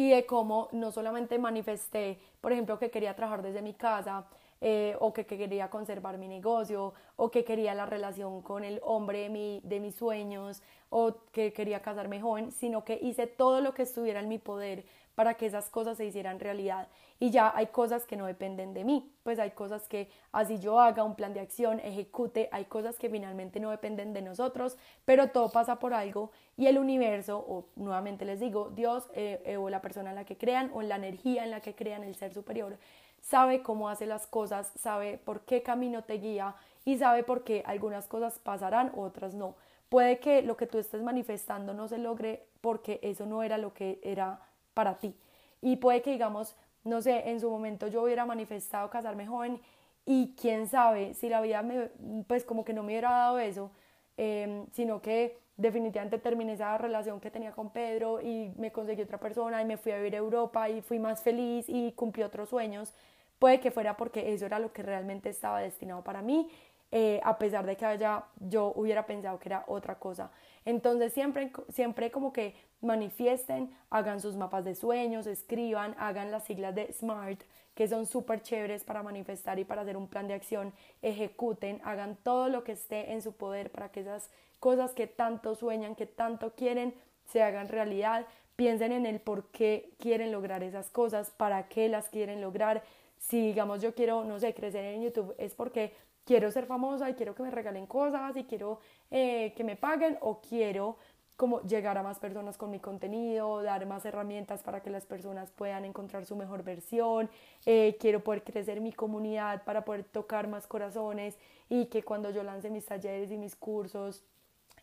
y 0.00 0.08
de 0.08 0.24
cómo 0.24 0.70
no 0.72 0.92
solamente 0.92 1.38
manifesté, 1.38 2.18
por 2.40 2.52
ejemplo, 2.52 2.78
que 2.78 2.90
quería 2.90 3.14
trabajar 3.14 3.42
desde 3.42 3.60
mi 3.60 3.74
casa 3.74 4.24
eh, 4.62 4.96
o 4.98 5.12
que, 5.12 5.26
quería 5.26 5.68
conservar 5.68 6.16
mi 6.16 6.26
negocio 6.26 6.94
o 7.16 7.30
que 7.30 7.44
quería 7.44 7.74
la 7.74 7.84
relación 7.84 8.40
con 8.40 8.64
el 8.64 8.80
hombre 8.82 9.28
de, 9.28 9.60
de 9.62 9.78
mis 9.78 9.94
sueños 9.94 10.62
o 10.88 11.16
que 11.32 11.52
quería 11.52 11.82
casarme 11.82 12.18
joven, 12.18 12.50
sino 12.50 12.82
que 12.82 12.98
hice 13.02 13.26
todo 13.26 13.60
lo 13.60 13.74
que 13.74 13.82
estuviera 13.82 14.20
en 14.20 14.28
mi 14.30 14.38
poder 14.38 14.86
para 15.14 15.34
que 15.34 15.46
esas 15.46 15.70
cosas 15.70 15.96
se 15.96 16.06
hicieran 16.06 16.40
realidad. 16.40 16.88
Y 17.18 17.30
ya 17.30 17.52
hay 17.54 17.66
cosas 17.66 18.06
que 18.06 18.16
no 18.16 18.26
dependen 18.26 18.72
de 18.72 18.84
mí, 18.84 19.12
pues 19.22 19.38
hay 19.38 19.50
cosas 19.50 19.86
que 19.88 20.08
así 20.32 20.58
yo 20.58 20.80
haga 20.80 21.04
un 21.04 21.14
plan 21.14 21.34
de 21.34 21.40
acción, 21.40 21.80
ejecute, 21.80 22.48
hay 22.52 22.64
cosas 22.64 22.96
que 22.96 23.10
finalmente 23.10 23.60
no 23.60 23.70
dependen 23.70 24.12
de 24.12 24.22
nosotros, 24.22 24.76
pero 25.04 25.28
todo 25.28 25.50
pasa 25.50 25.78
por 25.78 25.92
algo 25.92 26.30
y 26.56 26.66
el 26.66 26.78
universo, 26.78 27.38
o 27.38 27.66
nuevamente 27.76 28.24
les 28.24 28.40
digo, 28.40 28.70
Dios 28.70 29.10
eh, 29.14 29.42
eh, 29.44 29.56
o 29.56 29.68
la 29.68 29.82
persona 29.82 30.10
en 30.10 30.16
la 30.16 30.24
que 30.24 30.38
crean 30.38 30.70
o 30.72 30.82
la 30.82 30.96
energía 30.96 31.44
en 31.44 31.50
la 31.50 31.60
que 31.60 31.74
crean, 31.74 32.04
el 32.04 32.14
ser 32.14 32.32
superior, 32.32 32.78
sabe 33.20 33.62
cómo 33.62 33.88
hace 33.88 34.06
las 34.06 34.26
cosas, 34.26 34.72
sabe 34.78 35.18
por 35.18 35.42
qué 35.42 35.62
camino 35.62 36.04
te 36.04 36.14
guía 36.14 36.54
y 36.84 36.98
sabe 36.98 37.22
por 37.22 37.44
qué 37.44 37.62
algunas 37.66 38.06
cosas 38.06 38.38
pasarán, 38.38 38.92
otras 38.96 39.34
no. 39.34 39.56
Puede 39.88 40.20
que 40.20 40.42
lo 40.42 40.56
que 40.56 40.66
tú 40.66 40.78
estés 40.78 41.02
manifestando 41.02 41.74
no 41.74 41.88
se 41.88 41.98
logre 41.98 42.46
porque 42.60 43.00
eso 43.02 43.26
no 43.26 43.42
era 43.42 43.58
lo 43.58 43.74
que 43.74 44.00
era 44.02 44.40
para 44.80 44.96
ti. 44.96 45.14
Y 45.60 45.76
puede 45.76 46.00
que, 46.00 46.10
digamos, 46.10 46.56
no 46.84 47.02
sé, 47.02 47.28
en 47.28 47.38
su 47.38 47.50
momento 47.50 47.86
yo 47.88 48.02
hubiera 48.02 48.24
manifestado 48.24 48.88
casarme 48.88 49.26
joven 49.26 49.60
y 50.06 50.34
quién 50.40 50.66
sabe 50.68 51.12
si 51.12 51.28
la 51.28 51.42
vida 51.42 51.60
me, 51.62 51.90
pues 52.26 52.46
como 52.46 52.64
que 52.64 52.72
no 52.72 52.82
me 52.82 52.92
hubiera 52.94 53.10
dado 53.10 53.38
eso, 53.38 53.70
em, 54.16 54.64
sino 54.72 55.02
que 55.02 55.36
definitivamente 55.58 56.18
terminé 56.18 56.54
esa 56.54 56.78
relación 56.78 57.20
que 57.20 57.30
tenía 57.30 57.52
con 57.52 57.68
Pedro 57.68 58.22
y 58.22 58.54
me 58.56 58.72
conseguí 58.72 59.02
otra 59.02 59.18
persona 59.18 59.60
y 59.60 59.66
me 59.66 59.76
fui 59.76 59.92
a 59.92 59.98
vivir 59.98 60.14
a 60.14 60.18
Europa 60.18 60.70
y 60.70 60.80
fui 60.80 60.98
más 60.98 61.22
feliz 61.22 61.66
y 61.68 61.92
cumplí 61.92 62.22
otros 62.22 62.48
sueños. 62.48 62.94
Puede 63.38 63.60
que 63.60 63.70
fuera 63.70 63.98
porque 63.98 64.32
eso 64.32 64.46
era 64.46 64.58
lo 64.58 64.72
que 64.72 64.82
realmente 64.82 65.28
estaba 65.28 65.60
destinado 65.60 66.02
para 66.02 66.22
mí, 66.22 66.48
eh, 66.92 67.20
a 67.22 67.38
pesar 67.38 67.66
de 67.66 67.76
que 67.76 67.86
haya, 67.86 68.24
yo 68.40 68.72
hubiera 68.74 69.06
pensado 69.06 69.38
que 69.38 69.48
era 69.48 69.64
otra 69.68 69.98
cosa. 69.98 70.30
Entonces 70.64 71.12
siempre, 71.12 71.52
siempre 71.68 72.10
como 72.10 72.32
que 72.32 72.54
manifiesten, 72.80 73.76
hagan 73.90 74.20
sus 74.20 74.36
mapas 74.36 74.64
de 74.64 74.74
sueños, 74.74 75.26
escriban, 75.26 75.94
hagan 75.98 76.30
las 76.30 76.44
siglas 76.44 76.74
de 76.74 76.92
SMART, 76.92 77.42
que 77.74 77.88
son 77.88 78.06
súper 78.06 78.42
chéveres 78.42 78.84
para 78.84 79.02
manifestar 79.02 79.58
y 79.58 79.64
para 79.64 79.82
hacer 79.82 79.96
un 79.96 80.08
plan 80.08 80.26
de 80.28 80.34
acción, 80.34 80.72
ejecuten, 81.02 81.80
hagan 81.84 82.16
todo 82.16 82.48
lo 82.48 82.64
que 82.64 82.72
esté 82.72 83.12
en 83.12 83.22
su 83.22 83.32
poder 83.32 83.70
para 83.70 83.90
que 83.90 84.00
esas 84.00 84.30
cosas 84.58 84.92
que 84.92 85.06
tanto 85.06 85.54
sueñan, 85.54 85.94
que 85.94 86.06
tanto 86.06 86.54
quieren, 86.54 86.94
se 87.26 87.42
hagan 87.42 87.68
realidad. 87.68 88.26
Piensen 88.56 88.92
en 88.92 89.06
el 89.06 89.20
por 89.20 89.50
qué 89.50 89.94
quieren 89.98 90.32
lograr 90.32 90.62
esas 90.62 90.90
cosas, 90.90 91.30
para 91.30 91.68
qué 91.68 91.88
las 91.88 92.08
quieren 92.08 92.42
lograr. 92.42 92.82
Si 93.18 93.40
digamos 93.40 93.80
yo 93.80 93.94
quiero, 93.94 94.24
no 94.24 94.38
sé, 94.38 94.52
crecer 94.54 94.84
en 94.84 95.02
YouTube, 95.02 95.34
es 95.38 95.54
porque 95.54 95.94
quiero 96.24 96.50
ser 96.50 96.66
famosa 96.66 97.08
y 97.10 97.14
quiero 97.14 97.34
que 97.34 97.42
me 97.42 97.50
regalen 97.50 97.86
cosas 97.86 98.36
y 98.36 98.44
quiero 98.44 98.80
eh, 99.10 99.52
que 99.56 99.64
me 99.64 99.76
paguen 99.76 100.18
o 100.20 100.40
quiero 100.40 100.96
como 101.40 101.62
llegar 101.62 101.96
a 101.96 102.02
más 102.02 102.18
personas 102.18 102.58
con 102.58 102.70
mi 102.70 102.80
contenido, 102.80 103.62
dar 103.62 103.86
más 103.86 104.04
herramientas 104.04 104.62
para 104.62 104.82
que 104.82 104.90
las 104.90 105.06
personas 105.06 105.50
puedan 105.50 105.86
encontrar 105.86 106.26
su 106.26 106.36
mejor 106.36 106.62
versión, 106.62 107.30
eh, 107.64 107.96
quiero 107.98 108.22
poder 108.22 108.44
crecer 108.44 108.82
mi 108.82 108.92
comunidad 108.92 109.64
para 109.64 109.86
poder 109.86 110.04
tocar 110.04 110.48
más 110.48 110.66
corazones 110.66 111.38
y 111.70 111.86
que 111.86 112.02
cuando 112.02 112.28
yo 112.28 112.42
lance 112.42 112.68
mis 112.68 112.84
talleres 112.84 113.30
y 113.30 113.38
mis 113.38 113.56
cursos 113.56 114.22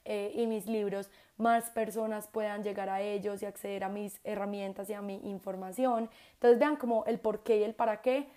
eh, 0.04 0.32
y 0.34 0.48
mis 0.48 0.66
libros 0.66 1.12
más 1.38 1.70
personas 1.70 2.28
puedan 2.28 2.64
llegar 2.64 2.90
a 2.90 3.02
ellos 3.02 3.44
y 3.44 3.46
acceder 3.46 3.84
a 3.84 3.90
mis 3.90 4.20
herramientas 4.24 4.90
y 4.90 4.94
a 4.94 5.02
mi 5.04 5.20
información. 5.30 6.10
Entonces 6.34 6.58
vean 6.58 6.78
como 6.78 7.06
el 7.06 7.20
por 7.20 7.44
qué 7.44 7.58
y 7.58 7.64
el 7.64 7.76
para 7.76 8.02
qué 8.02 8.28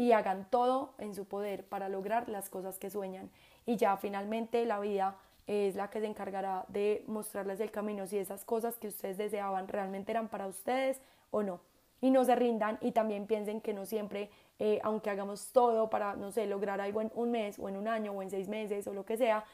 y 0.00 0.12
hagan 0.12 0.46
todo 0.48 0.94
en 0.96 1.14
su 1.14 1.26
poder 1.26 1.66
para 1.66 1.90
lograr 1.90 2.30
las 2.30 2.48
cosas 2.48 2.78
que 2.78 2.88
sueñan. 2.88 3.28
Y 3.66 3.76
ya 3.76 3.98
finalmente 3.98 4.64
la 4.64 4.80
vida 4.80 5.18
es 5.46 5.74
la 5.74 5.90
que 5.90 6.00
se 6.00 6.06
encargará 6.06 6.64
de 6.68 7.04
mostrarles 7.06 7.60
el 7.60 7.70
camino 7.70 8.06
si 8.06 8.16
esas 8.16 8.46
cosas 8.46 8.78
que 8.78 8.88
ustedes 8.88 9.18
deseaban 9.18 9.68
realmente 9.68 10.10
eran 10.10 10.28
para 10.28 10.46
ustedes 10.46 11.02
o 11.30 11.42
no. 11.42 11.60
Y 12.00 12.10
no 12.10 12.24
se 12.24 12.34
rindan 12.34 12.78
y 12.80 12.92
también 12.92 13.26
piensen 13.26 13.60
que 13.60 13.74
no 13.74 13.84
siempre, 13.84 14.30
eh, 14.58 14.80
aunque 14.84 15.10
hagamos 15.10 15.52
todo 15.52 15.90
para, 15.90 16.16
no 16.16 16.32
sé, 16.32 16.46
lograr 16.46 16.80
algo 16.80 17.02
en 17.02 17.12
un 17.14 17.30
mes 17.32 17.58
o 17.58 17.68
en 17.68 17.76
un 17.76 17.86
año 17.86 18.12
o 18.12 18.22
en 18.22 18.30
seis 18.30 18.48
meses 18.48 18.86
o 18.86 18.94
lo 18.94 19.04
que 19.04 19.18
sea, 19.18 19.44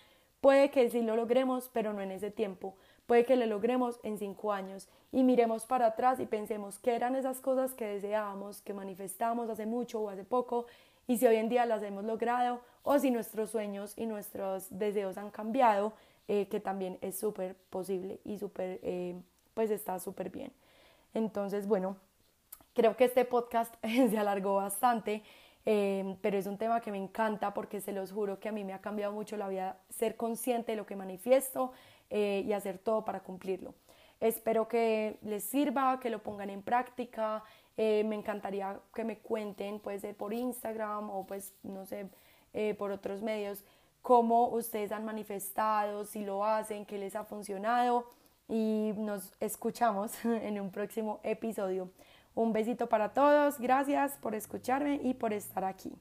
puede 0.40 0.70
que 0.70 0.88
sí 0.90 1.02
lo 1.02 1.16
logremos, 1.16 1.70
pero 1.72 1.92
no 1.92 2.02
en 2.02 2.12
ese 2.12 2.30
tiempo. 2.30 2.76
Puede 3.06 3.24
que 3.24 3.36
lo 3.36 3.46
logremos 3.46 4.00
en 4.02 4.18
cinco 4.18 4.52
años 4.52 4.88
y 5.12 5.22
miremos 5.22 5.64
para 5.64 5.86
atrás 5.86 6.18
y 6.18 6.26
pensemos 6.26 6.78
qué 6.78 6.96
eran 6.96 7.14
esas 7.14 7.40
cosas 7.40 7.72
que 7.72 7.86
deseábamos, 7.86 8.60
que 8.62 8.74
manifestamos 8.74 9.48
hace 9.48 9.64
mucho 9.64 10.00
o 10.00 10.10
hace 10.10 10.24
poco 10.24 10.66
y 11.06 11.18
si 11.18 11.26
hoy 11.26 11.36
en 11.36 11.48
día 11.48 11.66
las 11.66 11.82
hemos 11.82 12.04
logrado 12.04 12.60
o 12.82 12.98
si 12.98 13.10
nuestros 13.10 13.50
sueños 13.50 13.94
y 13.96 14.06
nuestros 14.06 14.66
deseos 14.70 15.18
han 15.18 15.30
cambiado, 15.30 15.92
eh, 16.26 16.48
que 16.48 16.58
también 16.58 16.98
es 17.00 17.18
súper 17.18 17.54
posible 17.70 18.18
y 18.24 18.38
súper, 18.38 18.80
eh, 18.82 19.14
pues 19.54 19.70
está 19.70 19.98
súper 20.00 20.30
bien. 20.30 20.52
Entonces, 21.14 21.68
bueno, 21.68 21.96
creo 22.74 22.96
que 22.96 23.04
este 23.04 23.24
podcast 23.24 23.74
se 23.82 24.18
alargó 24.18 24.56
bastante. 24.56 25.22
Eh, 25.68 26.16
pero 26.20 26.38
es 26.38 26.46
un 26.46 26.58
tema 26.58 26.80
que 26.80 26.92
me 26.92 26.96
encanta 26.96 27.52
porque 27.52 27.80
se 27.80 27.90
los 27.90 28.12
juro 28.12 28.38
que 28.38 28.48
a 28.48 28.52
mí 28.52 28.62
me 28.62 28.72
ha 28.72 28.80
cambiado 28.80 29.12
mucho 29.12 29.36
la 29.36 29.48
vida 29.48 29.80
ser 29.90 30.14
consciente 30.14 30.72
de 30.72 30.76
lo 30.76 30.86
que 30.86 30.94
manifiesto 30.94 31.72
eh, 32.10 32.44
y 32.46 32.52
hacer 32.52 32.78
todo 32.78 33.04
para 33.04 33.20
cumplirlo. 33.20 33.74
Espero 34.20 34.66
que 34.66 35.18
les 35.22 35.44
sirva, 35.44 36.00
que 36.00 36.10
lo 36.10 36.22
pongan 36.22 36.50
en 36.50 36.62
práctica. 36.62 37.44
Eh, 37.76 38.04
me 38.04 38.14
encantaría 38.14 38.80
que 38.94 39.04
me 39.04 39.18
cuenten, 39.18 39.80
puede 39.80 39.98
ser 39.98 40.16
por 40.16 40.32
Instagram 40.32 41.10
o 41.10 41.26
pues 41.26 41.52
no 41.62 41.84
sé, 41.84 42.08
eh, 42.54 42.74
por 42.74 42.90
otros 42.90 43.22
medios, 43.22 43.64
cómo 44.00 44.48
ustedes 44.48 44.92
han 44.92 45.04
manifestado, 45.04 46.04
si 46.06 46.24
lo 46.24 46.44
hacen, 46.44 46.86
qué 46.86 46.96
les 46.96 47.14
ha 47.14 47.24
funcionado 47.24 48.06
y 48.48 48.92
nos 48.96 49.32
escuchamos 49.40 50.12
en 50.24 50.58
un 50.60 50.70
próximo 50.70 51.20
episodio. 51.22 51.90
Un 52.34 52.52
besito 52.52 52.88
para 52.88 53.12
todos, 53.12 53.58
gracias 53.58 54.16
por 54.18 54.34
escucharme 54.34 55.00
y 55.02 55.14
por 55.14 55.32
estar 55.32 55.64
aquí. 55.64 55.92